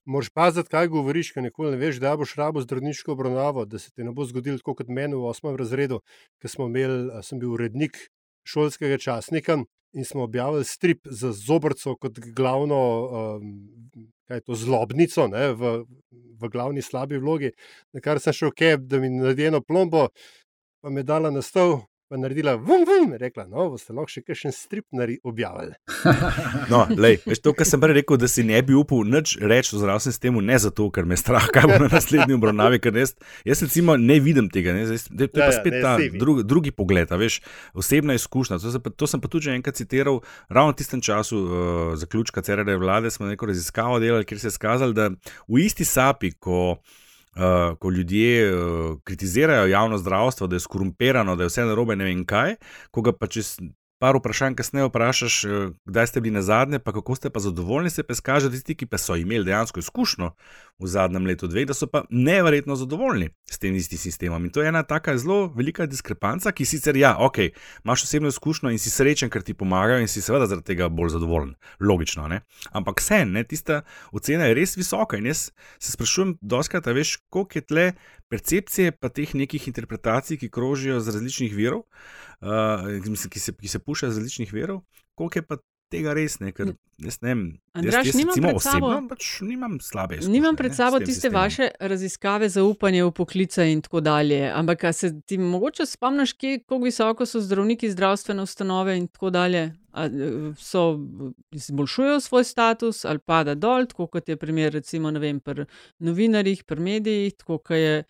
Moraš 0.07 0.29
paziti, 0.31 0.71
kaj 0.71 0.89
govoriš, 0.89 1.33
ker 1.35 1.43
nikoli 1.43 1.73
ne 1.75 1.81
veš, 1.81 1.97
da 2.03 2.15
boš 2.17 2.37
rabo 2.39 2.63
zdravniško 2.63 3.13
obravnavo, 3.13 3.65
da 3.67 3.79
se 3.83 3.91
ti 3.91 4.05
ne 4.07 4.13
bo 4.15 4.25
zgodilo 4.25 4.59
tako 4.59 4.77
kot 4.79 4.89
meni 4.89 5.19
v 5.19 5.27
osmem 5.27 5.57
razredu, 5.59 5.99
ker 6.43 6.51
smo 6.51 6.69
imeli, 6.71 7.11
sem 7.27 7.41
bil 7.43 7.57
urednik 7.57 7.99
šolskega 8.47 9.01
časnika 9.03 9.59
in 9.97 10.05
smo 10.05 10.23
objavili 10.23 10.65
strip 10.65 11.09
za 11.11 11.33
zobrco 11.33 11.97
kot 11.97 12.21
glavno 12.37 12.79
um, 13.07 13.51
to, 14.47 14.55
zlobnico 14.55 15.27
ne, 15.33 15.49
v, 15.59 15.75
v 16.39 16.51
glavni 16.53 16.83
slabi 16.83 17.19
vlogi, 17.19 17.51
na 17.93 18.03
kar 18.05 18.21
sem 18.23 18.35
šel 18.37 18.55
keb, 18.55 18.87
da 18.87 19.01
mi 19.03 19.11
naredi 19.11 19.51
eno 19.51 19.61
plombo. 19.61 20.09
pa 20.81 20.91
mi 20.91 21.01
je 21.01 21.05
dala 21.05 21.31
na 21.31 21.43
stol, 21.43 21.81
pa 22.09 22.17
naredila 22.17 22.55
vum, 22.55 22.85
vum, 22.87 23.15
rekla, 23.19 23.47
no, 23.51 23.67
boste 23.73 23.95
lahko 23.95 24.13
še 24.13 24.23
kakšen 24.27 24.55
strip 24.55 24.87
objavili. 25.27 25.75
No, 26.71 26.85
lej, 26.99 27.19
veš, 27.27 27.41
to, 27.45 27.53
kar 27.55 27.67
sem 27.69 27.81
prej 27.83 27.97
rekel, 28.01 28.19
da 28.19 28.29
si 28.31 28.43
ne 28.47 28.59
bi 28.67 28.75
upal 28.75 29.05
nič 29.07 29.37
reči 29.43 29.75
o 29.77 29.81
zdravstvenem 29.81 30.15
sistemu, 30.15 30.43
ne 30.45 30.59
zato, 30.63 30.89
ker 30.95 31.07
me 31.09 31.19
strah, 31.19 31.47
kaj 31.55 31.67
bo 31.69 31.79
na 31.85 31.89
naslednji 31.93 32.37
obravnavi, 32.39 32.81
ker 32.83 32.97
jaz, 32.99 33.15
jaz 33.47 33.63
recimo 33.67 33.97
ne 34.01 34.19
vidim 34.23 34.51
tega, 34.53 34.75
ne, 34.77 34.87
zdaj, 34.89 35.07
to 35.11 35.27
je 35.27 35.33
pa 35.35 35.43
Ja, 35.43 35.49
ja, 35.51 35.57
spet 35.61 35.77
ne, 35.77 35.83
ta 35.85 35.95
vi. 36.01 36.11
drugi, 36.19 36.75
pogled, 36.75 37.13
a 37.13 37.19
veš, 37.21 37.39
osebna 37.77 38.17
izkušnja. 38.19 38.59
To, 38.63 38.75
se 38.75 38.83
pa, 38.83 38.91
to 38.91 39.09
sem 39.11 39.23
pa 39.23 39.31
tudi 39.31 39.49
že 39.49 39.57
enkrat 39.59 39.79
citiral, 39.79 40.23
ravno 40.51 40.75
v 40.75 40.79
tistem 40.83 41.03
času 41.05 41.39
uh, 41.39 41.51
zaključka 41.99 42.43
CRD 42.43 42.79
vlade 42.81 43.11
smo 43.15 43.31
neko 43.31 43.51
raziskavo 43.51 44.01
delali, 44.03 44.27
kjer 44.27 44.43
se 44.43 44.51
je 44.51 44.59
skazalo, 44.59 44.97
da 44.97 45.11
v 45.47 45.67
isti 45.67 45.87
sapi, 45.87 46.35
ko 46.39 46.77
Uh, 46.77 47.06
ko 47.79 47.91
ljudje 47.91 48.55
uh, 48.55 48.99
kritizirajo 49.05 49.67
javno 49.67 49.99
zdravstvo, 49.99 50.47
da 50.47 50.57
je 50.57 50.61
skorumpirano, 50.61 51.37
da 51.37 51.45
je 51.45 51.53
vse 51.53 51.65
narobe, 51.65 51.97
ne 51.97 52.05
vem 52.05 52.25
kaj, 52.25 52.57
ko 52.91 53.03
ga 53.03 53.13
pa 53.13 53.27
čez 53.27 53.59
par 53.99 54.17
vprašanj 54.17 54.55
kasneje 54.55 54.87
vprašaš, 54.91 55.45
uh, 55.45 55.53
kdaj 55.85 56.07
ste 56.07 56.21
bili 56.21 56.35
na 56.35 56.43
zadnje, 56.43 56.79
pa 56.79 56.93
kako 56.93 57.15
ste 57.15 57.31
pa 57.31 57.41
zadovoljni, 57.41 57.91
se 57.91 58.03
pa 58.03 58.15
da 58.41 58.51
tisti, 58.51 58.75
ki 58.75 58.87
pa 58.87 58.99
so 58.99 59.17
imeli 59.17 59.45
dejansko 59.45 59.81
izkušnjo 59.81 60.31
v 60.79 60.87
zadnjem 60.87 61.27
letu, 61.27 61.49
dveh, 61.49 61.67
da 61.67 61.75
so 61.75 61.87
pa 61.87 62.05
neverjetno 62.11 62.77
zadovoljni 62.77 63.31
s 63.51 63.59
tem 63.59 63.75
istim 63.75 63.99
sistemom. 63.99 64.45
In 64.45 64.51
to 64.51 64.63
je 64.63 64.69
ena 64.69 64.83
taka 64.83 65.17
zelo 65.19 65.47
velika 65.57 65.87
diskrepanca, 65.87 66.53
ki 66.53 66.65
sicer, 66.65 66.97
ja, 66.97 67.17
ok, 67.19 67.39
imaš 67.85 68.05
osebno 68.05 68.29
izkušnjo 68.29 68.71
in 68.71 68.79
si 68.79 68.91
srečen, 68.91 69.31
ker 69.31 69.43
ti 69.43 69.55
pomagajo 69.55 70.01
in 70.01 70.09
si 70.09 70.23
seveda 70.23 70.47
zaradi 70.47 70.67
tega 70.67 70.89
bolj 70.89 71.15
zadovoljen, 71.17 71.55
logično. 71.81 72.29
Ne? 72.29 72.41
Ampak 72.71 73.01
vse, 73.01 73.25
ne, 73.25 73.45
tista 73.45 73.83
ocena 74.13 74.51
je 74.51 74.55
res 74.55 74.77
visoka 74.77 75.17
in 75.17 75.27
jaz 75.33 75.51
se 75.79 75.93
sprašujem, 75.93 76.37
doskrat, 76.41 76.87
veš, 76.87 77.17
koliko 77.31 77.59
je 77.59 77.67
tle 77.67 77.87
percepcije, 78.29 78.93
pa 78.93 79.09
teh 79.09 79.35
nekih 79.35 79.69
interpretacij, 79.69 80.41
ki 80.41 80.51
krožijo 80.51 81.01
z 81.01 81.15
različnih 81.15 81.55
virov, 81.55 81.85
uh, 82.41 82.87
mislim, 83.07 83.31
ki 83.31 83.41
se, 83.41 83.55
ki 83.55 83.69
se 83.69 83.79
pušajo 83.79 84.13
z 84.13 84.19
različnih 84.19 84.53
virov, 84.53 84.83
koliko 85.15 85.39
je 85.39 85.47
pa 85.47 85.57
tega 85.91 86.15
res, 86.17 86.41
ne, 86.41 86.53
ker 86.53 86.75
jaz 86.99 87.19
ne 87.23 87.29
vem. 87.29 87.41
Andraž, 87.77 88.07
jaz, 88.07 88.07
jaz 88.07 88.17
nimam 88.17 88.35
pred 88.35 88.61
sabo- 88.65 88.89
osebno 88.91 89.09
pač 89.09 89.41
nimam 89.41 89.81
slabe 89.81 90.15
izkušnje. 90.17 90.33
Nimam 90.33 90.57
pred 90.57 90.71
ne, 90.71 90.77
sabo 90.77 90.99
tem 90.99 91.07
tiste 91.07 91.29
sistemom. 91.29 91.43
vaše 91.43 91.69
raziskave, 91.81 92.49
zaupanje 92.49 93.05
v 93.05 93.13
poklice 93.13 93.73
in 93.73 93.83
tako 93.83 94.01
dalje. 94.01 94.51
Ampak 94.51 94.85
se 94.93 95.21
ti 95.21 95.39
mogoče 95.39 95.87
spomniš, 95.87 96.33
kje, 96.33 96.59
kako 96.59 96.79
visoko 96.79 97.27
so 97.27 97.41
zdravniki, 97.41 97.91
zdravstvene 97.91 98.43
ustanove 98.43 98.97
in 98.97 99.09
tako 99.09 99.31
dalje? 99.31 99.75
A, 99.93 100.05
eh, 100.07 100.53
so 100.59 100.99
izboljšujejo 101.51 102.21
svoj 102.21 102.45
status 102.45 103.05
ali 103.05 103.19
pada 103.19 103.55
dol, 103.55 103.87
tako 103.87 104.07
kot 104.07 104.29
je 104.29 104.37
primer, 104.37 104.73
recimo, 104.73 105.11
ne 105.11 105.21
vem, 105.21 105.41
pri 105.41 105.65
novinarjih, 105.99 106.65
pri 106.65 106.81
medijih, 106.81 107.35
tako 107.35 107.59
kot 107.59 107.77
je 107.77 108.05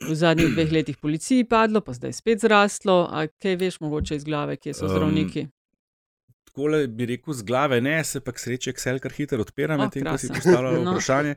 v 0.00 0.14
zadnjih 0.14 0.54
dveh 0.54 0.72
letih 0.72 0.96
policiji 0.96 1.44
padlo, 1.44 1.80
pa 1.80 1.92
zdaj 1.92 2.12
spet 2.12 2.40
zraslo. 2.40 3.06
A 3.10 3.26
kaj 3.26 3.56
veš, 3.56 3.80
mogoče 3.80 4.16
iz 4.16 4.24
glave, 4.24 4.56
kje 4.56 4.74
so 4.74 4.86
Um, 4.86 5.50
zdravniki? 6.58 6.66
Takole 6.80 6.88
bi 6.88 7.06
rekel 7.06 7.34
z 7.34 7.42
glave, 7.42 7.80
ne, 7.80 8.04
se 8.04 8.20
pa 8.20 8.32
k 8.32 8.38
sreči 8.38 8.70
Excel 8.70 8.98
kar 8.98 9.10
hitro 9.10 9.38
odpira, 9.38 9.74
O, 9.74 9.78
medtem 9.78 10.02
ko 10.04 10.18
si 10.18 10.28
postavljal 10.28 10.82
No. 10.84 10.92
vprašanje. 10.92 11.36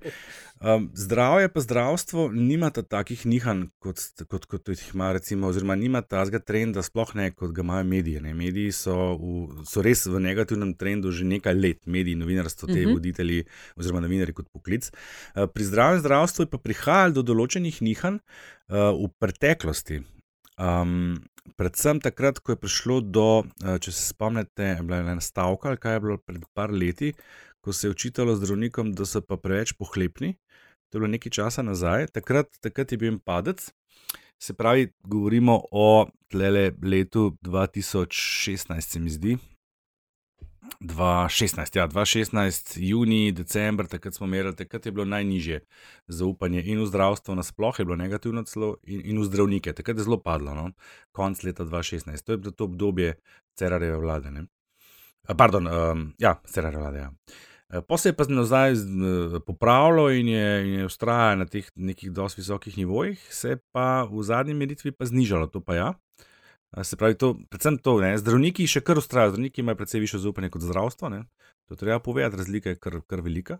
Um, 0.59 0.91
zdravje 0.93 1.49
pa 1.49 1.59
zdravstvo 1.59 2.29
nimata 2.29 2.83
takih 2.83 3.25
nihanj, 3.25 3.69
kot, 3.79 3.97
st- 3.97 4.25
kot, 4.25 4.45
kot 4.45 4.69
jih 4.69 4.93
ima, 4.93 5.11
recimo, 5.11 5.47
oziroma 5.47 5.73
nima 5.75 6.01
tazga 6.01 6.37
trenda, 6.37 6.81
sploh 6.81 7.15
ne 7.15 7.31
kot 7.31 7.49
ga 7.51 7.61
imajo 7.61 7.83
mediji. 7.83 8.21
Ne. 8.21 8.33
Mediji 8.33 8.71
so, 8.71 8.93
v, 9.15 9.65
so 9.65 9.81
res 9.81 10.05
v 10.05 10.19
negativnem 10.19 10.73
trendu 10.73 11.09
že 11.11 11.25
nekaj 11.25 11.53
let, 11.55 11.85
mediji, 11.85 12.15
novinarstvo, 12.15 12.67
te 12.67 12.77
Mhm. 12.79 12.93
voditelji 12.93 13.45
oziroma 13.75 14.01
novinari 14.01 14.33
kot 14.33 14.49
poklic. 14.49 14.91
Uh, 15.33 15.45
Pri 15.45 15.63
zdravem 15.63 15.99
zdravstvu 15.99 16.43
je 16.43 16.47
pa 16.47 16.57
prihajalo 16.57 17.13
do 17.13 17.23
določenih 17.23 17.81
nihanj 17.81 18.17
uh, 18.17 18.93
v 18.93 19.09
preteklosti. 19.17 20.01
Um, 20.59 21.21
predvsem 21.57 22.01
takrat, 22.03 22.39
ko 22.39 22.53
je 22.53 22.59
prišlo 22.59 23.01
do, 23.01 23.43
eh, 23.63 23.77
če 23.79 23.91
se 23.91 24.13
spomnite, 24.13 24.63
je 24.75 24.83
bila 24.83 25.01
ena 25.03 25.21
stavka, 25.21 25.75
kaj 25.77 25.93
je 25.93 25.99
bilo 25.99 26.17
pred 26.17 26.43
par 26.53 26.71
leti, 26.71 27.13
ko 27.61 27.73
se 27.73 27.87
je 27.87 27.91
učitalo 27.91 28.35
zdravnikom, 28.35 28.93
da 28.93 29.05
so 29.05 29.21
pa 29.21 29.37
preveč 29.37 29.73
pohlepni. 29.73 30.35
To 30.89 30.97
je 30.97 30.99
bilo 30.99 31.11
nekaj 31.11 31.31
časa 31.31 31.63
nazaj, 31.63 32.11
takrat, 32.11 32.49
takrat 32.61 32.91
je 32.91 32.97
bil 32.97 33.13
en 33.13 33.19
padec. 33.19 33.71
Se 34.41 34.53
pravi, 34.53 34.89
govorimo 35.03 35.61
o 35.71 36.07
letu 36.33 37.37
2016, 37.45 38.81
se 38.81 38.99
mi 38.99 39.09
zdi. 39.09 39.37
2016, 40.79 41.77
ja, 41.77 41.87
2016, 41.87 42.77
juni, 42.79 43.31
decembr, 43.31 43.87
takrat 43.87 44.13
smo 44.13 44.27
merili, 44.27 44.55
takrat 44.55 44.85
je 44.85 44.91
bilo 44.91 45.05
najnižje 45.05 45.59
zaupanje 46.07 46.63
in 46.63 46.81
v 46.81 46.85
zdravstvo, 46.85 47.35
nasploh 47.35 47.79
je 47.79 47.85
bilo 47.85 47.95
negativno, 47.95 48.43
celo 48.43 48.75
in, 48.83 49.01
in 49.05 49.21
v 49.21 49.25
zdravnike. 49.25 49.73
Takrat 49.73 49.97
je 49.97 50.03
zelo 50.03 50.17
padlo, 50.17 50.55
no? 50.55 50.71
konc 51.11 51.43
leta 51.43 51.65
2016. 51.65 52.25
To 52.25 52.31
je 52.31 52.37
bilo 52.37 52.51
to 52.51 52.63
obdobje 52.63 53.15
Cerareve 53.55 53.97
vlade. 53.97 54.31
Ne? 54.31 54.45
Pardon, 55.37 55.67
um, 55.67 56.13
ja, 56.17 56.39
Cerareve 56.45 56.81
vlade. 56.81 56.99
Ja. 56.99 57.11
Po 57.87 57.97
se 57.97 58.09
je 58.09 58.13
pa 58.13 58.25
nazaj 58.27 58.71
eh, 58.71 59.39
popravilo 59.45 60.09
in 60.11 60.27
je, 60.27 60.67
in 60.67 60.73
je 60.79 60.85
ustraja 60.85 61.35
na 61.35 61.45
teh 61.45 61.69
nekih 61.75 62.11
dosti 62.11 62.41
visokih 62.41 62.77
nivojih, 62.77 63.27
se 63.29 63.49
je 63.49 63.57
pa 63.71 64.03
v 64.11 64.23
zadnji 64.23 64.53
meritvi 64.53 64.91
pa 64.91 65.05
znižalo, 65.05 65.47
to 65.47 65.61
pa 65.63 65.75
ja. 65.75 65.93
Eh, 65.93 66.30
Se 66.83 66.95
pravi, 66.95 67.17
to, 67.19 67.33
predvsem 67.49 67.77
to, 67.83 67.97
ne, 67.99 68.13
zdravniki 68.17 68.63
še 68.69 68.79
kar 68.85 68.99
ustrajajo, 69.01 69.33
zdravniki 69.33 69.59
imajo 69.61 69.79
precej 69.81 69.99
više 69.99 70.21
zaupanje 70.23 70.49
kot 70.53 70.63
zdravstvo, 70.63 71.09
ne, 71.11 71.25
to 71.67 71.75
treba 71.75 71.99
povedati, 71.99 72.37
razlika 72.39 72.69
je 72.69 72.79
kar, 72.79 73.01
kar 73.07 73.21
velika. 73.21 73.57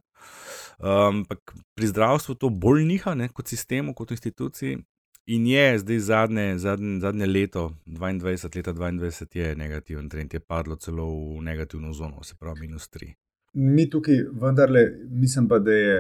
Ampak 0.80 1.54
pri 1.76 1.88
zdravstvu 1.92 2.36
to 2.40 2.50
bolj 2.50 2.86
niha 2.88 3.16
ne, 3.16 3.28
kot 3.30 3.52
sistemu, 3.52 3.94
kot 3.94 4.12
instituciji. 4.16 4.80
In 5.32 5.46
je 5.48 5.80
zdaj 5.80 6.00
zadnje, 6.00 6.46
zadnje, 6.58 7.00
zadnje 7.00 7.26
leto, 7.26 7.68
22, 7.86 8.56
leta 8.56 8.74
22, 8.74 9.38
je 9.38 9.56
negativen 9.56 10.10
trend, 10.10 10.34
je 10.34 10.40
padlo 10.40 10.76
celo 10.76 11.06
v 11.38 11.44
negativno 11.46 11.94
zono, 11.94 12.24
se 12.24 12.36
pravi 12.40 12.66
minus 12.66 12.90
3. 12.90 13.12
Mi 13.54 13.90
tukaj 13.90 14.24
vendarle, 14.42 14.88
mislim 15.10 15.48
pa, 15.48 15.60
da 15.60 15.72
je 15.72 15.96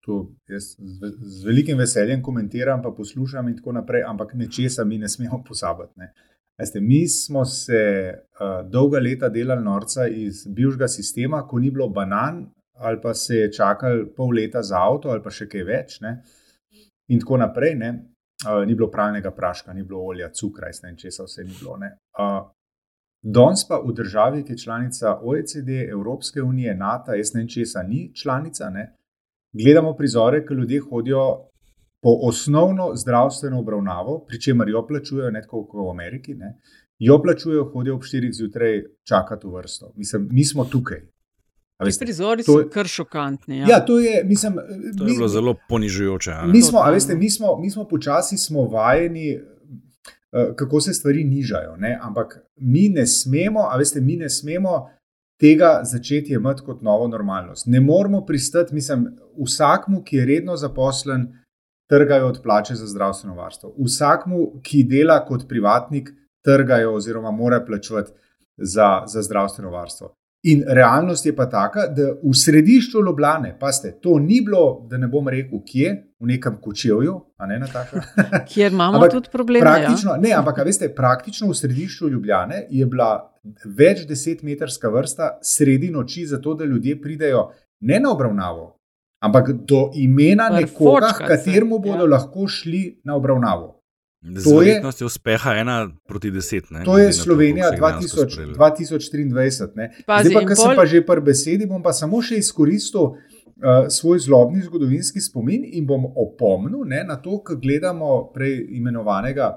to, 0.00 0.30
jaz 0.48 0.74
z, 0.78 1.10
z 1.18 1.44
velikim 1.46 1.78
veseljem 1.78 2.22
komentiram, 2.22 2.82
pa 2.82 2.90
poslušam 2.90 3.48
in 3.48 3.56
tako 3.56 3.72
naprej, 3.72 4.02
ampak 4.06 4.34
nečesa 4.34 4.84
mi 4.84 4.98
ne 4.98 5.08
smemo 5.08 5.42
pozabiti. 5.48 5.92
Ne. 5.96 6.12
Veste, 6.58 6.80
mi 6.80 7.08
smo 7.08 7.44
se 7.44 7.80
uh, 8.14 8.70
dolga 8.70 8.98
leta 8.98 9.28
delali 9.28 9.62
norca 9.62 10.08
iz 10.08 10.46
bivšega 10.46 10.88
sistema, 10.88 11.44
ko 11.46 11.58
ni 11.58 11.70
bilo 11.70 11.88
banan, 11.88 12.46
ali 12.74 13.00
pa 13.02 13.14
se 13.14 13.36
je 13.36 13.52
čakali 13.52 14.06
pol 14.16 14.34
leta 14.34 14.62
za 14.62 14.82
avto, 14.82 15.10
ali 15.10 15.22
pa 15.22 15.30
še 15.30 15.46
kaj 15.48 15.64
več. 15.64 16.00
Ne. 16.00 16.16
In 17.08 17.20
tako 17.22 17.38
naprej. 17.44 17.74
Ne. 17.78 17.92
Uh, 18.46 18.62
ni 18.66 18.74
bilo 18.74 18.86
pralnega 18.90 19.30
praška, 19.34 19.72
ni 19.74 19.82
bilo 19.82 20.04
olja, 20.06 20.28
cukra, 20.30 20.70
ne 20.82 20.96
česa 20.96 21.24
vse 21.26 21.44
ni 21.44 21.54
bilo. 21.58 21.76
ne. 21.76 21.96
Uh, 22.18 22.46
Danes 23.22 23.64
pa 23.66 23.80
v 23.82 23.92
državi, 23.92 24.44
ki 24.46 24.52
je 24.52 24.58
članica 24.58 25.16
OECD, 25.22 25.68
Evropske 25.90 26.42
unije, 26.42 26.74
NATO, 26.74 27.14
jaz 27.14 27.32
ne 27.34 27.40
vem, 27.40 27.48
česa 27.48 27.82
ni 27.82 28.12
članica, 28.14 28.70
ne, 28.70 28.92
gledamo 29.52 29.96
prizore, 29.96 30.44
ki 30.46 30.54
ljudje 30.54 30.80
hodijo 30.80 31.24
po 32.00 32.18
osnovno 32.22 32.90
zdravstveno 32.94 33.58
obravnavo, 33.58 34.18
pri 34.20 34.40
čemer 34.40 34.68
jo 34.68 34.86
plačujejo, 34.86 35.30
ne 35.30 35.42
tako 35.42 35.64
kot 35.66 35.80
v 35.80 35.90
Ameriki, 35.90 36.34
ne, 36.34 36.58
jo 36.98 37.22
plačujejo, 37.22 37.64
hodijo 37.64 37.94
ob 37.94 38.02
4 38.02 38.32
zjutraj 38.32 38.76
čakati 39.04 39.46
v 39.46 39.50
vrsto. 39.52 39.92
Mislim, 39.96 40.28
mi 40.30 40.44
smo 40.44 40.64
tukaj. 40.66 41.00
Veste, 41.80 42.04
prizori 42.04 42.42
to 42.42 42.52
so 42.52 42.58
je- 42.58 42.68
kar 42.70 42.86
šokantni. 42.86 43.58
Ja, 43.60 43.80
to 43.80 43.98
je, 43.98 44.24
mislim, 44.24 44.54
To 44.98 45.04
mi- 45.04 45.10
je 45.10 45.16
bilo 45.16 45.28
zelo 45.28 45.54
ponižujoče. 45.68 46.32
Mi 46.46 46.62
smo, 46.62 46.82
veste, 46.84 47.14
mi 47.16 47.30
smo, 47.30 47.56
mi 47.56 47.70
smo 47.70 47.84
počasi 47.86 48.36
smo 48.36 48.62
vajeni, 48.64 49.38
eh, 50.32 50.52
kako 50.56 50.80
se 50.80 50.92
stvari 50.92 51.24
nižajo. 51.24 51.76
Ne? 51.76 51.98
Ampak 52.02 52.26
mi 52.56 52.88
ne 52.88 53.06
smemo, 53.06 53.60
a 53.62 53.76
veste, 53.76 54.00
mi 54.00 54.16
ne 54.16 54.28
smemo 54.30 54.88
tega 55.36 55.80
začeti 55.84 56.32
jemati 56.32 56.62
kot 56.62 56.82
novo 56.82 57.08
normalnost. 57.08 57.66
Ne 57.66 57.80
moramo 57.80 58.20
pristati, 58.22 58.74
mislim, 58.74 59.06
vsakmu, 59.38 60.02
ki 60.02 60.16
je 60.16 60.26
redno 60.26 60.56
zaposlen, 60.56 61.28
trgajo 61.88 62.28
od 62.28 62.40
plače 62.42 62.74
za 62.74 62.86
zdravstveno 62.86 63.34
varstvo. 63.34 63.74
Vsakmu, 63.84 64.60
ki 64.62 64.84
dela 64.84 65.24
kot 65.24 65.48
privatnik, 65.48 66.10
trgajo 66.44 66.94
oziroma 66.94 67.30
mora 67.30 67.64
plačevati 67.64 68.12
za, 68.56 69.02
za 69.06 69.22
zdravstveno 69.22 69.70
varstvo. 69.70 70.14
In 70.42 70.62
realnost 70.66 71.26
je 71.26 71.36
pa 71.36 71.48
taka, 71.50 71.86
da 71.86 72.12
v 72.22 72.32
središču 72.34 73.00
Ljubljane, 73.06 73.56
pa 73.60 73.72
ste, 73.72 73.90
to 74.00 74.18
ni 74.18 74.38
bilo, 74.44 74.86
da 74.90 74.96
ne 74.96 75.08
bom 75.08 75.28
rekel, 75.28 75.58
kje, 75.66 75.90
v 76.20 76.26
nekem 76.30 76.60
kočevju, 76.62 77.14
a 77.36 77.46
ne 77.46 77.58
na 77.58 77.66
taka. 77.66 78.02
Kjer 78.50 78.72
imamo 78.72 78.96
Ampak 78.96 79.12
tudi 79.12 79.32
probleme. 79.32 79.66
Ja? 79.66 79.72
Praktično, 79.72 80.14
ne, 80.22 80.32
ampak 80.38 80.62
veste, 80.64 80.92
praktično 80.94 81.50
v 81.50 81.58
središču 81.58 82.08
Ljubljane 82.08 82.66
je 82.70 82.86
bila 82.86 83.32
več 83.64 84.06
desetmetrska 84.06 84.88
vrsta 84.94 85.38
sredi 85.42 85.90
noči, 85.90 86.26
zato 86.26 86.54
da 86.54 86.64
ljudje 86.64 87.00
pridejo 87.02 87.48
ne 87.80 87.98
na 88.00 88.12
obravnavo, 88.12 88.77
ampak 89.20 89.52
do 89.52 89.90
imena 89.94 90.48
nekoga, 90.48 91.08
Frfočkat 91.08 91.18
se, 91.18 91.36
kateremu 91.36 91.78
bodo 91.78 92.04
ja. 92.06 92.10
lahko 92.10 92.46
šli 92.48 93.00
na 93.04 93.16
obravnavo. 93.16 93.74
Z 94.22 94.44
To 94.44 94.62
je, 94.62 94.82
uspeha 95.06 95.54
ena 95.54 95.90
proti 96.08 96.30
deset. 96.30 96.70
Ne, 96.70 96.84
to 96.84 96.92
glede 96.92 97.06
je 97.06 97.12
to, 97.12 97.22
Slovenija 97.22 97.70
dejansko 97.70 98.20
2000, 98.20 98.32
sprejelo. 98.32 98.54
2023. 98.54 99.76
ne. 99.76 99.90
Pazi, 100.06 100.28
Zdaj 100.28 100.34
pa, 100.34 100.40
in 100.42 100.48
ker 100.48 100.56
sem 100.56 100.64
pol- 100.66 100.76
pa 100.76 100.86
že 100.86 101.02
pri 101.06 101.20
besedi, 101.22 101.66
bom 101.66 101.82
pa 101.82 101.92
samo 101.92 102.18
še 102.22 102.40
izkoristil 102.42 103.14
uh, 103.14 103.86
svoj 103.88 104.18
zlobni 104.18 104.62
zgodovinski 104.62 105.22
spomin 105.22 105.62
in 105.70 105.86
bom 105.86 106.04
opomnil 106.16 106.82
ne, 106.86 107.04
na 107.06 107.16
to, 107.22 107.38
kar 107.46 107.56
gledamo 107.62 108.32
prej 108.34 108.58
imenovanega 108.78 109.54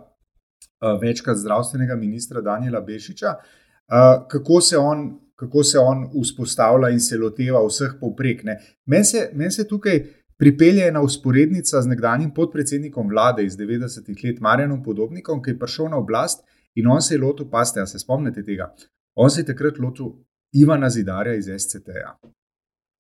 večkrat 1.01 1.37
zdravstvenega 1.37 1.95
ministra 1.95 2.41
Daniela 2.41 2.81
Bešiča, 2.81 3.33
uh, 3.37 4.27
kako 4.29 4.61
se 4.61 4.77
on. 4.77 5.17
Kako 5.41 5.63
se 5.63 5.79
on 5.79 6.03
vzpostavlja 6.13 6.91
in 6.93 6.99
se 7.01 7.17
loteva 7.17 7.63
vseh 7.65 7.95
povprek. 7.99 8.43
Meni 8.85 9.05
se, 9.05 9.29
men 9.33 9.51
se 9.51 9.65
tukaj 9.67 10.03
pripelje 10.37 10.87
ena 10.87 11.01
usporednica 11.01 11.81
z 11.81 11.89
nekdanjim 11.89 12.33
podpredsednikom 12.33 13.09
vlade 13.09 13.45
iz 13.45 13.57
90-ih 13.57 14.19
let, 14.23 14.41
Marjanom 14.41 14.83
Podobnikom, 14.83 15.41
ki 15.41 15.55
je 15.55 15.59
prišel 15.59 15.89
na 15.89 15.97
oblast 15.97 16.45
in 16.75 16.87
on 16.87 17.01
se 17.01 17.15
je 17.15 17.21
lotil, 17.21 17.49
paste, 17.49 17.85
se 17.85 17.99
spomnite 17.99 18.45
tega. 18.45 18.69
On 19.15 19.29
se 19.29 19.41
je 19.41 19.49
takrat 19.49 19.79
lotil 19.81 20.13
Ivana 20.53 20.89
Zidarja 20.89 21.33
iz 21.35 21.49
SCT-ja. 21.57 22.19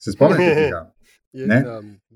Se 0.01 0.11
spomnite 0.11 0.55
tega? 0.63 0.81
Ne? 1.33 1.61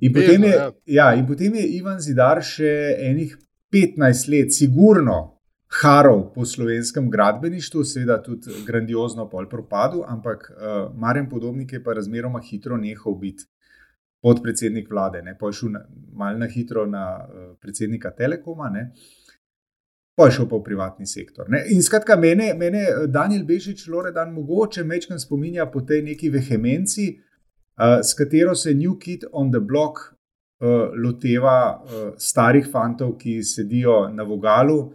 In 0.02 0.14
potem, 0.14 0.44
je, 0.44 0.72
ja, 0.86 1.14
in 1.14 1.28
potem 1.28 1.56
je 1.56 1.68
Ivan 1.78 2.02
Zidar 2.02 2.42
še 2.44 2.72
enih 3.00 3.38
15 3.72 4.28
let, 4.32 4.54
sigurno, 4.54 5.35
harov 5.82 6.34
po 6.34 6.46
slovenskem 6.46 7.10
gradbeništvu, 7.10 7.84
seveda 7.84 8.22
tudi 8.24 8.52
grandiozno 8.66 9.30
pol 9.30 9.50
propadu, 9.50 10.04
ampak 10.08 10.52
uh, 10.52 10.96
Marjan 10.98 11.30
Podobnik 11.30 11.74
je 11.74 11.84
pa 11.84 11.94
razmeroma 11.94 12.40
hitro 12.40 12.78
nehal 12.78 13.16
biti 13.20 13.44
podpredsednik 14.24 14.90
vlade, 14.92 15.22
ne 15.22 15.36
pa 15.40 15.48
je 15.48 15.54
šel 15.54 15.76
malo 16.14 16.38
na 16.38 16.48
hitro 16.48 16.86
na 16.86 17.06
uh, 17.20 17.54
predsednika 17.62 18.12
Telekoma. 18.12 18.70
Ne? 18.70 18.92
Pa 20.16 20.26
je 20.26 20.38
šel 20.40 20.50
pa 20.50 20.56
v 20.56 20.64
privatni 20.64 21.06
sektor. 21.06 21.50
Ne? 21.50 21.66
In 21.76 21.84
skratka, 21.84 22.16
mene, 22.16 22.54
mene 22.54 22.86
Daniel 23.08 23.44
Bežič, 23.46 23.88
Loredan, 23.88 24.34
mogoče 24.34 24.84
mečkam 24.84 25.20
spominja 25.20 25.66
po 25.72 25.82
tej 25.82 26.02
neki 26.02 26.30
vehemenci, 26.30 27.10
uh, 27.16 28.00
s 28.04 28.14
katero 28.14 28.56
se 28.56 28.74
New 28.74 28.96
Kid 29.00 29.28
on 29.32 29.52
the 29.52 29.60
Block 29.60 30.00
uh, 30.00 30.94
loteva 30.96 31.58
uh, 31.76 32.14
starih 32.18 32.70
fantov, 32.72 33.18
ki 33.20 33.42
sedijo 33.44 34.06
na 34.14 34.24
vogalu 34.24 34.94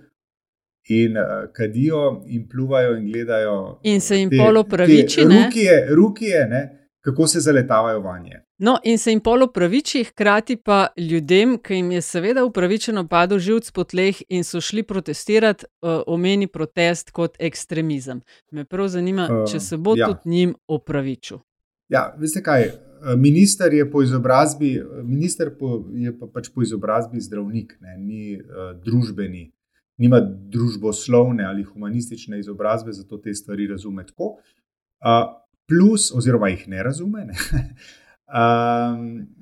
in 0.88 1.16
uh, 1.16 1.52
kadijo 1.52 2.22
in 2.26 2.48
pluvajo 2.48 2.96
in 2.96 3.12
gledajo. 3.12 3.80
In 3.82 4.00
se 4.00 4.18
jim 4.18 4.30
polo 4.30 4.64
praviči. 4.64 5.20
Rukije, 5.22 5.86
rukije 5.94 6.46
ne, 6.46 6.90
kako 7.00 7.26
se 7.26 7.40
zaletavajo 7.40 8.00
vanje. 8.00 8.40
No, 8.58 8.78
in 8.84 8.98
se 8.98 9.10
jim 9.10 9.20
polo 9.20 9.46
praviči, 9.46 10.04
hkrati 10.04 10.56
pa 10.56 10.86
ljudem, 10.96 11.58
ki 11.58 11.74
jim 11.74 11.92
je 11.92 12.00
seveda 12.00 12.44
upravičeno 12.44 13.06
padel 13.08 13.38
živc 13.38 13.70
po 13.70 13.84
tleh 13.84 14.22
in 14.28 14.44
so 14.44 14.60
šli 14.60 14.82
protestirati, 14.82 15.64
uh, 15.82 16.02
omeni 16.06 16.46
protest 16.46 17.10
kot 17.10 17.36
ekstremizem. 17.38 18.20
Me 18.50 18.64
prav 18.64 18.88
zanima, 18.88 19.28
uh, 19.30 19.52
če 19.52 19.60
se 19.60 19.76
bo 19.76 19.94
ja. 19.96 20.06
tudi 20.06 20.30
njim 20.30 20.54
opravičil. 20.68 21.38
Ja, 21.88 22.14
veste 22.18 22.42
kaj? 22.42 22.70
Minister 23.16 23.72
je 23.74 23.90
po 23.90 24.02
izobrazbi, 24.02 24.82
minister 25.02 25.48
po, 25.58 25.86
je 25.96 26.12
pa 26.18 26.26
pač 26.26 26.50
po 26.54 26.62
izobrazbi 26.62 27.20
zdravnik, 27.20 27.72
ne, 27.80 27.96
ni 27.98 28.36
uh, 28.36 28.76
družbeni 28.84 29.48
nima 30.00 30.20
družboslovne 30.24 31.44
ali 31.44 31.64
humanistične 31.64 32.40
izobrazbe, 32.40 32.92
zato 32.92 33.18
te 33.18 33.34
stvari 33.34 33.68
razume 33.68 34.06
tako. 34.06 34.36
Uh, 35.00 35.28
plus, 35.68 36.10
oziroma 36.16 36.48
jih 36.48 36.68
ne 36.68 36.82
razume. 36.82 37.26
Ne? 37.32 37.34
Uh, 38.30 38.36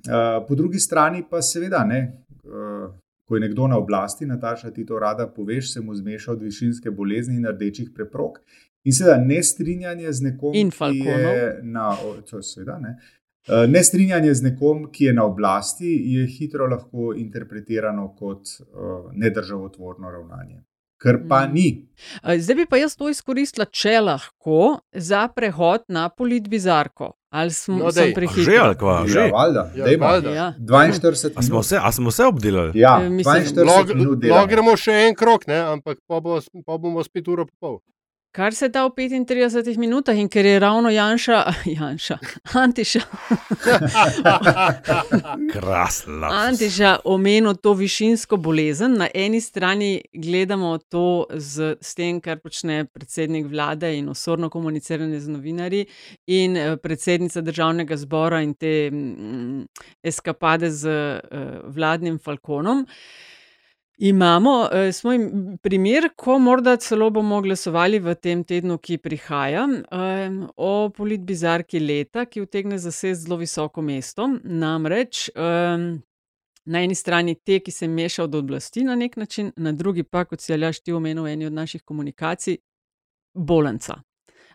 uh, 0.09 0.47
po 0.49 0.55
drugi 0.55 0.79
strani 0.81 1.21
pa 1.31 1.43
seveda, 1.45 1.83
ne, 1.85 1.99
uh, 2.45 2.87
ko 3.29 3.37
je 3.37 3.41
nekdo 3.41 3.67
na 3.69 3.77
oblasti, 3.77 4.27
Nataša, 4.27 4.71
ti 4.73 4.87
to 4.87 4.99
rada 4.99 5.27
poveš, 5.29 5.75
se 5.75 5.81
mu 5.81 5.95
zmeša 5.95 6.33
od 6.33 6.43
višinske 6.43 6.91
bolezni 6.91 7.37
in 7.37 7.45
rdečih 7.47 7.91
preprog. 7.95 8.39
In 8.89 8.97
seveda 8.97 9.19
ne 9.21 9.43
strinjanje 9.43 10.13
z 10.13 10.25
nekom, 10.25 10.55
ki 10.73 10.99
je 11.05 11.61
na. 11.63 11.91
To 12.31 12.41
seveda, 12.43 12.79
ne. 12.81 12.95
Eh, 13.49 13.67
Nestrinjanje 13.67 14.35
z 14.35 14.43
nekom, 14.43 14.89
ki 14.93 15.05
je 15.05 15.13
na 15.13 15.25
oblasti, 15.25 15.89
je 16.13 16.27
hitro 16.27 16.67
lahko 16.69 17.15
interpretirano 17.17 18.11
kot 18.19 18.51
uh, 18.61 19.09
nedržavotvorno 19.13 20.11
ravnanje. 20.11 20.61
Ker 21.01 21.21
pa 21.29 21.47
mm. 21.47 21.55
ni. 21.55 21.69
Eh, 22.25 22.39
zdaj 22.39 22.57
bi 22.59 22.67
pa 22.67 22.77
jaz 22.77 22.97
to 22.99 23.09
izkoristila, 23.09 23.65
če 23.65 24.01
lahko, 24.05 24.81
za 24.93 25.29
prehod 25.33 25.87
na 25.89 26.09
politbizarko. 26.09 27.15
Ali 27.33 27.53
smo 27.53 27.79
no, 27.79 27.93
se 27.93 28.11
prehiteli? 28.15 28.45
Že 28.45 28.61
ali 28.61 28.77
kva? 28.77 29.01
Že, 29.07 29.19
ja, 29.19 29.33
valjda. 29.33 29.65
Ja, 29.77 30.35
ja. 30.35 30.53
42 30.59 31.33
a 31.37 31.43
smo, 31.43 31.63
se, 31.63 31.81
a 31.83 31.93
smo 31.93 32.11
se 32.11 32.25
obdelali? 32.25 32.73
Ja, 32.79 32.99
42 33.01 33.95
minut. 33.95 34.25
Lahko 34.29 34.49
gremo 34.49 34.77
še 34.77 34.97
en 35.09 35.17
krok, 35.17 35.47
ne? 35.49 35.61
ampak 35.77 36.03
pa, 36.09 36.21
bo, 36.21 36.41
pa 36.67 36.77
bomo 36.77 37.05
spet 37.05 37.29
uro 37.29 37.49
pol. 37.61 37.81
Kar 38.33 38.55
se 38.55 38.69
da 38.69 38.85
v 38.87 38.91
35 38.91 39.79
minutah, 39.81 40.17
in 40.17 40.29
ker 40.29 40.47
je 40.47 40.59
ravno 40.61 40.91
Janša, 40.91 41.39
Janša 41.79 42.19
Antiša, 42.53 43.01
krasno. 45.53 46.29
Antiša 46.29 46.97
omenil 47.05 47.55
to 47.55 47.73
višinsko 47.73 48.37
bolezen. 48.37 48.99
Na 49.01 49.09
eni 49.15 49.41
strani 49.41 50.03
gledamo 50.13 50.79
to 50.79 51.27
z, 51.35 51.77
z 51.81 51.95
tem, 51.95 52.21
kar 52.21 52.39
počne 52.45 52.85
predsednik 52.85 53.49
vlade 53.49 53.95
in 53.97 54.09
osorno 54.13 54.51
komuniciranje 54.51 55.21
z 55.21 55.33
novinarji, 55.33 55.87
in 56.27 56.57
eh, 56.57 56.77
predsednica 56.77 57.41
državnega 57.41 57.97
zbora 57.97 58.43
in 58.45 58.55
te 58.55 58.91
mm, 58.93 59.65
eskapade 60.05 60.71
z 60.71 60.89
uh, 60.89 61.73
vladnim 61.75 62.19
falkonom. 62.19 62.85
Imamo 64.01 64.69
eh, 64.73 64.93
smo 64.93 65.13
im 65.13 65.59
primer, 65.63 66.09
ko 66.17 66.39
morda 66.39 66.77
celo 66.77 67.11
bomo 67.11 67.41
glasovali 67.43 67.99
v 67.99 68.15
tem 68.15 68.45
tednu, 68.45 68.77
ki 68.79 68.99
prihaja, 69.03 69.65
eh, 69.91 70.31
o 70.57 70.91
politbizarki 70.95 71.81
leta, 71.81 72.23
ki 72.27 72.45
utegne 72.45 72.79
zasedeti 72.79 73.25
zelo 73.25 73.41
visoko 73.41 73.83
mesto. 73.83 74.29
Namreč 74.45 75.29
eh, 75.35 75.99
na 76.65 76.85
eni 76.85 76.95
strani 76.95 77.35
te, 77.35 77.59
ki 77.59 77.75
se 77.75 77.89
meša 77.89 78.29
od 78.29 78.35
oblasti 78.35 78.85
na 78.87 78.95
nek 78.95 79.17
način, 79.17 79.53
na 79.57 79.73
drugi 79.73 80.03
pa, 80.05 80.25
kot 80.25 80.41
si 80.41 80.55
Aljaš 80.55 80.81
ti 80.81 80.93
omenil 80.93 81.27
v 81.27 81.35
eni 81.35 81.51
od 81.51 81.59
naših 81.59 81.83
komunikacij, 81.83 82.61
bolenca. 83.35 83.99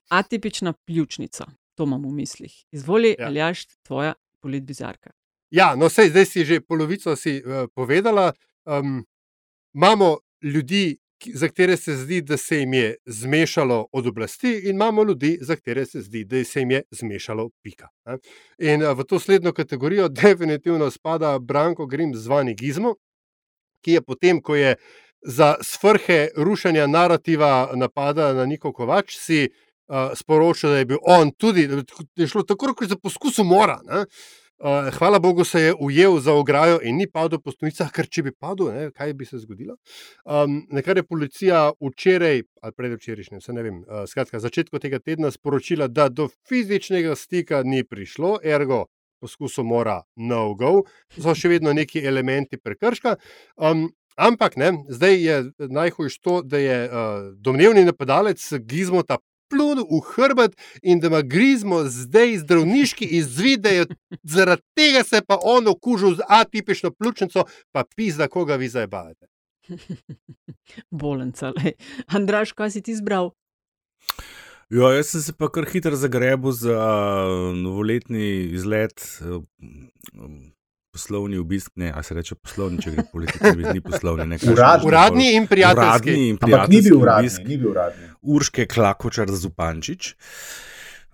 Atipična 0.09 0.73
pljučnica, 0.73 1.45
to 1.75 1.83
imam 1.83 2.05
v 2.05 2.15
mislih. 2.15 2.55
Izvoli, 2.71 3.15
ja. 3.19 3.27
Aljaš, 3.27 3.65
tvoja 3.83 4.13
politbizarka. 4.39 5.11
Ja, 5.51 5.73
no, 5.75 5.89
sej, 5.89 6.15
zdaj 6.15 6.25
si 6.25 6.45
že 6.45 6.61
polovico 6.61 7.15
si, 7.15 7.41
uh, 7.43 7.67
povedala. 7.75 8.31
Um, 8.65 9.03
imamo 9.73 10.17
ljudi, 10.41 10.97
za 11.33 11.47
katere 11.47 11.77
se 11.77 11.95
zdi, 11.95 12.21
da 12.21 12.37
se 12.37 12.59
jim 12.59 12.73
je 12.73 12.95
zmešalo 13.05 13.87
od 13.91 14.07
oblasti, 14.07 14.61
in 14.63 14.75
imamo 14.75 15.03
ljudi, 15.03 15.37
za 15.41 15.55
katere 15.55 15.85
se 15.85 16.01
zdi, 16.01 16.25
da 16.25 16.43
se 16.43 16.59
jim 16.59 16.71
je 16.71 16.81
zmešalo 16.91 17.49
pika. 17.63 17.87
In 18.57 18.83
v 18.83 19.03
to 19.03 19.19
slednjo 19.19 19.53
kategorijo 19.53 20.09
definitivno 20.23 20.91
spada 20.91 21.39
Branko 21.39 21.85
Grim 21.85 22.15
zvani 22.15 22.55
Gizmo, 22.55 22.95
ki 23.81 23.91
je 23.91 24.01
potem, 24.01 24.41
ko 24.41 24.55
je 24.55 24.75
za 25.21 25.55
svrhe 25.61 26.27
rušenja 26.37 26.87
narativa 26.87 27.69
napada 27.75 28.33
na 28.33 28.45
Niko 28.45 28.73
Kovač, 28.73 29.15
si 29.17 29.47
uh, 29.47 30.11
sporočil, 30.15 30.69
da 30.69 30.77
je 30.77 30.85
bil 30.85 30.97
on 31.01 31.31
tudi, 31.31 31.67
da 31.67 31.83
je 32.15 32.27
šlo 32.27 32.43
tako, 32.43 32.73
kot 32.73 32.89
za 32.89 32.95
poskus 32.95 33.39
umora. 33.39 33.79
Ne? 33.83 34.05
Uh, 34.63 34.93
hvala 34.95 35.19
Bogu, 35.19 35.43
se 35.43 35.59
je 35.61 35.73
ujel 35.79 36.19
za 36.19 36.33
ograjo 36.33 36.79
in 36.83 36.95
ni 36.95 37.03
padel 37.11 37.39
po 37.43 37.51
stopnicah, 37.51 37.89
ker 37.91 38.07
če 38.07 38.21
bi 38.23 38.31
padel, 38.31 38.69
ne, 38.71 38.83
kaj 38.95 39.11
bi 39.19 39.25
se 39.27 39.41
zgodilo. 39.41 39.73
Um, 40.23 40.61
nekaj 40.71 41.01
je 41.01 41.03
policija 41.03 41.63
včeraj, 41.83 42.43
ali 42.63 42.75
predvčerajšnjem, 42.77 43.41
ne 43.57 43.65
vem, 43.65 43.81
uh, 43.83 44.05
skratka, 44.07 44.39
začetku 44.39 44.79
tega 44.79 45.01
tedna 45.03 45.33
sporočila, 45.35 45.89
da 45.91 46.07
do 46.07 46.29
fizičnega 46.47 47.11
stika 47.19 47.59
ni 47.67 47.83
prišlo, 47.83 48.37
ergo 48.39 48.85
poskusu 49.19 49.67
mora 49.67 49.97
no 50.15 50.53
go, 50.55 50.85
so 51.11 51.35
še 51.35 51.51
vedno 51.51 51.75
neki 51.75 51.99
elementi 52.07 52.55
prekrška. 52.55 53.17
Um, 53.59 53.89
ampak 54.15 54.55
ne, 54.55 54.71
zdaj 54.87 55.19
je 55.27 55.37
najhujše 55.59 56.23
to, 56.23 56.39
da 56.39 56.63
je 56.63 56.79
uh, 56.87 57.29
domnevni 57.35 57.83
napadalec 57.83 58.39
Gizmota 58.63 59.19
plunil 59.53 59.85
v 59.85 60.01
hrbet 60.13 60.57
in 60.81 60.99
da 61.03 61.11
ima 61.11 61.21
grizmo 61.21 61.83
zdaj 61.85 62.39
zdravniški 62.43 63.05
izvid, 63.19 63.69
zaradi 64.23 64.65
tega 64.73 65.03
se 65.05 65.21
pa 65.27 65.37
on 65.43 65.69
okužil 65.69 66.17
z 66.17 66.25
atipično 66.27 66.91
pljučnico, 66.91 67.45
pa 67.71 67.85
pisa, 67.95 68.27
koga 68.27 68.57
vi 68.57 68.69
zdaj 68.73 68.87
bavite. 68.87 69.29
Bolenca, 71.03 71.53
le. 71.53 71.77
Andraš, 72.07 72.51
kaj 72.51 72.75
si 72.75 72.81
ti 72.81 72.91
izbral? 72.97 73.31
Jo, 74.73 74.89
jaz 74.89 75.11
sem 75.13 75.21
se 75.21 75.33
pa 75.37 75.51
kar 75.53 75.67
hitro 75.69 75.95
zagrebil 75.99 76.51
za 76.51 76.79
novoletni 77.53 78.49
izlet. 78.57 79.03
Poslovni 80.93 81.37
obisk, 81.41 81.71
ne, 81.75 81.87
a 81.95 82.03
se 82.05 82.13
reče 82.13 82.35
poslovni, 82.35 82.77
če 82.83 82.91
gre 82.93 83.03
politiki, 83.11 83.63
ni 83.73 83.81
poslovni. 83.81 84.27
Ne, 84.29 84.37
uradni, 84.51 84.87
uradni 84.87 85.31
in 85.33 85.47
prijateljski. 85.49 86.11
Uradni 86.11 86.27
in 86.29 86.37
prijateljski. 86.37 86.53
Ampak 86.53 86.69
ni 86.69 86.81
bil 86.85 86.99
uradni, 86.99 87.31
ni 87.47 87.57
bil 87.57 87.69
uradni. 87.71 88.09
Urške 88.35 88.65
Klakočar 88.69 89.31
Zupančič. 89.33 90.11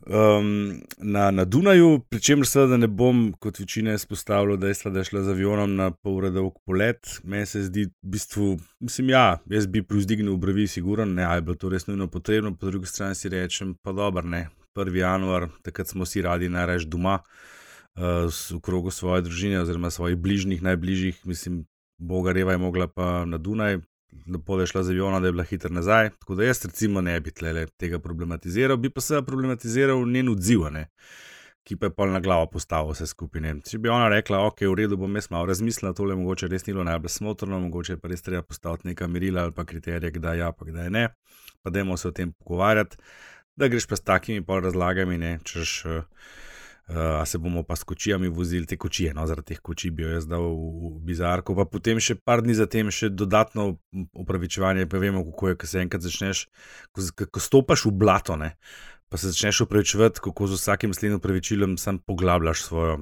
Um, 0.09 0.81
na, 0.97 1.29
na 1.31 1.45
Dunaju, 1.45 2.01
pri 2.11 2.19
čemer 2.27 2.49
seveda 2.49 2.75
ne 2.81 2.89
bom, 2.91 3.29
kot 3.39 3.61
večina, 3.63 3.93
izpostavljal 3.95 4.57
dejstva, 4.59 4.91
da 4.91 4.99
je 4.99 5.11
šla 5.13 5.21
z 5.23 5.35
avionom 5.35 5.75
na 5.79 5.91
pol 5.91 6.17
ure 6.19 6.31
dolg 6.35 6.57
polet. 6.67 7.19
Meni 7.23 7.47
se 7.47 7.61
zdi, 7.69 7.85
v 7.87 8.15
bistvu, 8.15 8.49
mislim, 8.83 9.13
ja, 9.13 9.37
jaz 9.47 9.67
bi 9.67 9.83
privzdignil 9.85 10.35
brvi, 10.41 10.67
siguran, 10.67 11.13
ne, 11.15 11.23
ali 11.23 11.39
je 11.39 11.45
bilo 11.47 11.55
to 11.61 11.71
res 11.71 11.87
nujno 11.87 12.09
potrebno, 12.11 12.51
po 12.51 12.67
drugi 12.67 12.91
strani 12.91 13.15
si 13.15 13.31
rečem, 13.31 13.77
pa 13.79 13.95
dobro, 13.95 14.27
ne, 14.27 14.49
1. 14.75 14.95
januar, 14.95 15.47
takrat 15.63 15.87
smo 15.87 16.09
si 16.09 16.25
radi 16.25 16.49
najraž 16.49 16.89
doma, 16.91 17.21
uh, 17.23 17.58
v 17.99 18.59
krogu 18.63 18.91
svoje 18.91 19.21
družine 19.21 19.59
oziroma 19.61 19.89
svojih 19.91 20.17
bližnjih, 20.17 20.61
najbližjih, 20.63 21.25
mislim, 21.27 21.65
Boga 21.97 22.31
Reva 22.31 22.51
je 22.51 22.57
mogla 22.57 22.87
pa 22.87 23.25
na 23.25 23.37
Dunaj, 23.37 23.79
lepo 24.27 24.55
da 24.55 24.63
je 24.63 24.67
šla 24.67 24.83
z 24.83 24.89
aviona, 24.89 25.19
da 25.19 25.27
je 25.27 25.31
bila 25.31 25.43
hiter 25.43 25.71
nazaj. 25.71 26.09
Tako 26.09 26.35
da 26.35 26.43
jaz 26.43 26.65
recimo 26.65 27.01
ne 27.01 27.19
bi 27.19 27.31
tle 27.31 27.65
tega 27.77 27.99
problematiziral, 27.99 28.77
bi 28.77 28.89
pa 28.89 29.01
se 29.01 29.21
problematiziral 29.25 30.07
njen 30.07 30.29
odziv, 30.29 30.63
ne, 30.71 30.87
ki 31.63 31.75
pa 31.75 31.89
je 31.89 31.95
pol 31.95 32.11
na 32.11 32.19
glavo 32.19 32.47
postavil 32.47 32.93
vse 32.93 33.07
skupaj. 33.07 33.41
Ne. 33.41 33.53
Če 33.67 33.77
bi 33.77 33.91
ona 33.91 34.07
rekla, 34.09 34.45
ok, 34.47 34.63
v 34.71 34.75
redu, 34.79 34.97
bom 34.97 35.15
jaz 35.15 35.27
malo 35.29 35.51
razmislila, 35.51 35.93
tole 35.93 36.15
mogoče 36.15 36.47
res 36.47 36.67
ni 36.67 36.73
bilo 36.73 36.87
najbolj 36.87 37.17
smotrno, 37.19 37.59
mogoče 37.67 37.99
pa 37.99 38.13
res 38.13 38.23
treba 38.23 38.41
postaviti 38.47 38.87
neka 38.87 39.07
merila 39.07 39.43
ali 39.43 39.55
pa 39.55 39.65
kriterije, 39.65 40.15
kdaj 40.15 40.39
ja, 40.39 40.51
pa 40.51 40.65
kdaj 40.65 40.89
ne, 40.89 41.09
pa 41.61 41.69
dajmo 41.69 41.97
se 41.97 42.07
o 42.07 42.15
tem 42.15 42.31
pogovarjati, 42.31 42.97
da 43.59 43.67
greš 43.67 43.91
pa 43.91 43.99
s 43.99 44.07
takimi 44.07 44.45
pol 44.45 44.63
razlagami, 44.63 45.17
ne, 45.17 45.39
češ. 45.43 45.81
Uh, 45.85 46.29
Uh, 46.89 47.21
se 47.25 47.37
bomo 47.37 47.61
pa 47.63 47.75
s 47.75 47.83
kočijami 47.83 48.31
vozili, 48.33 48.65
te 48.65 48.73
kočije, 48.77 49.13
no, 49.13 49.27
zaradi 49.29 49.51
teh 49.53 49.59
kočij 49.61 49.91
bi 49.93 50.03
jo 50.03 50.09
jaz 50.09 50.25
dal 50.25 50.41
v, 50.41 50.95
v 50.95 51.01
bizarko, 51.05 51.53
pa 51.53 51.67
potem 51.69 51.99
še 52.01 52.15
par 52.17 52.41
dni 52.41 52.55
zatem 52.57 52.89
še 52.89 53.11
dodatno 53.13 53.75
upravičevanje, 54.17 54.87
pa 54.89 54.97
vemo, 54.97 55.21
kako 55.27 55.51
je, 55.51 55.59
ko 55.61 55.69
se 55.69 55.83
enkrat 55.83 56.01
začneš, 56.01 56.47
ko, 56.89 57.05
ko 57.29 57.43
stopaš 57.45 57.85
v 57.85 57.93
blato, 57.93 58.39
ne, 58.41 58.55
pa 59.05 59.21
se 59.21 59.29
začneš 59.29 59.67
upravičevati, 59.67 60.23
kako 60.25 60.49
z 60.49 60.57
vsakim 60.57 60.95
slednjim 60.97 61.21
upravičilom 61.21 61.77
sam 61.77 62.01
poglabljaš 62.01 62.65
svojo 62.65 62.97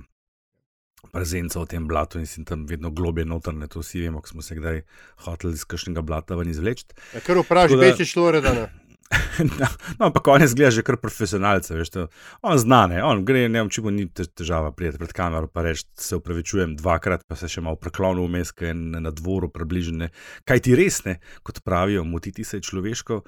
prezenco 1.12 1.64
v 1.64 1.70
tem 1.72 1.88
blatu 1.88 2.20
in 2.20 2.28
si 2.28 2.44
tam 2.44 2.66
vedno 2.68 2.92
globje 2.92 3.24
notrne, 3.26 3.70
to 3.72 3.80
vsi 3.80 4.04
vemo, 4.04 4.20
ko 4.20 4.36
smo 4.36 4.44
se 4.44 4.58
kdaj 4.60 4.82
hoteli 5.24 5.56
iz 5.56 5.64
kakšnega 5.64 6.04
blata 6.04 6.36
ven 6.36 6.52
izvleči. 6.52 6.92
Ja, 7.16 7.24
kar 7.24 7.40
vprašaj, 7.40 7.78
da... 7.78 7.84
večji 7.88 8.12
šlore, 8.12 8.44
da 8.44 8.54
ne. 8.54 8.68
no, 9.60 9.68
ampak 9.97 10.28
on 10.28 10.41
je 10.41 10.47
zgleda 10.47 10.72
že 10.72 10.84
kar 10.84 10.97
profesionalce, 10.99 11.76
veš, 11.76 11.89
to, 11.93 12.05
on 12.41 12.58
znane, 12.60 12.99
on 13.03 13.24
gre, 13.26 13.45
ne 13.47 13.62
vem, 13.62 13.72
če 13.72 13.84
bo 13.86 13.93
ni 13.93 14.08
težava 14.12 14.74
prijeti 14.76 14.99
pred 15.01 15.14
kamero, 15.16 15.47
pa 15.51 15.64
reči, 15.64 15.86
se 15.95 16.20
upravičujem 16.20 16.76
dvakrat, 16.80 17.24
pa 17.28 17.39
se 17.39 17.49
še 17.51 17.64
malo 17.64 17.80
preklonil 17.80 18.28
vmes, 18.28 18.51
kaj 18.51 18.74
je 18.74 18.78
na 19.08 19.12
dvoru 19.16 19.49
približene. 19.53 20.12
Kaj 20.47 20.64
ti 20.68 20.76
res 20.78 21.03
ne, 21.08 21.18
kot 21.47 21.64
pravijo, 21.64 22.03
motiti 22.08 22.43
se 22.47 22.60
je 22.60 22.68
človeško, 22.68 23.22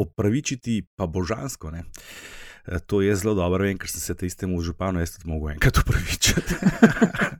opravičiti 0.00 0.80
pa 0.96 1.08
božansko. 1.10 1.72
Ne. 1.76 1.84
E, 2.64 2.80
to 2.80 3.02
je 3.04 3.16
zelo 3.16 3.34
dobro, 3.36 3.64
vem, 3.64 3.78
ker 3.80 3.90
sem 3.90 4.00
se 4.00 4.16
tistemu 4.16 4.62
županu 4.64 5.04
jaz 5.04 5.16
tudi 5.16 5.28
mogel 5.32 5.56
enkrat 5.56 5.82
upravičiti. 5.84 6.56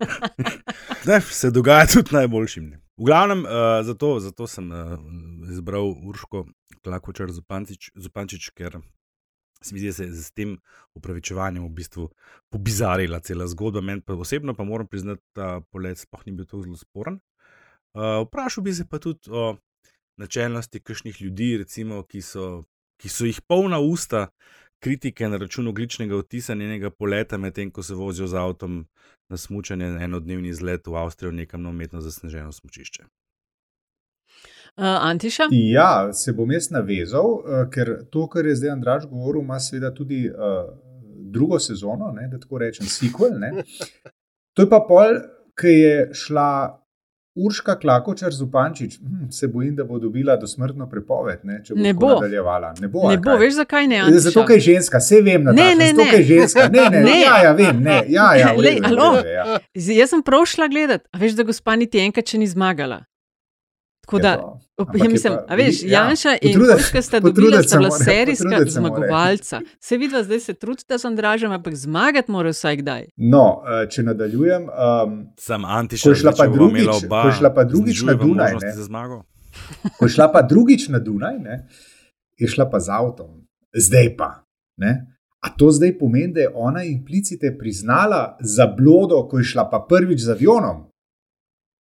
ne, 1.09 1.21
se 1.21 1.51
dogaja 1.55 1.89
tudi 1.95 2.17
najboljšim. 2.17 2.69
Ne. 2.69 2.88
V 2.99 3.05
glavnem, 3.07 3.45
uh, 3.45 3.51
zato, 3.87 4.19
zato 4.21 4.47
sem 4.47 4.71
uh, 4.71 4.99
izbral 5.51 5.87
Urško 5.87 6.49
Klakočar 6.83 7.31
Zupančič, 7.31 8.49
ker 8.59 8.81
se 9.63 9.75
mi 9.75 9.79
zdi, 9.79 9.87
da 9.87 9.93
se 9.93 10.07
je 10.09 10.17
z 10.19 10.33
tem 10.35 10.57
upravičevanjem 10.99 11.63
v 11.63 11.71
bistvu 11.79 12.09
pobizarila 12.51 13.21
cela 13.23 13.47
zgodba. 13.47 13.85
Meni 13.87 14.03
pa 14.03 14.19
osebno 14.19 14.55
pa 14.55 14.67
moram 14.67 14.91
priznati, 14.91 15.23
da 15.35 15.61
polet 15.71 15.99
sploh 15.99 16.27
ni 16.27 16.35
bil 16.35 16.47
tako 16.47 16.65
zelo 16.67 16.77
sporen. 16.77 17.21
Uh, 17.95 18.27
vprašal 18.27 18.67
bi 18.67 18.75
se 18.75 18.89
pa 18.91 18.99
tudi 18.99 19.31
o 19.31 19.55
načelnosti 20.19 20.83
kakšnih 20.83 21.23
ljudi, 21.23 21.57
recimo, 21.63 22.03
ki, 22.03 22.23
so, 22.23 22.65
ki 22.99 23.09
so 23.09 23.31
jih 23.31 23.39
polna 23.47 23.79
usta 23.79 24.27
kritike 24.81 25.29
na 25.29 25.37
račun 25.37 25.69
ogličnega 25.69 26.17
odtisa 26.17 26.55
njenega 26.55 26.91
poleta, 26.91 27.39
medtem 27.39 27.71
ko 27.71 27.83
se 27.83 27.95
vozijo 27.95 28.27
z 28.27 28.37
avtom 28.37 28.87
na 29.29 29.37
smutanje 29.37 29.91
na 29.91 30.05
enodnevni 30.05 30.49
izlet 30.49 30.87
v 30.87 30.97
Avstrijo, 30.97 31.33
nekam 31.33 31.63
na 31.63 31.69
umetno 31.71 32.01
zasneženo 32.01 32.53
smočišče. 32.53 33.05
Uh, 34.79 34.85
Antiša? 34.85 35.49
Ja, 35.51 36.13
se 36.13 36.33
bom 36.33 36.51
jaz 36.53 36.71
navezal, 36.71 37.25
uh, 37.25 37.65
ker 37.71 37.91
to, 38.11 38.29
kar 38.31 38.47
je 38.47 38.55
zdaj 38.57 38.71
Andraš 38.71 39.09
govoril, 39.11 39.43
ima 39.43 39.59
seveda 39.61 39.91
tudi 39.95 40.29
uh, 40.31 40.69
drugo 41.31 41.59
sezono, 41.59 42.13
ne, 42.15 42.29
da 42.29 42.39
tako 42.39 42.59
rečem, 42.59 42.87
sequel. 42.87 43.35
Ne. 43.39 43.65
To 44.55 44.63
je 44.63 44.71
pa 44.71 44.79
pol, 44.89 45.19
ki 45.59 45.73
je 45.75 45.97
šla 46.15 46.51
Urška 47.35 47.79
Klakočar 47.79 48.33
Zupančič, 48.33 48.99
hm, 48.99 49.31
se 49.31 49.49
bojim, 49.49 49.77
da 49.77 49.85
bo 49.85 49.99
dobila 49.99 50.37
dosmrtno 50.37 50.89
prepoved, 50.91 51.39
ne, 51.43 51.61
če 51.65 51.75
bo, 51.75 51.83
ne 51.83 51.93
bo. 51.95 52.09
nadaljevala. 52.09 52.73
Ne 52.81 52.89
bo, 52.89 53.05
ne 53.11 53.19
bo 53.19 53.37
veš, 53.39 53.55
zakaj 53.55 53.87
ne? 53.87 54.01
Antiša? 54.01 54.21
Zato, 54.21 54.47
ker 54.47 54.57
je 54.57 54.61
ženska, 54.61 54.99
vse 54.99 55.21
vem, 55.23 55.45
da 55.45 55.53
ne, 55.53 55.69
ne, 55.79 55.93
ne. 55.93 56.09
je 56.17 56.23
ženska. 56.33 56.69
Ne, 56.73 56.89
ne, 56.95 57.03
ne. 57.05 57.21
Ja, 57.21 57.37
ja, 57.45 57.53
vem, 57.53 57.83
ne. 57.83 58.01
Ja, 58.09 58.33
ja, 58.35 58.53
Lej, 58.57 58.81
redu, 58.83 58.97
redu, 58.97 59.29
ja. 59.29 59.61
Jaz 60.01 60.11
sem 60.11 60.23
prav 60.23 60.47
šla 60.51 60.67
gledati, 60.69 61.07
a 61.13 61.23
veš, 61.23 61.39
da 61.39 61.47
gospa 61.47 61.77
niti 61.77 62.03
enkrat 62.03 62.27
še 62.27 62.43
ni 62.43 62.51
zmagala. 62.51 63.05
Tako 64.09 64.19
da, 64.19 64.59
ja, 64.95 65.11
mislim, 65.11 65.33
pa, 65.49 65.55
veš, 65.55 65.83
ja, 65.83 65.89
Janša 65.91 66.37
in 66.43 66.55
Kruška 66.55 67.03
sta 67.03 67.21
dobila 67.21 67.63
sta 67.63 67.79
bila 67.79 67.91
serijska 67.91 68.65
zmagovalca. 68.67 69.61
Se 69.81 69.97
vidi, 69.97 70.15
zdaj 70.23 70.41
se 70.41 70.55
trudite 70.55 70.99
z 70.99 71.05
Andražem, 71.05 71.53
ampak 71.53 71.75
zmagati 71.75 72.33
mora 72.33 72.49
vsaj 72.51 72.77
kdaj. 72.77 73.05
No, 73.17 73.63
eh, 73.69 73.89
če 73.91 74.03
nadaljujem. 74.03 74.63
Um, 74.63 75.27
Sem 75.39 75.65
antišel, 75.65 76.13
ko 76.13 76.17
je 76.17 76.23
šla 76.23 76.33
pa 77.53 77.65
drugič 77.65 78.03
na 78.03 78.15
Dunaj. 78.15 78.57
Ko 79.99 80.09
je 80.09 80.11
šla 80.17 80.33
pa 80.33 80.43
drugič 80.43 80.89
na 80.89 80.99
Dunaj, 80.99 81.39
ne, 81.39 81.61
je 82.41 82.49
šla 82.49 82.71
pa 82.71 82.81
z 82.81 82.89
avtom. 82.89 83.45
Zdaj 83.77 84.15
pa. 84.17 84.33
Ne. 84.81 85.05
A 85.45 85.53
to 85.53 85.69
zdaj 85.71 85.99
pomeni, 85.99 86.33
da 86.33 86.41
je 86.41 86.55
ona 86.55 86.83
implicite 86.85 87.53
priznala 87.59 88.39
za 88.41 88.67
blodo, 88.67 89.27
ko 89.29 89.39
je 89.39 89.45
šla 89.45 89.69
pa 89.71 89.85
prvič 89.89 90.25
z 90.25 90.33
avionom? 90.33 90.88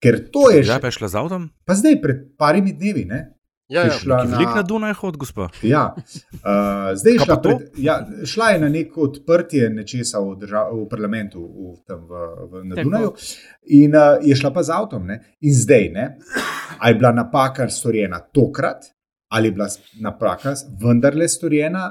Ker 0.03 0.30
to 0.30 0.51
je 0.51 0.62
že. 0.62 0.70
Zdaj 0.70 0.80
pa 0.80 0.90
je 0.92 0.96
šla 0.99 1.09
z 1.09 1.16
avtom? 1.18 1.42
Pa 1.66 1.74
zdaj, 1.74 1.99
pred 2.03 2.18
parimi 2.38 2.72
dnevi. 2.72 3.05
Ne? 3.05 3.38
Ja, 3.68 3.84
ja. 3.84 3.90
šla 3.92 4.22
je 4.22 4.46
na 4.46 4.62
Dunaj, 4.62 4.94
hod, 4.96 5.16
gospa. 5.20 5.49
Ja, 5.62 5.92
uh, 5.92 6.96
zdaj 6.96 7.12
je 7.12 7.24
šla, 7.24 7.36
pred, 7.42 7.66
ja, 7.76 7.96
šla 8.24 8.46
je 8.55 8.61
na 8.62 8.68
neko 8.72 9.03
odprtje 9.11 9.68
nečesa 9.70 10.22
v, 10.24 10.38
držav, 10.40 10.70
v 10.72 10.86
parlamentu 10.88 11.42
v, 11.44 11.74
tam 11.84 12.07
v, 12.09 12.22
v, 12.49 12.62
na 12.64 12.78
Dunaju 12.80 13.12
in 13.68 13.92
uh, 13.92 14.16
je 14.24 14.38
šla 14.40 14.55
pa 14.57 14.64
z 14.64 14.72
avtom. 14.72 15.05
Ne? 15.11 15.18
In 15.44 15.53
zdaj, 15.55 15.90
ne? 15.92 16.07
ali 16.78 16.94
je 16.94 16.99
bila 17.03 17.12
napaka 17.12 17.68
storjena 17.68 18.22
tokrat, 18.32 18.88
ali 19.28 19.53
je 19.53 19.59
bila 19.59 19.68
napaka 20.01 20.55
vendarle 20.80 21.28
storjena 21.28 21.90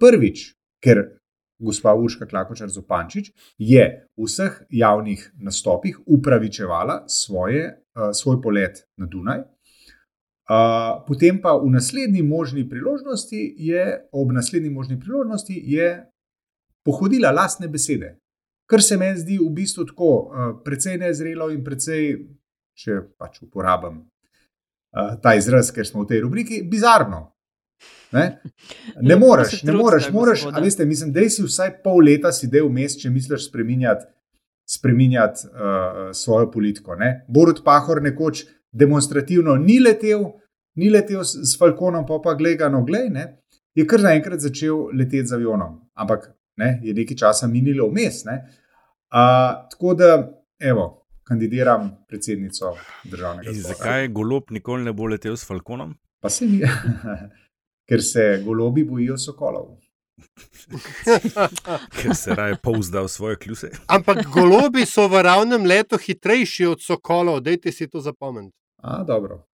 prvič, 0.00 0.54
ker 0.80 1.17
gospa 1.58 1.94
Urška 1.94 2.26
Klakočar 2.26 2.68
Zopančič, 2.68 3.32
je 3.58 3.84
v 4.16 4.26
vseh 4.26 4.62
javnih 4.70 5.32
nastopih 5.42 5.98
upravičevala 6.06 7.04
svoje, 7.08 7.82
uh, 7.94 8.10
svoj 8.12 8.42
polet 8.42 8.84
na 8.96 9.06
Dunaj. 9.06 9.38
Uh, 10.48 11.04
potem 11.06 11.40
pa 11.42 11.52
v 11.60 11.68
naslednji 11.70 12.22
možni 12.22 12.68
priložnosti 12.68 13.54
je, 13.58 14.08
ob 14.12 14.32
naslednji 14.32 14.70
možni 14.70 15.00
priložnosti, 15.00 15.52
je 15.52 16.06
pohodila 16.84 17.30
lastne 17.30 17.68
besede. 17.68 18.16
Kar 18.68 18.82
se 18.82 18.96
meni 18.96 19.18
zdi 19.18 19.38
v 19.38 19.50
bistvu 19.52 19.84
tako, 19.86 20.12
uh, 20.14 20.54
precej 20.64 20.98
nezrelo 20.98 21.50
in 21.50 21.64
precej, 21.64 22.16
če 22.78 23.02
pač 23.18 23.42
uporabim 23.42 24.00
uh, 24.00 25.18
ta 25.20 25.34
izraz, 25.34 25.72
ker 25.74 25.86
smo 25.86 26.06
v 26.06 26.14
tej 26.14 26.24
rubriki, 26.24 26.62
bizarno. 26.64 27.37
Ne, 28.12 28.40
ne 29.10 29.16
moreš, 29.16 29.62
ne 29.62 29.72
moreš, 29.72 30.10
moraš, 30.12 30.44
a 30.52 30.60
veste, 30.60 30.84
mislim, 30.84 31.12
da 31.12 31.28
si 31.30 31.44
vsaj 31.44 31.74
pol 31.84 32.04
leta 32.04 32.32
si 32.32 32.48
del 32.48 32.68
vmes, 32.68 32.96
če 33.00 33.10
misliš 33.12 33.48
spremenjati, 33.48 34.06
spremenjati 34.68 35.48
uh, 35.48 35.98
svojo 36.16 36.50
politiko. 36.50 36.96
Ne. 36.96 37.24
Borut 37.28 37.62
Pahor 37.64 38.02
nekoč 38.02 38.44
demonstrativno 38.72 39.56
ni 39.56 39.78
letel, 39.80 40.24
ni 40.80 40.90
letel 40.90 41.24
s, 41.24 41.36
s 41.52 41.58
Falkonom, 41.60 42.06
pa 42.06 42.20
pa 42.24 42.34
gledano, 42.38 42.84
glej, 42.84 43.08
ne, 43.12 43.26
je 43.76 43.86
kar 43.86 44.02
naenkrat 44.04 44.40
začel 44.40 44.88
leteti 44.96 45.26
z 45.28 45.36
avionom, 45.36 45.78
ampak 45.94 46.30
ne, 46.58 46.78
je 46.82 46.94
nekaj 46.94 47.16
časa 47.16 47.48
minilo 47.48 47.88
vmes. 47.92 48.24
Uh, 48.26 49.68
tako 49.72 49.94
da, 49.98 50.14
evo. 50.60 50.94
Kandidiram 51.28 51.90
predsednico 52.08 52.70
državnega 53.04 53.52
zbora. 53.52 53.74
Zakaj 53.74 54.06
golob 54.16 54.48
nikoli 54.50 54.86
ne 54.86 54.94
bo 54.96 55.10
letel 55.12 55.34
s 55.36 55.44
Falkonom? 55.44 55.90
Pa 56.24 56.30
se 56.32 56.46
mi. 56.48 56.62
ker 57.88 58.02
se 58.02 58.42
golobi 58.44 58.84
bojijo 58.84 59.18
sokolov. 59.18 59.76
ker 62.02 62.14
se 62.14 62.34
raje 62.34 62.56
pouzda 62.62 63.02
v 63.02 63.08
svoje 63.08 63.36
kljuse. 63.36 63.70
Ampak 63.86 64.26
golobi 64.26 64.86
so 64.86 65.08
v 65.08 65.22
ravnem 65.22 65.66
letu 65.66 65.98
hitrejši 65.98 66.66
od 66.66 66.82
sokolov, 66.82 67.40
dajte 67.40 67.72
si 67.72 67.88
to 67.88 68.00
zapomniti. 68.00 68.56
A, 68.82 69.04
dobro. 69.04 69.44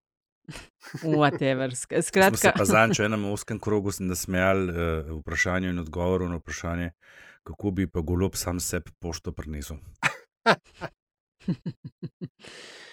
Whatever. 1.03 1.73
Skratka. 2.03 2.53
Pa 2.57 2.65
zanj, 2.69 2.93
če 2.99 3.07
enem 3.09 3.25
oskem 3.33 3.59
krogu 3.63 3.93
sem 3.95 4.09
nasmejal 4.11 4.69
uh, 4.69 4.77
vprašanje 5.21 5.73
in 5.73 5.79
odgovor 5.81 6.27
na 6.29 6.37
vprašanje, 6.41 6.91
kako 7.49 7.71
bi 7.71 7.87
pa 7.89 8.01
golob 8.05 8.37
sam 8.37 8.61
sebi 8.61 8.93
pošto 9.01 9.33
prinesel. 9.33 9.77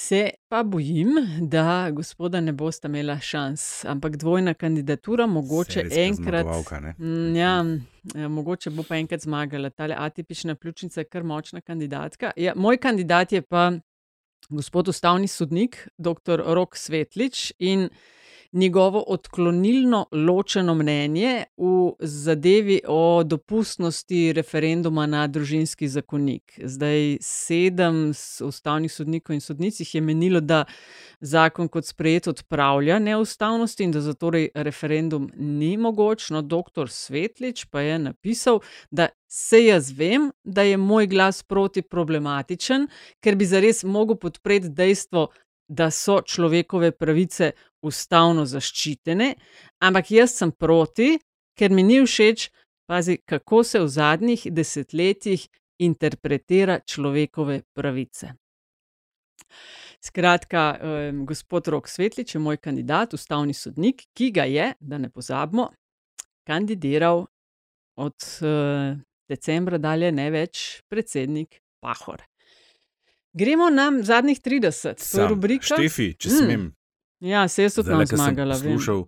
Se 0.00 0.30
pa 0.48 0.62
bojim, 0.62 1.08
da 1.40 1.90
gospoda 1.90 2.40
ne 2.40 2.52
boste 2.52 2.88
imela 2.88 3.18
šans, 3.20 3.84
ampak 3.84 4.16
dvojna 4.16 4.54
kandidatura, 4.54 5.26
mogoče 5.26 5.84
enkrat. 5.90 6.46
ne? 6.80 6.94
Mm, 6.98 7.36
Ja, 7.36 7.64
ja, 8.14 8.28
mogoče 8.28 8.70
bo 8.70 8.82
pa 8.88 8.96
enkrat 8.96 9.20
zmagala 9.20 9.70
ta 9.70 9.88
atipična 9.96 10.54
pljučnica, 10.54 11.04
kar 11.04 11.22
močna 11.22 11.60
kandidatka. 11.60 12.30
Ja, 12.36 12.52
moj 12.56 12.76
kandidat 12.78 13.32
je 13.32 13.42
pa 13.42 13.72
gospod 14.48 14.88
ustavni 14.88 15.28
sodnik, 15.28 15.88
dr. 15.98 16.42
Rok 16.46 16.76
Svetlič. 16.76 17.52
In 17.58 17.88
njegovo 18.52 19.04
odklonilno 19.06 20.06
ločeno 20.12 20.74
mnenje 20.74 21.44
v 21.56 21.92
zadevi 22.00 22.80
o 22.88 23.22
dopustnosti 23.24 24.32
referenduma 24.32 25.06
na 25.06 25.26
družinski 25.26 25.88
zakonik. 25.88 26.60
Zdaj, 26.64 27.18
sedem 27.20 28.12
ustavnih 28.44 28.92
sodnikov 28.92 29.34
in 29.34 29.40
sodnic 29.40 29.94
je 29.94 30.00
menilo, 30.00 30.40
da 30.40 30.64
zakon 31.20 31.68
kot 31.68 31.86
sprejet 31.86 32.28
odpravlja 32.28 32.98
neustavnosti 32.98 33.84
in 33.84 33.92
da 33.92 34.00
zatorej 34.00 34.48
referendum 34.54 35.30
ni 35.36 35.76
mogoč. 35.76 36.30
No, 36.30 36.42
doktor 36.42 36.90
Svetlič 36.90 37.64
pa 37.64 37.80
je 37.80 37.98
napisal, 37.98 38.60
da 38.90 39.08
se 39.28 39.64
jaz 39.64 39.92
vem, 39.92 40.30
da 40.44 40.62
je 40.62 40.76
moj 40.76 41.06
glas 41.06 41.42
proti 41.42 41.82
problematičen, 41.82 42.88
ker 43.20 43.36
bi 43.36 43.44
zares 43.44 43.84
mogel 43.84 44.16
podpreti 44.16 44.68
dejstvo, 44.68 45.28
da 45.68 45.90
so 45.90 46.20
človekove 46.24 46.92
pravice 46.96 47.52
ustavno 47.82 48.44
zaščitene, 48.48 49.34
ampak 49.84 50.10
jaz 50.10 50.34
sem 50.40 50.52
proti, 50.52 51.18
ker 51.58 51.70
mi 51.70 51.84
ni 51.84 52.00
všeč, 52.02 52.48
pazi, 52.88 53.18
kako 53.26 53.62
se 53.64 53.80
v 53.80 53.88
zadnjih 53.88 54.46
desetletjih 54.54 55.48
interpretira 55.84 56.80
človekove 56.80 57.60
pravice. 57.76 58.32
Skratka, 60.00 60.62
um, 60.78 61.24
gospod 61.26 61.68
Rok 61.68 61.88
Svetlič 61.88 62.34
je 62.34 62.40
moj 62.40 62.56
kandidat, 62.62 63.14
ustavni 63.14 63.54
sodnik, 63.54 64.06
ki 64.14 64.30
ga 64.30 64.46
je, 64.46 64.72
da 64.80 64.98
ne 64.98 65.10
pozabimo, 65.10 65.68
kandidiral 66.46 67.26
od 67.98 68.28
uh, 68.40 68.96
decembra 69.28 69.78
dalje 69.78 70.12
ne 70.14 70.30
več 70.30 70.80
predsednik 70.88 71.60
Pahor. 71.82 72.22
Gremo 73.38 73.70
na 73.70 73.92
zadnjih 74.02 74.40
30, 74.40 74.98
to 75.12 75.20
je 75.22 75.28
rubrika. 75.28 75.74
Štefi, 75.76 76.12
če 76.18 76.28
mm. 76.28 76.38
smem. 76.42 76.64
Ja, 77.20 77.48
se 77.48 77.62
je 77.62 77.70
tudi 77.70 78.06
zmagala. 78.06 78.54
Poslušal. 78.54 79.04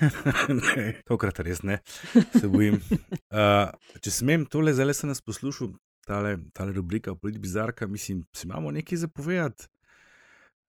Tokrat 1.08 1.40
res 1.44 1.62
ne, 1.62 1.78
se 2.12 2.48
bojim. 2.48 2.80
Uh, 3.28 3.68
če 4.00 4.12
smem, 4.12 4.46
tole 4.48 4.72
zdaj 4.76 4.96
sem 4.96 5.12
nas 5.12 5.20
poslušal, 5.24 5.74
tale, 6.08 6.36
tale 6.56 6.72
rubrika, 6.76 7.14
politi 7.14 7.42
bizarka, 7.42 7.88
mislim, 7.88 8.24
si 8.36 8.48
imamo 8.48 8.72
nekaj 8.76 9.04
zapovedati. 9.04 9.68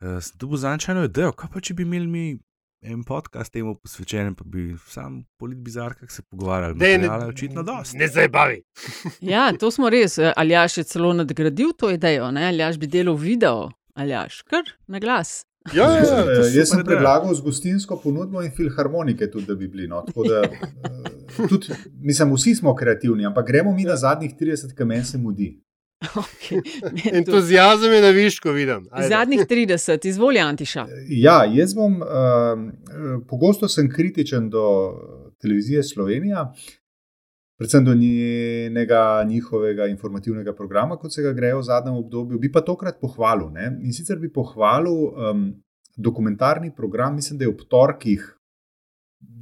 Uh, 0.03 0.19
to 0.37 0.51
bo 0.51 0.59
zančajno 0.59 1.05
idejo, 1.07 1.31
kaj 1.35 1.51
pa 1.53 1.63
če 1.63 1.75
bi 1.77 1.87
imeli 1.87 2.07
mi 2.07 2.25
en 2.81 3.03
podcast 3.03 3.53
temu 3.53 3.75
posvečen, 3.75 4.33
pa 4.35 4.43
bi 4.45 4.75
sam 4.87 5.21
politi 5.37 5.61
bizarka 5.61 6.07
se 6.09 6.21
pogovarjali. 6.21 6.75
Ne, 6.79 6.97
ne, 6.97 7.09
očitno 7.27 7.63
dosti. 7.63 7.97
Ne 7.97 8.07
zabavi. 8.07 8.61
ja, 9.33 9.51
to 9.59 9.71
smo 9.71 9.89
res. 9.89 10.17
Ali 10.35 10.53
jaš 10.53 10.77
je 10.77 10.83
celo 10.83 11.13
nadgradil 11.13 11.73
to 11.77 11.91
idejo, 11.91 12.23
ali 12.23 12.57
jaš 12.57 12.77
bi 12.77 12.87
delal 12.87 13.15
video, 13.15 13.69
ali 13.93 14.09
jaš 14.09 14.41
kar 14.41 14.63
na 14.87 14.99
glas. 14.99 15.45
Ja, 15.77 15.85
ja, 15.91 15.97
ja, 16.01 16.19
ja, 16.33 16.45
jaz 16.55 16.71
sem 16.71 16.79
predlagal 16.81 17.35
z 17.37 17.43
gostinsko 17.45 17.99
ponudbo 18.01 18.41
in 18.41 18.49
filharmonike, 18.51 19.27
tudi 19.29 19.45
da 19.45 19.55
bi 19.55 19.67
bili. 19.67 19.85
No. 19.87 19.99
Da, 20.15 20.39
uh, 20.41 21.49
tudi, 21.49 21.75
mislim, 22.01 22.33
vsi 22.33 22.55
smo 22.55 22.73
kreativni, 22.75 23.25
ampak 23.29 23.45
gremo 23.47 23.73
mi 23.73 23.85
na 23.85 23.95
zadnjih 23.95 24.33
30, 24.39 24.73
ki 24.77 24.87
meni 24.89 25.05
se 25.05 25.21
mudi. 25.21 25.51
Okay. 26.15 26.61
Entuzijazem 27.13 27.93
je 27.93 28.01
na 28.01 28.09
višku, 28.09 28.51
vidim. 28.51 28.87
Ajde. 28.91 29.07
Zadnjih 29.09 29.39
30, 29.49 30.07
izvoli 30.07 30.39
Antiša. 30.39 30.85
Ja, 31.07 31.43
jaz 31.45 31.73
bom, 31.73 32.01
uh, 32.01 33.21
pogosto 33.27 33.67
sem 33.67 33.89
kritičen 33.89 34.49
do 34.49 34.65
televizije 35.41 35.83
Slovenija, 35.83 36.53
predvsem 37.57 37.85
do 37.85 37.93
njenega 37.95 39.23
njihovega 39.27 39.85
informativnega 39.85 40.55
programa, 40.55 40.97
kot 40.97 41.13
se 41.13 41.21
ga 41.21 41.33
grejo 41.33 41.59
v 41.59 41.63
zadnjem 41.63 41.95
obdobju. 41.95 42.39
Bi 42.39 42.51
pa 42.51 42.61
tokrat 42.61 42.97
pohvalil. 43.01 43.51
Ne? 43.53 43.77
In 43.81 43.93
sicer 43.93 44.19
bi 44.19 44.33
pohvalil 44.33 44.93
um, 44.93 45.51
dokumentarni 45.97 46.75
program, 46.75 47.15
mislim, 47.15 47.37
da 47.37 47.45
je 47.45 47.49
ob 47.49 47.61
torkih 47.69 48.37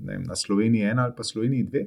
vem, 0.05 0.23
na 0.27 0.35
Sloveniji 0.35 0.83
ena 0.91 1.05
ali 1.05 1.13
pa 1.17 1.23
Sloveniji 1.23 1.63
dve, 1.63 1.85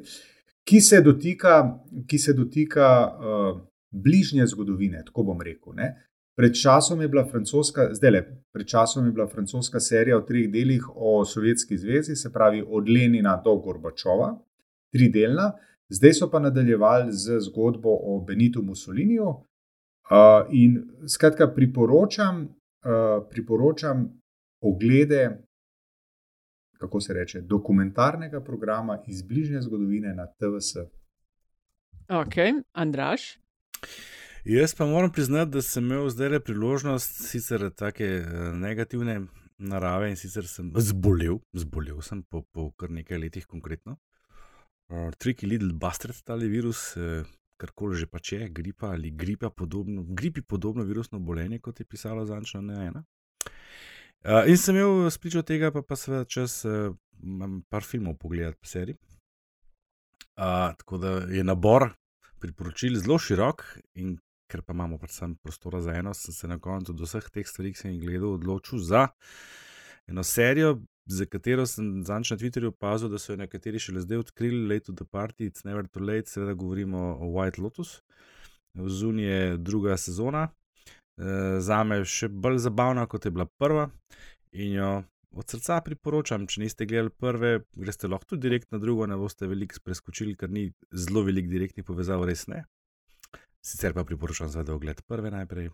ki 0.64 0.81
se 0.81 1.03
dotika. 1.03 1.79
Ki 2.09 2.18
se 2.18 2.33
dotika 2.33 2.89
uh, 3.12 3.61
bližnje 3.93 4.47
zgodovine, 4.47 5.05
tako 5.07 5.22
bom 5.22 5.40
rekel. 5.40 5.74
Ne? 5.76 5.95
Pred 6.36 6.55
časom 6.62 7.01
je 7.01 7.09
bila 7.09 7.24
francoska, 7.28 7.88
zdaj 7.95 8.11
le, 8.11 8.22
pred 8.53 8.66
časom 8.66 9.07
je 9.07 9.12
bila 9.12 9.26
francoska 9.28 9.80
serija 9.80 10.16
v 10.16 10.24
treh 10.26 10.49
delih 10.53 10.86
o 10.95 11.24
Sovjetski 11.24 11.76
zvezi, 11.78 12.16
se 12.16 12.32
pravi 12.32 12.64
od 12.66 12.88
Lenina 12.88 13.36
do 13.45 13.57
Gorbačova, 13.57 14.32
tri 14.93 15.11
delna, 15.12 15.53
zdaj 15.93 16.14
so 16.14 16.30
pa 16.30 16.40
nadaljevali 16.40 17.12
z 17.12 17.40
zgodbo 17.40 17.93
o 17.93 18.24
Benitu 18.24 18.62
Mussoliniju. 18.62 19.28
Uh, 20.12 20.49
in 20.51 20.82
skratka, 21.09 21.47
priporočam, 21.55 22.43
uh, 22.43 23.28
priporočam 23.30 24.09
oglede, 24.61 25.38
kako 26.78 27.01
se 27.01 27.14
reče, 27.14 27.40
dokumentarnega 27.40 28.40
programa 28.40 28.99
iz 29.07 29.22
bližnje 29.22 29.61
zgodovine 29.61 30.14
na 30.14 30.26
TVS. 30.26 30.76
Ok, 32.09 32.64
Andraš. 32.72 33.41
Jaz 34.45 34.74
pa 34.74 34.87
moram 34.87 35.12
priznati, 35.12 35.51
da 35.51 35.62
sem 35.62 35.85
imel 35.85 36.09
zdaj 36.11 36.28
le 36.28 36.41
priložnost, 36.41 37.20
sicer 37.28 37.68
tako 37.70 38.03
eh, 38.03 38.24
negativne 38.59 39.20
narave 39.59 40.09
in 40.11 40.16
sicer 40.16 40.49
sem 40.51 40.72
zbolel, 40.76 41.39
zbolel 41.55 42.01
sem 42.03 42.22
po, 42.22 42.43
po 42.43 42.70
kar 42.74 42.91
nekaj 42.91 43.20
letih 43.22 43.47
konkretno. 43.47 43.97
Uh, 44.91 45.12
Tricky 45.14 45.47
Little 45.47 45.72
Bastard, 45.72 46.18
tali 46.26 46.49
virus, 46.51 46.97
eh, 46.97 47.22
karkoli 47.57 47.97
že 47.97 48.11
pač 48.11 48.33
je, 48.33 48.49
gripa 48.49 48.91
ali 48.93 49.11
gripa 49.11 49.51
podobno, 49.51 50.03
gripi 50.03 50.43
podobno 50.43 50.85
virusno 50.85 51.20
bolenje, 51.20 51.61
kot 51.61 51.80
je 51.80 51.87
pisalo 51.87 52.26
zančno 52.26 52.61
ne 52.61 52.87
ena. 52.87 53.05
Uh, 54.22 54.43
in 54.47 54.59
sem 54.59 54.76
imel 54.76 55.11
spričo 55.11 55.43
tega, 55.43 55.70
pa, 55.70 55.83
pa 55.83 55.97
seveda 55.97 56.24
čas 56.24 56.64
uh, 56.66 56.95
par 57.70 57.87
filmov 57.87 58.18
pogledati 58.18 58.59
po 58.59 58.66
seriji. 58.66 58.99
Uh, 60.37 60.74
tako 60.78 60.99
da 60.99 61.11
je 61.30 61.45
nabor 61.45 61.93
priporočil 62.43 62.99
zelo 63.01 63.18
širok, 63.22 63.64
ker 64.51 64.62
pa 64.66 64.74
imamo 64.76 64.99
predvsem 65.01 65.36
prostora 65.40 65.80
za 65.80 65.95
eno, 65.97 66.14
sem 66.14 66.34
se 66.34 66.49
na 66.49 66.59
koncu 66.61 66.93
od 66.93 67.01
vseh 67.01 67.28
teh 67.32 67.49
stvari, 67.49 67.72
ki 67.72 67.80
sem 67.80 67.95
jih 67.95 68.03
gledal, 68.03 68.34
odločil 68.36 68.82
za 68.84 69.07
eno 70.11 70.24
serijo, 70.26 70.80
za 71.07 71.26
katero 71.26 71.66
sem 71.66 72.03
zanč 72.07 72.30
na 72.30 72.36
Twitterju 72.36 72.72
opazil, 72.74 73.11
da 73.11 73.18
so 73.18 73.32
jo 73.32 73.40
nekateri 73.40 73.80
šele 73.82 74.03
zdaj 74.05 74.24
odkrili, 74.26 74.66
Late 74.68 74.90
to 74.90 74.97
the 74.99 75.05
Party, 75.05 75.49
It's 75.51 75.64
Never 75.64 75.88
Too 75.88 76.05
Late, 76.05 76.30
seveda 76.30 76.55
govorimo 76.55 76.99
o 77.20 77.30
White 77.34 77.62
Lotus. 77.62 78.01
Zunaj 78.74 79.24
je 79.24 79.57
druga 79.57 79.97
sezona, 79.97 80.49
e, 80.49 81.61
za 81.61 81.82
me 81.84 82.05
še 82.05 82.28
bolj 82.28 82.62
zabavna, 82.66 83.07
kot 83.07 83.24
je 83.24 83.34
bila 83.34 83.47
prva. 83.59 83.88
In 84.53 84.76
jo 84.76 84.93
od 85.33 85.51
srca 85.51 85.80
priporočam, 85.85 86.47
če 86.47 86.62
niste 86.62 86.87
gledali 86.87 87.11
prve, 87.11 87.53
greste 87.78 88.09
lahko 88.09 88.33
tudi 88.33 88.49
direkt 88.49 88.72
na 88.72 88.80
drugo, 88.83 89.07
ne 89.07 89.16
boste 89.16 89.49
veliko 89.49 89.80
preskočili, 89.85 90.37
ker 90.37 90.51
ni 90.51 90.68
zelo 90.93 91.24
velik 91.26 91.49
direktnih 91.51 91.87
povezav, 91.87 92.24
res 92.28 92.47
ne. 92.53 92.64
Sicer 93.62 93.95
pa 93.95 94.05
priporočam 94.05 94.51
za 94.51 94.64
ogled 94.74 95.03
prve 95.07 95.30
najprej. 95.30 95.70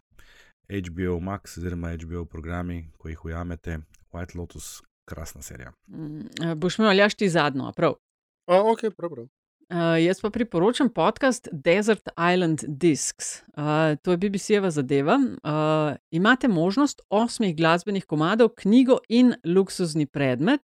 HBO 0.69 1.21
Max 1.25 1.57
oziroma 1.59 1.95
HBO 1.97 2.27
programi, 2.29 2.83
ko 3.01 3.09
jih 3.09 3.25
ujamete, 3.25 3.79
White 4.13 4.37
Lotus, 4.37 4.83
krasna 5.09 5.43
serija. 5.43 5.73
Mm, 5.89 6.53
boš 6.61 6.79
imel 6.79 6.93
ali 6.93 7.09
ti 7.17 7.29
zadnjo, 7.29 7.73
prav? 7.77 7.97
A, 8.47 8.61
ok, 8.73 8.91
prav. 8.97 9.11
prav. 9.11 9.29
Uh, 9.69 9.99
jaz 10.01 10.21
pa 10.21 10.31
priporočam 10.31 10.89
podcast 10.89 11.49
Desert 11.53 12.09
Island 12.17 12.65
Discs. 12.67 13.43
Uh, 13.49 13.99
to 14.03 14.11
je 14.11 14.17
BBC-jeva 14.17 14.71
zadeva. 14.71 15.19
Uh, 15.21 15.97
imate 16.11 16.49
možnost 16.49 17.01
osmih 17.11 17.57
glasbenih 17.57 18.05
komadov, 18.05 18.49
knjigo 18.57 18.99
in 19.09 19.35
luksuzni 19.45 20.07
predmet, 20.07 20.63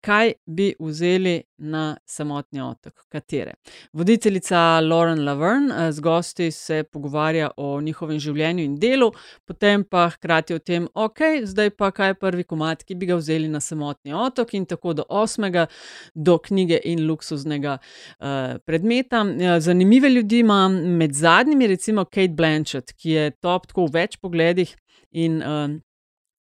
kaj 0.00 0.32
bi 0.46 0.74
vzeli 0.80 1.42
na 1.58 1.96
samotni 2.06 2.60
otok, 2.60 3.04
katere. 3.08 3.54
Voditeljica 3.92 4.80
Lauren 4.80 5.24
Laverne 5.24 5.74
eh, 5.74 5.92
z 5.92 6.00
gosti 6.00 6.50
se 6.50 6.82
pogovarja 6.92 7.50
o 7.56 7.80
njihovem 7.80 8.18
življenju 8.18 8.64
in 8.64 8.76
delu, 8.80 9.10
potem 9.44 9.84
pa 9.84 10.06
hkrati 10.14 10.56
o 10.56 10.58
tem, 10.58 10.88
ok, 10.94 11.20
zdaj 11.44 11.70
pa 11.76 11.90
kaj 11.90 12.14
je 12.14 12.18
prvi 12.20 12.46
komat, 12.48 12.84
ki 12.84 12.96
bi 12.96 13.10
ga 13.10 13.18
vzeli 13.20 13.48
na 13.48 13.60
samotni 13.60 14.14
otok 14.16 14.54
in 14.56 14.66
tako 14.66 14.94
do 14.96 15.04
osmega, 15.08 15.66
do 16.14 16.38
knjige 16.38 16.80
in 16.84 17.04
luksuznega 17.08 17.76
uh, 17.78 18.56
predmeta. 18.64 19.24
Ja, 19.40 19.60
zanimive 19.60 20.08
ljudi 20.08 20.40
ima 20.40 20.62
med 20.68 21.12
zadnjimi, 21.12 21.66
recimo 21.66 22.04
Kate 22.04 22.34
Blanchett, 22.36 22.92
ki 22.96 23.10
je 23.10 23.30
top 23.40 23.68
tako 23.68 23.86
v 23.86 24.00
več 24.00 24.16
pogledih 24.20 24.74
in 25.10 25.40
uh, 25.42 25.78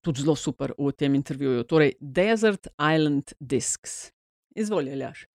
tudi 0.04 0.22
zelo 0.22 0.36
super 0.36 0.74
v 0.78 0.92
tem 0.92 1.16
intervjuju. 1.16 1.64
Torej, 1.64 1.94
Desert 2.00 2.68
Island 2.78 3.34
Discs. 3.40 4.12
Izvolite, 4.56 4.96
Ljaš. 5.00 5.26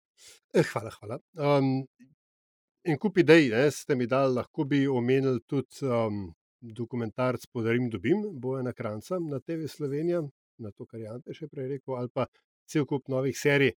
Eh, 0.55 0.65
hvala, 0.73 0.91
hvala. 1.01 1.19
Um, 1.35 1.87
in 2.85 2.99
kup 3.01 3.19
idej 3.19 3.49
ne, 3.53 3.71
ste 3.71 3.97
mi 3.97 4.07
dali, 4.07 4.35
lahko 4.35 4.65
bi 4.65 4.87
omenili 4.89 5.41
tudi 5.47 5.85
um, 5.85 6.29
dokumentarc 6.61 7.47
Podarim 7.53 7.89
dobim, 7.91 8.25
boja 8.41 8.63
na 8.63 8.73
kranca 8.73 9.19
na 9.21 9.41
TV 9.41 9.69
Slovenija, 9.69 10.23
na 10.59 10.71
to, 10.71 10.87
kar 10.87 11.01
je 11.01 11.11
Ante 11.13 11.37
še 11.37 11.49
prej 11.49 11.69
rekel, 11.75 11.97
ali 11.97 12.13
pa 12.13 12.27
cel 12.69 12.87
kup 12.87 13.09
novih 13.09 13.37
serij, 13.39 13.75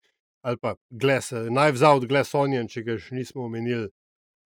ali 0.48 0.58
pa 0.58 0.76
Glass, 0.90 1.34
Knives 1.50 1.84
Out, 1.88 2.08
Glass 2.10 2.36
Onion, 2.36 2.68
če 2.68 2.84
ga 2.88 2.98
še 3.00 3.16
nismo 3.16 3.46
omenili, 3.48 3.90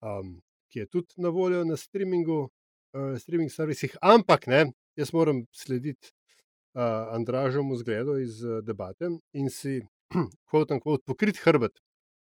um, 0.06 0.36
ki 0.70 0.84
je 0.84 0.90
tudi 0.92 1.24
na 1.24 1.32
voljo 1.34 1.64
na 1.66 1.78
streamingu, 1.80 2.42
uh, 2.98 3.16
streaming 3.22 3.54
servisih, 3.54 3.96
ampak 4.02 4.50
ne, 4.52 4.66
jaz 5.00 5.14
moram 5.16 5.46
slediti 5.56 6.15
uh, 6.76 7.16
Andražom 7.16 7.76
zgledal 7.78 8.20
iz 8.22 8.44
uh, 8.44 8.62
debate 8.64 9.10
in 9.34 9.50
si, 9.50 9.82
kot 10.52 10.72
in 10.72 10.80
kot, 10.84 11.04
pokrit 11.08 11.40
hrbet 11.44 11.80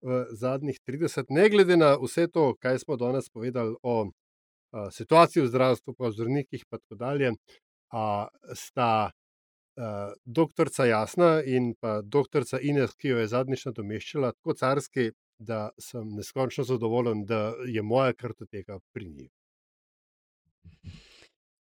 v 0.01 0.25
zadnjih 0.31 0.77
30, 0.85 1.25
ne 1.33 1.49
glede 1.49 1.77
na 1.77 1.95
vse 1.97 2.27
to, 2.29 2.53
kaj 2.61 2.79
smo 2.85 2.97
danes 3.01 3.29
povedali 3.33 3.75
o 3.83 3.95
uh, 4.05 4.89
situaciji 4.93 5.43
v 5.43 5.51
zdravstvu, 5.51 5.95
pa 5.97 6.07
o 6.07 6.11
zdravnikih, 6.11 6.65
pa 6.69 6.77
tako 6.77 6.95
dalje, 6.95 7.31
uh, 7.33 8.27
sta 8.53 9.09
uh, 9.09 10.13
doktorica 10.25 10.85
Jasna 10.85 11.41
in 11.41 11.73
pa 11.79 12.01
doktorica 12.01 12.59
Ines, 12.61 12.93
ki 12.95 13.15
jo 13.15 13.23
je 13.23 13.31
zadnjič 13.33 13.65
nadomeščala, 13.71 14.35
tako 14.37 14.53
carski, 14.53 15.09
da 15.39 15.69
sem 15.81 16.07
neskončno 16.17 16.63
zadovoljen, 16.65 17.25
da 17.25 17.53
je 17.65 17.81
moja 17.81 18.13
kartoteka 18.13 18.79
pri 18.93 19.09
njih. 19.09 19.31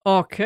Ok, 0.03 0.39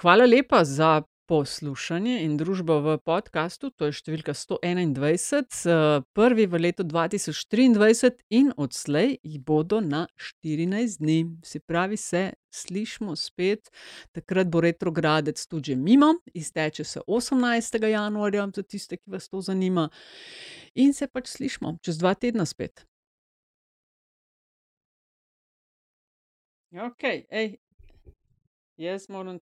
hvala 0.00 0.24
lepa 0.24 0.64
za 0.64 1.02
poslušanje 1.30 2.24
in 2.24 2.36
družbo 2.36 2.80
v 2.82 2.96
podkastu. 3.06 3.70
To 3.78 3.86
je 3.86 3.94
številka 3.94 4.34
121, 4.34 6.02
prvi 6.10 6.46
v 6.50 6.58
letu 6.58 6.82
2023 6.82 8.18
in 8.34 8.50
odslej 8.58 9.14
jih 9.22 9.38
bodo 9.38 9.78
na 9.78 10.08
14 10.18 10.98
dni. 10.98 11.18
Se 11.46 11.62
pravi, 11.62 11.94
se 11.94 12.32
slišmo 12.50 13.14
spet, 13.14 13.70
takrat 14.10 14.50
bo 14.50 14.58
retrogradec 14.64 15.38
tudi 15.46 15.70
že 15.70 15.78
mimo, 15.78 16.16
izteče 16.34 16.84
se 16.84 17.00
18. 17.06 17.78
januarja, 17.86 18.48
za 18.54 18.62
tiste, 18.62 18.98
ki 18.98 19.14
vas 19.14 19.28
to 19.30 19.38
zanima, 19.38 19.86
in 20.74 20.90
se 20.94 21.06
pač 21.06 21.30
slišmo 21.30 21.78
čez 21.82 21.98
dva 22.02 22.14
tedna 22.18 22.46
spet. 22.46 22.86
Ok, 26.70 27.02
ej, 28.80 28.86
jaz 28.86 29.08
moram 29.08 29.40